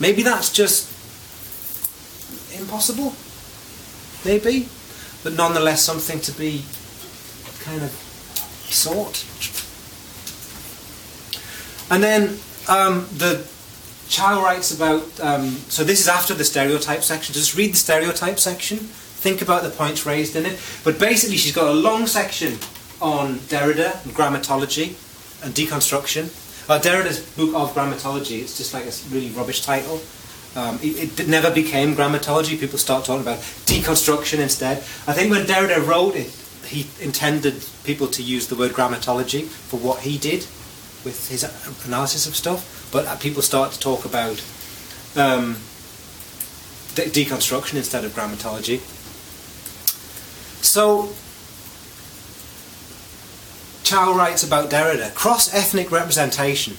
maybe 0.00 0.24
that's 0.24 0.50
just 0.50 0.90
impossible. 2.58 3.14
Maybe, 4.24 4.68
but 5.22 5.34
nonetheless 5.34 5.84
something 5.84 6.18
to 6.18 6.32
be 6.32 6.64
kind 7.64 7.82
of 7.82 7.90
sort. 8.70 9.24
And 11.90 12.02
then 12.02 12.38
um, 12.68 13.06
the 13.16 13.46
Chow 14.08 14.42
writes 14.42 14.74
about. 14.74 15.02
Um, 15.20 15.50
so 15.68 15.84
this 15.84 16.00
is 16.00 16.08
after 16.08 16.34
the 16.34 16.44
stereotype 16.44 17.02
section. 17.02 17.32
Just 17.32 17.56
read 17.56 17.72
the 17.72 17.76
stereotype 17.76 18.38
section. 18.38 18.78
Think 18.78 19.42
about 19.42 19.62
the 19.62 19.70
points 19.70 20.04
raised 20.04 20.36
in 20.36 20.44
it. 20.44 20.60
But 20.84 20.98
basically, 20.98 21.36
she's 21.36 21.54
got 21.54 21.68
a 21.68 21.72
long 21.72 22.06
section 22.06 22.58
on 23.00 23.36
Derrida 23.50 24.04
and 24.04 24.14
grammatology 24.14 24.96
and 25.42 25.54
deconstruction. 25.54 26.24
Uh, 26.68 26.78
Derrida's 26.78 27.20
book 27.36 27.54
of 27.54 27.74
grammatology. 27.74 28.40
It's 28.40 28.56
just 28.56 28.72
like 28.72 28.84
a 28.84 28.92
really 29.14 29.30
rubbish 29.30 29.62
title. 29.62 30.00
Um, 30.56 30.78
it, 30.82 31.18
it, 31.18 31.28
never 31.28 31.50
became 31.50 31.96
grammatology. 31.96 32.58
People 32.58 32.78
start 32.78 33.04
talking 33.04 33.22
about 33.22 33.38
deconstruction 33.66 34.38
instead. 34.38 34.78
I 35.08 35.12
think 35.12 35.30
when 35.30 35.44
Derrida 35.46 35.84
wrote 35.84 36.14
it, 36.14 36.32
he 36.66 36.86
intended 37.00 37.64
people 37.84 38.06
to 38.08 38.22
use 38.22 38.48
the 38.48 38.56
word 38.56 38.72
grammatology 38.72 39.44
for 39.44 39.78
what 39.78 40.00
he 40.00 40.18
did 40.18 40.46
with 41.04 41.28
his 41.28 41.44
analysis 41.86 42.26
of 42.26 42.34
stuff. 42.34 42.88
But 42.92 43.06
uh, 43.06 43.16
people 43.16 43.42
start 43.42 43.72
to 43.72 43.80
talk 43.80 44.04
about 44.04 44.40
um, 45.16 45.54
de- 46.94 47.10
deconstruction 47.10 47.76
instead 47.76 48.04
of 48.04 48.12
grammatology. 48.12 48.80
So 50.62 51.12
Chow 53.84 54.14
writes 54.14 54.42
about 54.42 54.70
Derrida 54.70 55.14
cross 55.14 55.52
ethnic 55.52 55.90
representation 55.90 56.74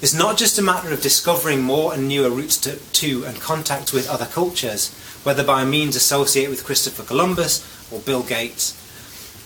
is 0.00 0.14
not 0.14 0.38
just 0.38 0.58
a 0.58 0.62
matter 0.62 0.92
of 0.92 1.02
discovering 1.02 1.60
more 1.62 1.92
and 1.92 2.06
newer 2.06 2.30
routes 2.30 2.56
to, 2.56 2.76
to 2.76 3.24
and 3.24 3.40
contact 3.40 3.92
with 3.92 4.08
other 4.08 4.26
cultures, 4.26 4.94
whether 5.24 5.42
by 5.44 5.64
means 5.64 5.96
associated 5.96 6.50
with 6.50 6.64
Christopher 6.64 7.02
Columbus 7.02 7.66
or 7.90 7.98
Bill 8.00 8.22
Gates. 8.22 8.77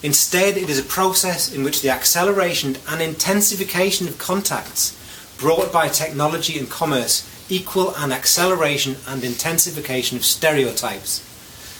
Instead, 0.03 0.57
it 0.57 0.69
is 0.69 0.79
a 0.79 0.85
process 0.85 1.55
in 1.55 1.63
which 1.63 1.81
the 1.81 1.91
acceleration 1.91 2.77
and 2.89 3.01
intensification 3.01 4.09
of 4.09 4.19
contacts 4.19 4.99
brought 5.39 5.73
by 5.73 5.89
technology 5.89 6.59
and 6.59 6.69
commerce 6.69 7.29
equal 7.49 7.95
an 7.97 8.11
acceleration 8.11 8.97
and 9.07 9.23
intensification 9.23 10.17
of 10.17 10.25
stereotypes. 10.25 11.21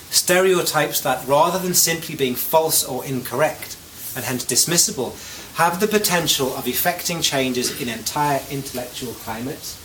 Stereotypes 0.09 1.01
that, 1.01 1.27
rather 1.27 1.59
than 1.59 1.73
simply 1.73 2.15
being 2.15 2.35
false 2.35 2.83
or 2.83 3.03
incorrect, 3.03 3.75
and 4.15 4.23
hence 4.23 4.45
dismissible, 4.45 5.13
have 5.55 5.79
the 5.79 5.87
potential 5.87 6.55
of 6.55 6.67
effecting 6.67 7.21
changes 7.21 7.81
in 7.81 7.89
entire 7.89 8.41
intellectual 8.49 9.13
climates. 9.13 9.79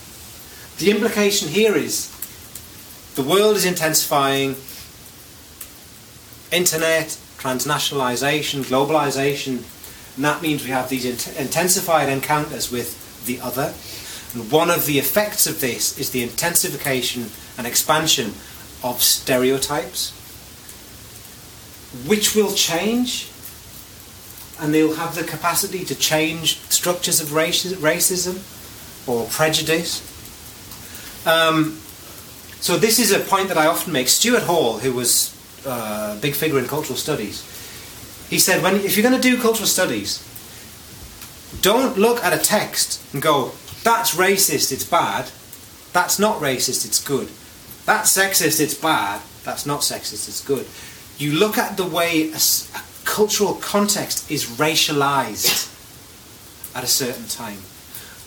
The 0.78 0.90
implication 0.90 1.48
here 1.48 1.74
is 1.74 2.14
the 3.16 3.22
world 3.22 3.56
is 3.56 3.64
intensifying, 3.64 4.54
internet, 6.52 7.18
transnationalization, 7.38 8.64
globalization, 8.64 9.62
and 10.16 10.24
that 10.24 10.42
means 10.42 10.64
we 10.64 10.70
have 10.70 10.88
these 10.88 11.04
int- 11.04 11.38
intensified 11.38 12.08
encounters 12.08 12.72
with 12.72 13.24
the 13.26 13.40
other. 13.40 13.72
And 14.34 14.50
one 14.50 14.70
of 14.70 14.86
the 14.86 14.98
effects 14.98 15.46
of 15.46 15.60
this 15.60 15.98
is 15.98 16.10
the 16.10 16.22
intensification 16.22 17.30
and 17.56 17.66
expansion 17.66 18.34
of 18.82 19.02
stereotypes, 19.02 20.10
which 22.06 22.34
will 22.34 22.52
change 22.52 23.30
and 24.60 24.74
they'll 24.74 24.96
have 24.96 25.14
the 25.14 25.22
capacity 25.22 25.84
to 25.84 25.94
change 25.94 26.58
structures 26.68 27.20
of 27.20 27.28
racism 27.28 28.38
or 29.08 29.26
prejudice. 29.26 30.02
Um, 31.26 31.78
so 32.60 32.76
this 32.76 32.98
is 32.98 33.12
a 33.12 33.20
point 33.20 33.48
that 33.48 33.56
I 33.56 33.66
often 33.66 33.92
make. 33.92 34.08
Stuart 34.08 34.42
Hall, 34.42 34.78
who 34.78 34.92
was 34.92 35.37
uh, 35.66 36.18
big 36.20 36.34
figure 36.34 36.58
in 36.58 36.66
cultural 36.66 36.96
studies, 36.96 37.42
he 38.30 38.38
said, 38.38 38.62
when, 38.62 38.76
if 38.76 38.96
you're 38.96 39.08
going 39.08 39.20
to 39.20 39.30
do 39.30 39.40
cultural 39.40 39.66
studies, 39.66 40.24
don't 41.62 41.96
look 41.96 42.22
at 42.22 42.32
a 42.32 42.38
text 42.38 43.02
and 43.12 43.22
go, 43.22 43.52
that's 43.82 44.14
racist, 44.14 44.70
it's 44.72 44.84
bad. 44.84 45.30
That's 45.92 46.18
not 46.18 46.40
racist, 46.40 46.84
it's 46.84 47.02
good. 47.02 47.28
That's 47.86 48.14
sexist, 48.14 48.60
it's 48.60 48.74
bad. 48.74 49.22
That's 49.44 49.64
not 49.64 49.80
sexist, 49.80 50.28
it's 50.28 50.44
good. 50.44 50.66
You 51.16 51.38
look 51.38 51.56
at 51.56 51.76
the 51.76 51.86
way 51.86 52.30
a, 52.30 52.36
a 52.36 52.82
cultural 53.04 53.54
context 53.54 54.30
is 54.30 54.44
racialized 54.44 55.74
at 56.76 56.84
a 56.84 56.86
certain 56.86 57.26
time, 57.26 57.58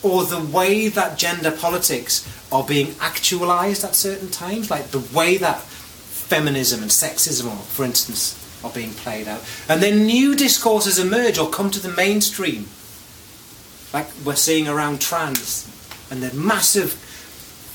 or 0.01 0.23
the 0.23 0.41
way 0.41 0.87
that 0.87 1.17
gender 1.17 1.51
politics 1.51 2.27
are 2.51 2.63
being 2.63 2.95
actualized 2.99 3.83
at 3.83 3.95
certain 3.95 4.29
times, 4.29 4.71
like 4.71 4.87
the 4.87 5.05
way 5.15 5.37
that 5.37 5.63
feminism 6.31 6.81
and 6.81 6.89
sexism 6.89 7.51
for 7.75 7.83
instance, 7.83 8.39
are 8.63 8.71
being 8.71 8.93
played 8.93 9.27
out. 9.27 9.43
And 9.67 9.83
then 9.83 10.05
new 10.05 10.33
discourses 10.33 10.97
emerge 10.97 11.37
or 11.37 11.49
come 11.49 11.69
to 11.71 11.79
the 11.81 11.93
mainstream. 11.93 12.67
Like 13.93 14.07
we're 14.23 14.37
seeing 14.37 14.69
around 14.69 15.01
trans. 15.01 15.67
And 16.09 16.23
then 16.23 16.33
massive 16.33 16.95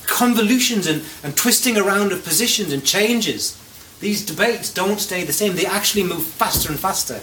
convolutions 0.07 0.87
and, 0.87 1.03
and 1.23 1.37
twisting 1.37 1.77
around 1.77 2.11
of 2.11 2.23
positions 2.23 2.73
and 2.73 2.83
changes. 2.83 3.55
These 3.99 4.25
debates 4.25 4.73
don't 4.73 4.99
stay 4.99 5.23
the 5.23 5.33
same. 5.33 5.55
They 5.55 5.67
actually 5.67 6.03
move 6.03 6.23
faster 6.23 6.71
and 6.71 6.79
faster. 6.79 7.21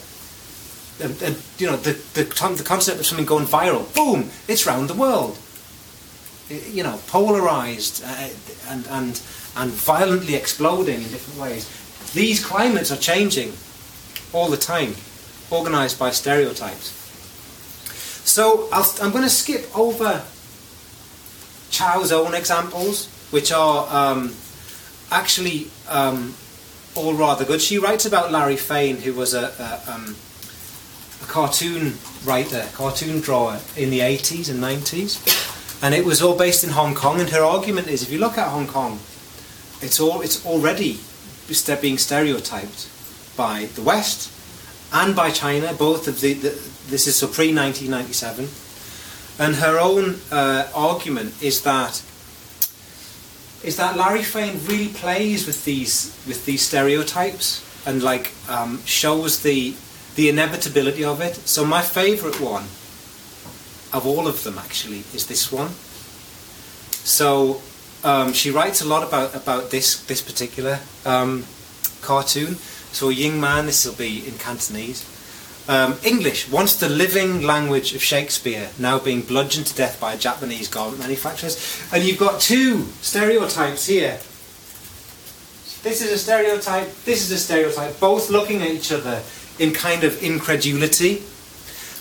You 1.59 1.66
know, 1.66 1.76
the, 1.76 1.95
the, 2.14 2.22
the 2.22 2.64
concept 2.64 3.01
of 3.01 3.07
something 3.07 3.26
going 3.26 3.47
viral, 3.47 3.93
boom, 3.95 4.30
it's 4.47 4.66
round 4.66 4.89
the 4.89 4.95
world. 4.95 5.37
You 6.49 6.85
know, 6.85 7.01
polarized 7.09 8.05
uh, 8.05 8.28
and, 8.68 8.87
and, 8.89 9.20
and 9.57 9.71
violently 9.71 10.35
exploding 10.35 10.97
in 10.97 11.09
different 11.11 11.41
ways. 11.41 11.69
These 12.13 12.45
climates 12.45 12.91
are 12.91 12.97
changing 12.97 13.53
all 14.33 14.49
the 14.49 14.57
time, 14.57 14.95
organized 15.51 15.99
by 15.99 16.11
stereotypes. 16.11 17.01
So 18.25 18.69
i 18.73 18.81
am 19.01 19.13
going 19.13 19.25
to 19.25 19.31
skip 19.31 19.67
over 19.79 20.25
Chow's 21.71 22.13
own 22.13 22.35
examples, 22.35 23.09
which 23.31 23.53
are 23.53 23.87
um, 23.91 24.35
actually 25.11 25.69
um, 25.89 26.35
all 26.95 27.15
rather 27.15 27.45
good. 27.45 27.61
She 27.61 27.79
writes 27.79 28.07
about 28.07 28.33
Larry 28.33 28.57
Feign, 28.57 28.97
who 28.99 29.13
was 29.13 29.35
a, 29.35 29.53
a, 29.59 29.93
um, 29.93 30.17
a 31.23 31.27
cartoon 31.27 31.95
writer, 32.25 32.67
cartoon 32.75 33.21
drawer 33.21 33.59
in 33.77 33.91
the 33.91 34.01
80s 34.01 34.51
and 34.51 34.63
90s, 34.63 35.83
and 35.83 35.95
it 35.95 36.05
was 36.05 36.23
all 36.23 36.37
based 36.37 36.65
in 36.65 36.71
Hong 36.71 36.95
Kong. 36.95 37.21
And 37.21 37.29
her 37.31 37.43
argument 37.43 37.89
is, 37.89 38.03
if 38.03 38.11
you 38.11 38.19
look 38.19 38.39
at 38.39 38.49
Hong 38.49 38.67
Kong, 38.67 38.99
it's 39.85 40.01
all 40.01 40.20
it's 40.22 40.45
already 40.47 40.99
being 41.80 41.99
stereotyped 41.99 42.89
by 43.37 43.66
the 43.74 43.82
West 43.82 44.30
and 44.93 45.14
by 45.14 45.30
China. 45.30 45.74
Both 45.74 46.09
of 46.09 46.20
the, 46.20 46.32
the 46.35 46.51
this 46.89 47.07
is 47.07 47.16
so 47.16 47.26
pre 47.26 47.55
1997 47.55 48.49
and 49.39 49.57
her 49.57 49.78
own 49.78 50.20
uh, 50.30 50.68
argument 50.74 51.43
is 51.43 51.62
that 51.62 52.03
is 53.64 53.76
that 53.76 53.97
Larry 53.97 54.22
Feign 54.22 54.61
really 54.66 54.89
plays 54.89 55.47
with 55.47 55.64
these 55.64 56.14
with 56.26 56.45
these 56.47 56.62
stereotypes 56.62 57.62
and 57.87 58.03
like 58.03 58.32
um, 58.49 58.82
shows 58.85 59.43
the 59.43 59.74
the 60.16 60.28
inevitability 60.28 61.05
of 61.05 61.20
it. 61.20 61.35
So 61.35 61.64
my 61.64 61.82
favourite 61.82 62.41
one 62.41 62.64
of 63.93 64.07
all 64.07 64.26
of 64.28 64.43
them 64.45 64.59
actually 64.59 65.03
is 65.14 65.26
this 65.26 65.51
one. 65.51 65.70
So 67.05 67.61
um, 68.05 68.33
she 68.33 68.51
writes 68.51 68.83
a 68.83 68.87
lot 68.87 69.03
about 69.03 69.35
about 69.35 69.71
this 69.71 70.05
this 70.05 70.21
particular 70.21 70.79
um, 71.05 71.45
cartoon. 72.03 72.57
So 72.93 73.09
Ying 73.09 73.41
Man, 73.41 73.67
this 73.67 73.85
will 73.85 73.95
be 73.95 74.27
in 74.29 74.39
Cantonese. 74.39 75.11
Um, 75.67 75.97
English, 76.05 76.51
once 76.51 76.77
the 76.77 76.91
living 76.91 77.43
language 77.43 77.95
of 77.95 78.03
Shakespeare, 78.03 78.69
now 78.79 78.99
being 78.99 79.23
bludgeoned 79.23 79.67
to 79.69 79.75
death 79.75 79.99
by 79.99 80.15
Japanese 80.15 80.69
garment 80.69 80.99
manufacturers. 80.99 81.57
And 81.91 82.05
you've 82.05 82.19
got 82.19 82.39
two 82.39 82.83
stereotypes 83.01 83.87
here. 83.87 84.21
This 85.83 86.03
is 86.03 86.13
a 86.13 86.19
stereotype, 86.19 86.95
this 87.05 87.23
is 87.23 87.31
a 87.31 87.39
stereotype, 87.39 87.99
both 87.99 88.29
looking 88.31 88.61
at 88.61 88.69
each 88.69 88.93
other 88.93 89.23
in 89.59 89.73
kind 89.73 90.05
of 90.05 90.23
incredulity. 90.23 91.23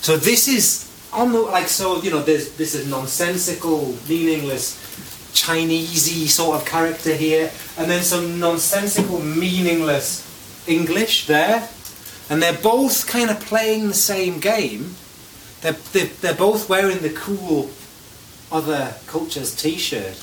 So 0.02 0.18
this 0.18 0.46
is 0.46 0.90
almost 1.10 1.50
like 1.50 1.68
so, 1.68 2.02
you 2.02 2.10
know, 2.10 2.22
this 2.22 2.74
is 2.74 2.86
nonsensical, 2.88 3.96
meaningless, 4.06 4.76
Chinesey 5.34 6.26
sort 6.28 6.60
of 6.60 6.66
character 6.66 7.14
here, 7.14 7.50
and 7.76 7.90
then 7.90 8.02
some 8.02 8.40
nonsensical, 8.40 9.20
meaningless 9.20 10.22
English 10.66 11.26
there 11.26 11.68
and 12.30 12.42
they're 12.42 12.58
both 12.58 13.06
kind 13.06 13.30
of 13.30 13.40
playing 13.40 13.88
the 13.88 13.94
same 13.94 14.40
game. 14.40 14.94
They're, 15.60 15.72
they're, 15.72 16.06
they're 16.06 16.34
both 16.34 16.68
wearing 16.68 17.00
the 17.00 17.10
cool 17.10 17.70
other 18.50 18.94
culture's 19.06 19.54
t-shirt 19.54 20.22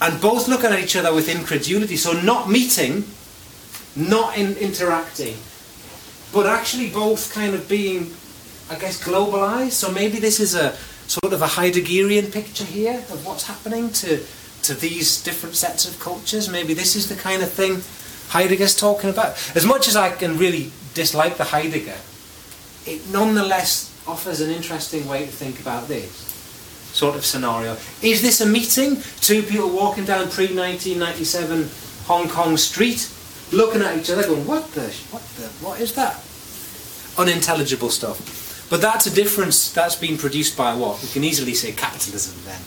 and 0.00 0.20
both 0.20 0.48
looking 0.48 0.70
at 0.70 0.80
each 0.80 0.96
other 0.96 1.14
with 1.14 1.28
incredulity. 1.28 1.96
So 1.96 2.12
not 2.12 2.50
meeting, 2.50 3.04
not 3.94 4.36
in, 4.36 4.56
interacting, 4.56 5.36
but 6.32 6.46
actually 6.46 6.90
both 6.90 7.32
kind 7.32 7.54
of 7.54 7.68
being, 7.68 8.12
I 8.68 8.78
guess, 8.78 9.02
globalized. 9.02 9.72
So 9.72 9.92
maybe 9.92 10.18
this 10.18 10.40
is 10.40 10.54
a 10.54 10.76
sort 11.12 11.34
of 11.34 11.42
a 11.42 11.46
Heideggerian 11.46 12.32
picture 12.32 12.64
here 12.64 13.04
of 13.12 13.26
what's 13.26 13.46
happening 13.46 13.90
to 13.90 14.24
to 14.62 14.72
these 14.72 15.22
different 15.22 15.54
sets 15.56 15.86
of 15.86 16.00
cultures. 16.00 16.48
Maybe 16.48 16.72
this 16.72 16.96
is 16.96 17.08
the 17.08 17.16
kind 17.16 17.42
of 17.42 17.50
thing 17.50 17.82
Heidegger's 18.28 18.74
talking 18.74 19.10
about. 19.10 19.30
As 19.54 19.66
much 19.66 19.88
as 19.88 19.96
I 19.96 20.08
can 20.10 20.38
really 20.38 20.70
dislike 20.94 21.36
the 21.36 21.44
Heidegger, 21.44 21.98
it 22.86 23.00
nonetheless 23.10 23.92
offers 24.06 24.40
an 24.40 24.50
interesting 24.50 25.06
way 25.06 25.26
to 25.26 25.32
think 25.32 25.60
about 25.60 25.86
this 25.88 26.10
sort 26.94 27.14
of 27.14 27.26
scenario. 27.26 27.76
Is 28.00 28.22
this 28.22 28.40
a 28.40 28.46
meeting? 28.46 29.02
Two 29.20 29.42
people 29.42 29.68
walking 29.68 30.06
down 30.06 30.30
pre-1997 30.30 32.06
Hong 32.06 32.28
Kong 32.28 32.56
street, 32.56 33.10
looking 33.52 33.82
at 33.82 33.98
each 33.98 34.08
other, 34.10 34.26
going, 34.26 34.46
"What 34.46 34.72
the? 34.72 34.88
What 35.10 35.22
the? 35.36 35.48
What 35.60 35.78
is 35.78 35.92
that?" 35.92 36.22
Unintelligible 37.18 37.90
stuff. 37.90 38.41
But 38.72 38.80
that's 38.80 39.04
a 39.04 39.12
difference 39.12 39.70
that's 39.70 39.96
been 39.96 40.16
produced 40.16 40.56
by 40.56 40.72
what? 40.72 41.02
We 41.02 41.08
can 41.08 41.24
easily 41.24 41.52
say 41.52 41.72
capitalism 41.72 42.40
then. 42.48 42.62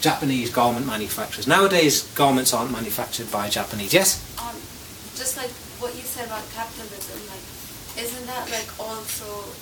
Japanese 0.00 0.48
garment 0.48 0.86
manufacturers. 0.86 1.46
Nowadays, 1.46 2.08
garments 2.14 2.54
aren't 2.54 2.72
manufactured 2.72 3.30
by 3.30 3.50
Japanese. 3.50 3.92
Yes? 3.92 4.24
Um, 4.40 4.56
just 5.12 5.36
like 5.36 5.52
what 5.84 5.94
you 5.94 6.00
said 6.00 6.24
about 6.28 6.48
capitalism, 6.56 7.20
like, 7.28 7.44
isn't 8.00 8.24
that 8.24 8.48
like 8.48 8.72
also 8.80 9.52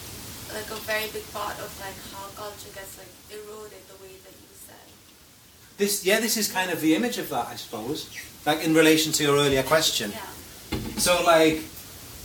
like 0.55 0.71
a 0.71 0.79
very 0.87 1.11
big 1.11 1.27
part 1.33 1.59
of 1.59 1.67
like 1.83 1.99
how 2.15 2.31
culture 2.39 2.71
gets 2.71 2.95
like 2.95 3.11
eroded 3.35 3.83
the 3.91 3.99
way 3.99 4.15
that 4.23 4.39
you 4.39 4.55
said? 4.55 4.87
This, 5.79 6.07
yeah, 6.07 6.21
this 6.21 6.37
is 6.37 6.47
kind 6.47 6.71
of 6.71 6.81
the 6.81 6.95
image 6.95 7.19
of 7.19 7.29
that, 7.31 7.49
I 7.49 7.57
suppose. 7.57 8.09
Like 8.47 8.63
in 8.63 8.73
relation 8.73 9.11
to 9.11 9.25
your 9.25 9.35
earlier 9.35 9.65
question. 9.65 10.13
Yeah. 10.13 10.79
So, 10.99 11.25
like, 11.25 11.65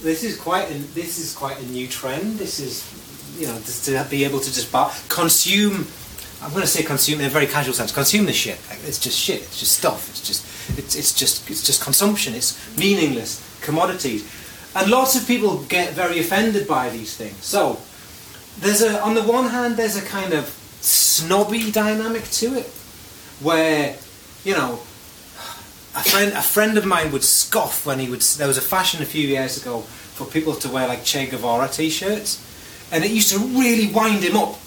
this 0.02 0.24
is 0.24 0.38
quite 0.38 0.70
a, 0.70 0.74
this 0.94 1.18
is 1.20 1.36
quite 1.36 1.60
a 1.60 1.66
new 1.66 1.88
trend. 1.88 2.38
This 2.38 2.60
is, 2.60 2.84
you 3.40 3.48
know, 3.48 3.58
to 3.60 4.06
be 4.10 4.24
able 4.26 4.40
to 4.40 4.54
just 4.54 4.72
consume. 5.10 5.88
I'm 6.42 6.52
going 6.52 6.62
to 6.62 6.68
say 6.68 6.84
consume 6.84 7.20
in 7.20 7.26
a 7.26 7.30
very 7.30 7.48
casual 7.48 7.74
sense. 7.74 7.92
Consume 7.92 8.26
the 8.26 8.34
shit. 8.34 8.58
Like, 8.70 8.80
it's 8.86 9.00
just 9.00 9.18
shit. 9.18 9.42
It's 9.42 9.60
just 9.60 9.78
stuff. 9.78 10.10
It's 10.10 10.26
just 10.26 10.46
it's, 10.78 10.96
it's 10.96 11.14
just 11.14 11.50
it's 11.50 11.66
just 11.66 11.84
consumption. 11.84 12.34
It's 12.34 12.56
meaningless 12.78 13.46
commodities, 13.62 14.24
and 14.76 14.90
lots 14.90 15.16
of 15.16 15.28
people 15.28 15.64
get 15.64 15.94
very 15.94 16.20
offended 16.20 16.68
by 16.68 16.90
these 16.90 17.16
things. 17.16 17.44
So 17.44 17.80
there's 18.60 18.82
a 18.82 19.02
on 19.02 19.16
the 19.16 19.24
one 19.24 19.50
hand 19.50 19.78
there's 19.78 19.96
a 19.96 20.06
kind 20.06 20.34
of 20.34 20.46
snobby 20.82 21.72
dynamic 21.72 22.24
to 22.24 22.56
it, 22.56 22.68
where 23.42 23.98
you 24.44 24.54
know 24.54 24.80
a 25.96 26.04
friend 26.04 26.34
a 26.34 26.42
friend 26.42 26.78
of 26.78 26.86
mine 26.86 27.12
would 27.12 27.24
scoff 27.24 27.86
when 27.86 28.00
he 28.00 28.10
would 28.10 28.22
there 28.22 28.48
was 28.48 28.58
a 28.58 28.62
fashion 28.62 29.02
a 29.02 29.06
few 29.06 29.28
years 29.28 29.62
ago 29.62 29.82
for 29.82 30.26
people 30.26 30.54
to 30.54 30.70
wear 30.70 30.88
like 30.88 31.04
Che 31.04 31.28
Guevara 31.28 31.68
t-shirts, 31.68 32.44
and 32.92 33.04
it 33.04 33.12
used 33.12 33.32
to 33.32 33.40
really 33.40 33.92
wind 33.92 34.24
him 34.24 34.38
up 34.38 34.60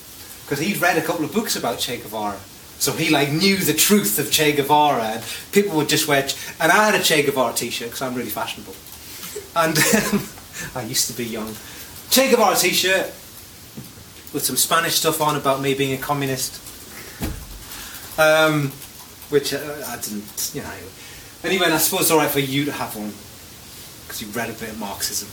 because 0.43 0.59
he'd 0.59 0.81
read 0.81 0.99
a 0.99 1.03
couple 1.03 1.25
of 1.25 1.33
books 1.33 1.57
about 1.57 1.79
Che 1.79 1.99
Guevara 1.99 2.39
so 2.83 2.91
he 2.91 3.11
like 3.11 3.31
knew 3.31 3.59
the 3.59 3.75
truth 3.75 4.19
of 4.19 4.33
Che 4.33 4.55
Guevara, 4.55 5.05
and 5.05 5.25
people 5.53 5.77
would 5.77 5.89
just 5.89 6.09
wear. 6.09 6.27
And 6.59 6.73
I 6.73 6.91
had 6.91 7.01
a 7.01 7.03
Che 7.03 7.23
Guevara 7.23 7.53
T-shirt 7.53 7.87
because 7.87 8.03
I'm 8.03 8.13
really 8.17 8.29
fashionable, 8.29 8.75
and 9.55 9.79
I 10.75 10.83
used 10.83 11.07
to 11.07 11.17
be 11.17 11.25
young. 11.25 11.55
Che 12.11 12.29
Guevara 12.29 12.57
T-shirt 12.57 13.07
with 14.35 14.43
some 14.45 14.57
Spanish 14.57 14.97
stuff 14.97 15.23
on 15.23 15.37
about 15.37 15.61
me 15.61 15.75
being 15.75 15.93
a 15.93 15.97
communist, 15.97 16.61
um, 18.19 18.73
which 19.31 19.55
uh, 19.55 19.59
I 19.87 20.01
didn't, 20.03 20.51
you 20.53 20.63
know. 20.63 20.75
Anyway, 21.45 21.67
I 21.67 21.79
suppose 21.79 22.01
it's 22.01 22.11
all 22.11 22.19
right 22.19 22.29
for 22.29 22.41
you 22.41 22.65
to 22.65 22.73
have 22.73 22.97
one 22.97 23.13
because 24.03 24.21
you 24.21 24.27
read 24.33 24.51
a 24.51 24.55
bit 24.55 24.71
of 24.71 24.81
Marxism. 24.81 25.29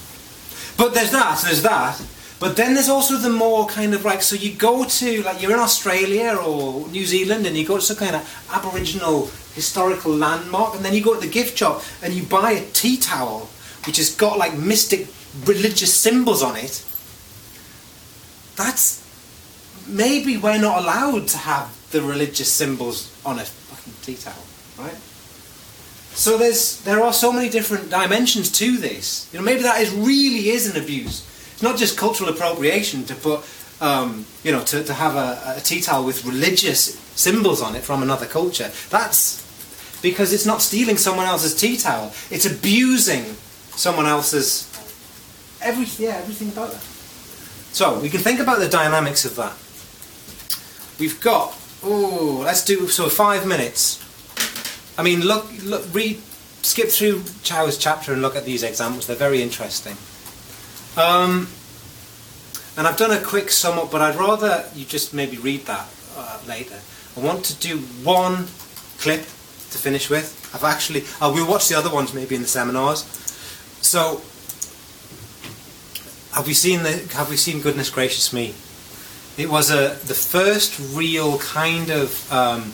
But 0.77 0.93
there's 0.93 1.09
that. 1.13 1.41
There's 1.43 1.63
that. 1.63 1.99
But 2.39 2.55
then 2.55 2.73
there's 2.73 2.87
also 2.87 3.17
the 3.17 3.29
more 3.29 3.67
kind 3.67 3.93
of 3.93 4.05
like, 4.05 4.21
so 4.21 4.35
you 4.35 4.53
go 4.53 4.85
to, 4.85 5.23
like, 5.23 5.41
you're 5.41 5.53
in 5.53 5.59
Australia 5.59 6.35
or 6.35 6.87
New 6.87 7.05
Zealand 7.05 7.45
and 7.45 7.57
you 7.57 7.65
go 7.65 7.75
to 7.75 7.81
some 7.81 7.97
kind 7.97 8.15
of 8.15 8.47
Aboriginal 8.51 9.29
historical 9.55 10.13
landmark, 10.13 10.75
and 10.75 10.85
then 10.85 10.93
you 10.93 11.03
go 11.03 11.13
to 11.15 11.19
the 11.19 11.27
gift 11.27 11.57
shop 11.57 11.83
and 12.01 12.13
you 12.13 12.23
buy 12.23 12.51
a 12.51 12.65
tea 12.71 12.95
towel 12.97 13.49
which 13.85 13.97
has 13.97 14.15
got 14.15 14.37
like 14.37 14.57
mystic 14.57 15.07
religious 15.45 15.93
symbols 15.93 16.43
on 16.43 16.55
it. 16.55 16.83
That's 18.55 19.05
maybe 19.87 20.37
we're 20.37 20.59
not 20.59 20.83
allowed 20.83 21.27
to 21.29 21.37
have 21.37 21.75
the 21.91 22.01
religious 22.01 22.51
symbols 22.51 23.11
on 23.25 23.39
a 23.39 23.45
fucking 23.45 23.93
tea 24.01 24.21
towel, 24.21 24.43
right? 24.77 24.97
So 26.13 26.37
there's 26.37 26.81
there 26.81 27.01
are 27.01 27.13
so 27.13 27.31
many 27.31 27.49
different 27.49 27.89
dimensions 27.89 28.51
to 28.59 28.77
this. 28.77 29.29
You 29.31 29.39
know, 29.39 29.45
maybe 29.45 29.63
that 29.63 29.81
is 29.81 29.91
really 29.91 30.49
is 30.49 30.73
an 30.73 30.81
abuse 30.81 31.25
it's 31.59 31.63
not 31.65 31.77
just 31.77 31.97
cultural 31.97 32.29
appropriation 32.29 33.03
to 33.03 33.15
put, 33.15 33.41
um, 33.81 34.25
you 34.45 34.51
know, 34.53 34.63
to, 34.63 34.81
to 34.81 34.93
have 34.93 35.17
a, 35.17 35.57
a 35.57 35.59
tea 35.59 35.81
towel 35.81 36.05
with 36.05 36.23
religious 36.23 36.97
symbols 37.19 37.61
on 37.61 37.75
it 37.75 37.83
from 37.83 38.01
another 38.01 38.25
culture. 38.25 38.71
That's 38.89 39.45
because 40.01 40.31
it's 40.31 40.45
not 40.45 40.61
stealing 40.61 40.95
someone 40.95 41.25
else's 41.25 41.53
tea 41.53 41.75
towel. 41.75 42.13
It's 42.31 42.45
abusing 42.45 43.25
someone 43.75 44.05
else's 44.05 44.71
everything, 45.61 46.05
yeah, 46.05 46.15
everything 46.15 46.47
about 46.47 46.71
that. 46.71 46.81
So 47.75 47.99
we 47.99 48.09
can 48.09 48.21
think 48.21 48.39
about 48.39 48.59
the 48.59 48.69
dynamics 48.69 49.25
of 49.25 49.35
that. 49.35 49.51
We've 50.97 51.19
got 51.19 51.53
oh, 51.83 52.41
let's 52.45 52.63
do 52.63 52.87
so 52.87 53.09
five 53.09 53.45
minutes. 53.45 53.99
I 54.97 55.03
mean, 55.03 55.25
look, 55.25 55.45
look, 55.63 55.93
read, 55.93 56.21
skip 56.61 56.87
through 56.87 57.23
Chow's 57.43 57.77
chapter 57.77 58.13
and 58.13 58.21
look 58.21 58.37
at 58.37 58.45
these 58.45 58.63
examples. 58.63 59.07
They're 59.07 59.17
very 59.17 59.41
interesting. 59.41 59.97
Um, 60.97 61.47
and 62.77 62.87
I've 62.87 62.97
done 62.97 63.11
a 63.11 63.21
quick 63.21 63.51
sum 63.51 63.77
up, 63.77 63.91
but 63.91 64.01
I'd 64.01 64.15
rather 64.15 64.65
you 64.73 64.85
just 64.85 65.13
maybe 65.13 65.37
read 65.37 65.65
that 65.65 65.87
uh, 66.15 66.39
later. 66.47 66.79
I 67.17 67.19
want 67.19 67.43
to 67.45 67.55
do 67.55 67.79
one 68.03 68.47
clip 68.99 69.21
to 69.21 69.77
finish 69.77 70.09
with. 70.09 70.35
I've 70.53 70.63
actually, 70.63 71.03
uh, 71.21 71.31
we'll 71.33 71.49
watch 71.49 71.67
the 71.67 71.75
other 71.75 71.91
ones 71.93 72.13
maybe 72.13 72.35
in 72.35 72.41
the 72.41 72.47
seminars. 72.47 73.03
So, 73.81 74.21
have 76.33 76.47
we 76.47 76.53
seen 76.53 76.83
the? 76.83 76.91
Have 77.15 77.29
we 77.29 77.37
seen 77.37 77.61
Goodness 77.61 77.89
Gracious 77.89 78.31
Me? 78.31 78.53
It 79.37 79.49
was 79.49 79.71
a 79.71 79.97
the 80.05 80.13
first 80.13 80.79
real 80.95 81.37
kind 81.39 81.89
of 81.89 82.31
um, 82.31 82.73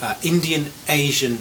uh, 0.00 0.14
Indian 0.22 0.72
Asian 0.88 1.38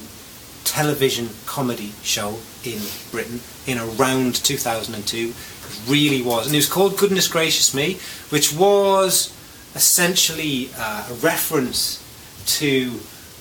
television 0.70 1.30
comedy 1.46 1.92
show 2.04 2.38
in 2.64 2.80
Britain 3.12 3.40
in 3.66 3.78
around 3.80 4.36
2002. 4.36 5.18
It 5.18 5.34
really 5.88 6.22
was, 6.22 6.46
and 6.46 6.56
it 6.56 6.60
was 6.60 6.70
called 6.70 6.98
Goodness 6.98 7.28
Gracious 7.28 7.74
Me, 7.74 8.00
which 8.30 8.54
was 8.54 9.36
essentially 9.76 10.70
uh, 10.78 11.08
a 11.10 11.14
reference 11.16 12.04
to 12.58 13.00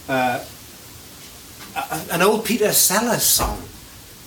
uh, 0.08 0.44
a, 1.76 2.00
an 2.12 2.22
old 2.22 2.44
Peter 2.44 2.72
Sellers 2.72 3.22
song. 3.22 3.62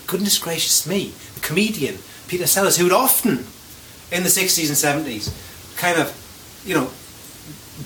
Goodness 0.07 0.37
gracious 0.37 0.85
me, 0.87 1.13
the 1.35 1.39
comedian 1.39 1.97
Peter 2.27 2.47
Sellers, 2.47 2.77
who 2.77 2.85
would 2.85 2.93
often 2.93 3.45
in 4.11 4.23
the 4.23 4.29
60s 4.29 4.67
and 4.67 5.05
70s 5.05 5.77
kind 5.77 5.97
of, 5.97 6.11
you 6.65 6.75
know, 6.75 6.89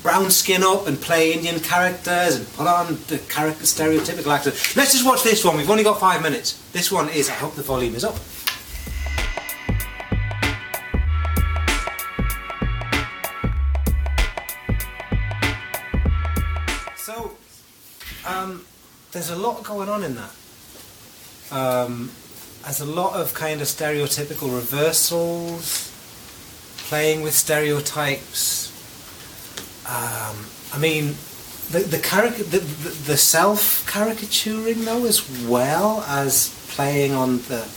brown 0.01 0.29
skin 0.29 0.63
up 0.63 0.87
and 0.87 0.99
play 0.99 1.33
Indian 1.33 1.59
characters 1.59 2.35
and 2.35 2.53
put 2.53 2.67
on 2.67 2.97
the 3.07 3.19
character 3.29 3.63
stereotypical 3.63 4.33
actors. 4.33 4.75
Let's 4.75 4.91
just 4.91 5.05
watch 5.05 5.23
this 5.23 5.43
one. 5.45 5.57
We've 5.57 5.69
only 5.69 5.83
got 5.83 5.99
five 5.99 6.21
minutes. 6.21 6.61
This 6.71 6.91
one 6.91 7.09
is. 7.09 7.29
I 7.29 7.33
hope 7.33 7.55
the 7.55 7.63
volume 7.63 7.95
is 7.95 8.03
up. 8.03 8.17
So, 16.97 17.37
um, 18.25 18.65
there's 19.11 19.29
a 19.29 19.35
lot 19.35 19.63
going 19.63 19.89
on 19.89 20.03
in 20.03 20.15
that. 20.15 20.31
Um, 21.51 22.11
there's 22.63 22.81
a 22.81 22.85
lot 22.85 23.13
of 23.13 23.33
kind 23.33 23.61
of 23.61 23.67
stereotypical 23.67 24.53
reversals, 24.55 25.91
playing 26.87 27.21
with 27.21 27.35
stereotypes. 27.35 28.64
Um, 29.87 30.35
I 30.73 30.79
mean, 30.79 31.15
the 31.71 31.79
the, 31.79 31.99
caric- 31.99 32.37
the, 32.37 32.59
the, 32.59 32.89
the 33.05 33.17
self 33.17 33.85
caricaturing 33.87 34.85
though, 34.85 35.05
as 35.05 35.29
well 35.45 36.03
as 36.07 36.49
playing 36.69 37.13
on 37.13 37.37
the. 37.49 37.67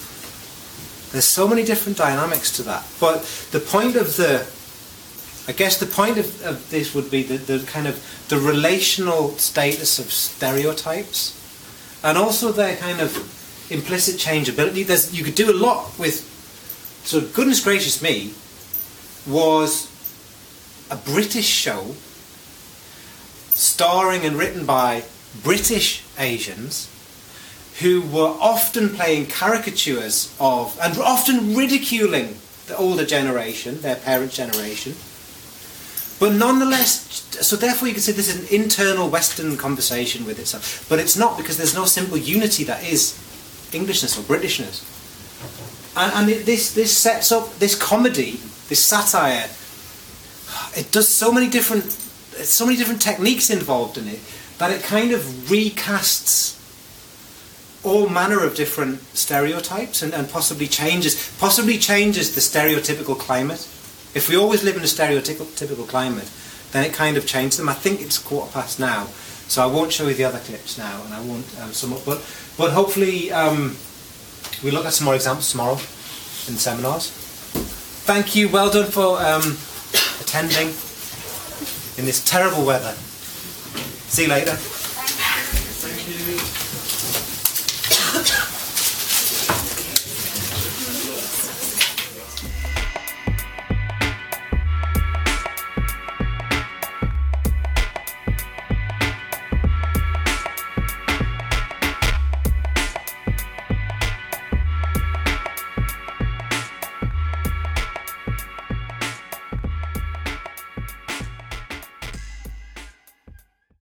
There's 1.11 1.25
so 1.25 1.49
many 1.49 1.65
different 1.65 1.97
dynamics 1.97 2.55
to 2.57 2.63
that. 2.65 2.87
But 3.01 3.23
the 3.51 3.61
point 3.61 3.97
of 3.97 4.17
the, 4.17 4.47
I 5.51 5.57
guess 5.57 5.79
the 5.79 5.87
point 5.87 6.19
of, 6.19 6.43
of 6.45 6.69
this 6.71 6.95
would 6.95 7.11
be 7.11 7.23
the, 7.23 7.39
the 7.39 7.67
kind 7.67 7.87
of 7.87 7.99
the 8.29 8.39
relational 8.39 9.31
status 9.39 9.99
of 9.99 10.13
stereotypes, 10.13 11.35
and 12.05 12.19
also 12.19 12.53
their 12.53 12.77
kind 12.77 13.01
of 13.01 13.17
implicit 13.71 14.19
changeability. 14.19 14.83
There's 14.83 15.15
you 15.17 15.25
could 15.25 15.35
do 15.35 15.51
a 15.51 15.57
lot 15.57 15.99
with. 15.99 16.27
So 17.05 17.21
goodness 17.21 17.65
gracious 17.65 18.03
me, 18.03 18.35
was 19.27 19.89
a 20.91 20.97
British 20.97 21.47
show 21.47 21.95
starring 23.51 24.25
and 24.25 24.37
written 24.37 24.65
by 24.65 25.05
British 25.43 26.05
Asians 26.19 26.89
who 27.81 28.03
were 28.03 28.35
often 28.41 28.89
playing 28.91 29.27
caricatures 29.27 30.35
of 30.41 30.79
and 30.83 30.99
often 30.99 31.55
ridiculing 31.55 32.37
the 32.67 32.77
older 32.77 33.05
generation, 33.05 33.81
their 33.81 33.97
parent 33.97 34.33
generation. 34.33 34.95
But 36.19 36.35
nonetheless, 36.35 37.25
so 37.41 37.55
therefore 37.55 37.87
you 37.89 37.95
can 37.95 38.03
say 38.03 38.13
this 38.13 38.35
is 38.35 38.51
an 38.51 38.63
internal 38.63 39.09
Western 39.09 39.57
conversation 39.57 40.27
with 40.27 40.39
itself. 40.41 40.85
But 40.89 40.99
it's 40.99 41.17
not 41.17 41.37
because 41.37 41.57
there's 41.57 41.75
no 41.75 41.85
simple 41.85 42.17
unity 42.17 42.65
that 42.65 42.83
is 42.83 43.17
Englishness 43.73 44.19
or 44.19 44.23
Britishness. 44.23 44.83
And, 45.97 46.13
and 46.15 46.31
it, 46.31 46.47
this, 46.47 46.75
this 46.75 46.97
sets 46.97 47.31
up 47.31 47.59
this 47.59 47.81
comedy, 47.81 48.41
this 48.69 48.85
satire. 48.85 49.49
It 50.79 50.93
does 50.93 51.13
so 51.13 51.33
many 51.33 51.49
different, 51.51 51.91
so 51.91 52.65
many 52.65 52.79
different 52.79 53.03
techniques 53.03 53.51
involved 53.51 53.99
in 53.99 54.07
it 54.07 54.21
that 54.59 54.71
it 54.71 54.85
kind 54.85 55.11
of 55.11 55.21
recasts 55.51 56.55
all 57.83 58.09
manner 58.09 58.45
of 58.45 58.55
different 58.55 59.01
stereotypes 59.17 60.03
and, 60.03 60.15
and 60.15 60.31
possibly 60.31 60.69
changes 60.69 61.37
possibly 61.39 61.79
changes 61.79 62.35
the 62.37 62.41
stereotypical 62.41 63.19
climate. 63.19 63.67
If 64.15 64.29
we 64.29 64.37
always 64.37 64.63
live 64.63 64.77
in 64.77 64.83
a 64.83 64.87
stereotypical 64.87 65.89
climate, 65.89 66.31
then 66.71 66.85
it 66.85 66.93
kind 66.93 67.17
of 67.17 67.27
changes 67.27 67.59
them. 67.59 67.69
I 67.69 67.75
think 67.75 68.01
it's 68.01 68.19
quarter 68.19 68.53
past 68.53 68.79
now, 68.79 69.07
so 69.49 69.63
I 69.63 69.67
won't 69.67 69.93
show 69.93 70.07
you 70.07 70.15
the 70.15 70.25
other 70.25 70.39
clips 70.39 70.79
now, 70.79 71.03
and 71.05 71.13
I 71.13 71.21
won't 71.21 71.47
um, 71.61 71.73
sum 71.73 71.93
up. 71.93 72.05
But 72.05 72.19
but 72.57 72.71
hopefully 72.71 73.33
um, 73.33 73.77
we 74.63 74.71
look 74.71 74.87
at 74.87 74.93
some 74.93 75.07
more 75.07 75.17
examples 75.17 75.51
tomorrow 75.51 75.75
in 76.47 76.57
seminars. 76.57 77.11
Thank 78.07 78.37
you. 78.37 78.49
Well 78.49 78.71
done 78.71 78.91
for 78.91 79.21
um, 79.21 79.59
attending 80.21 80.69
in 81.97 82.05
this 82.05 82.25
terrible 82.25 82.65
weather. 82.65 82.93
See 84.09 84.23
you 84.23 84.29
later. 84.29 84.57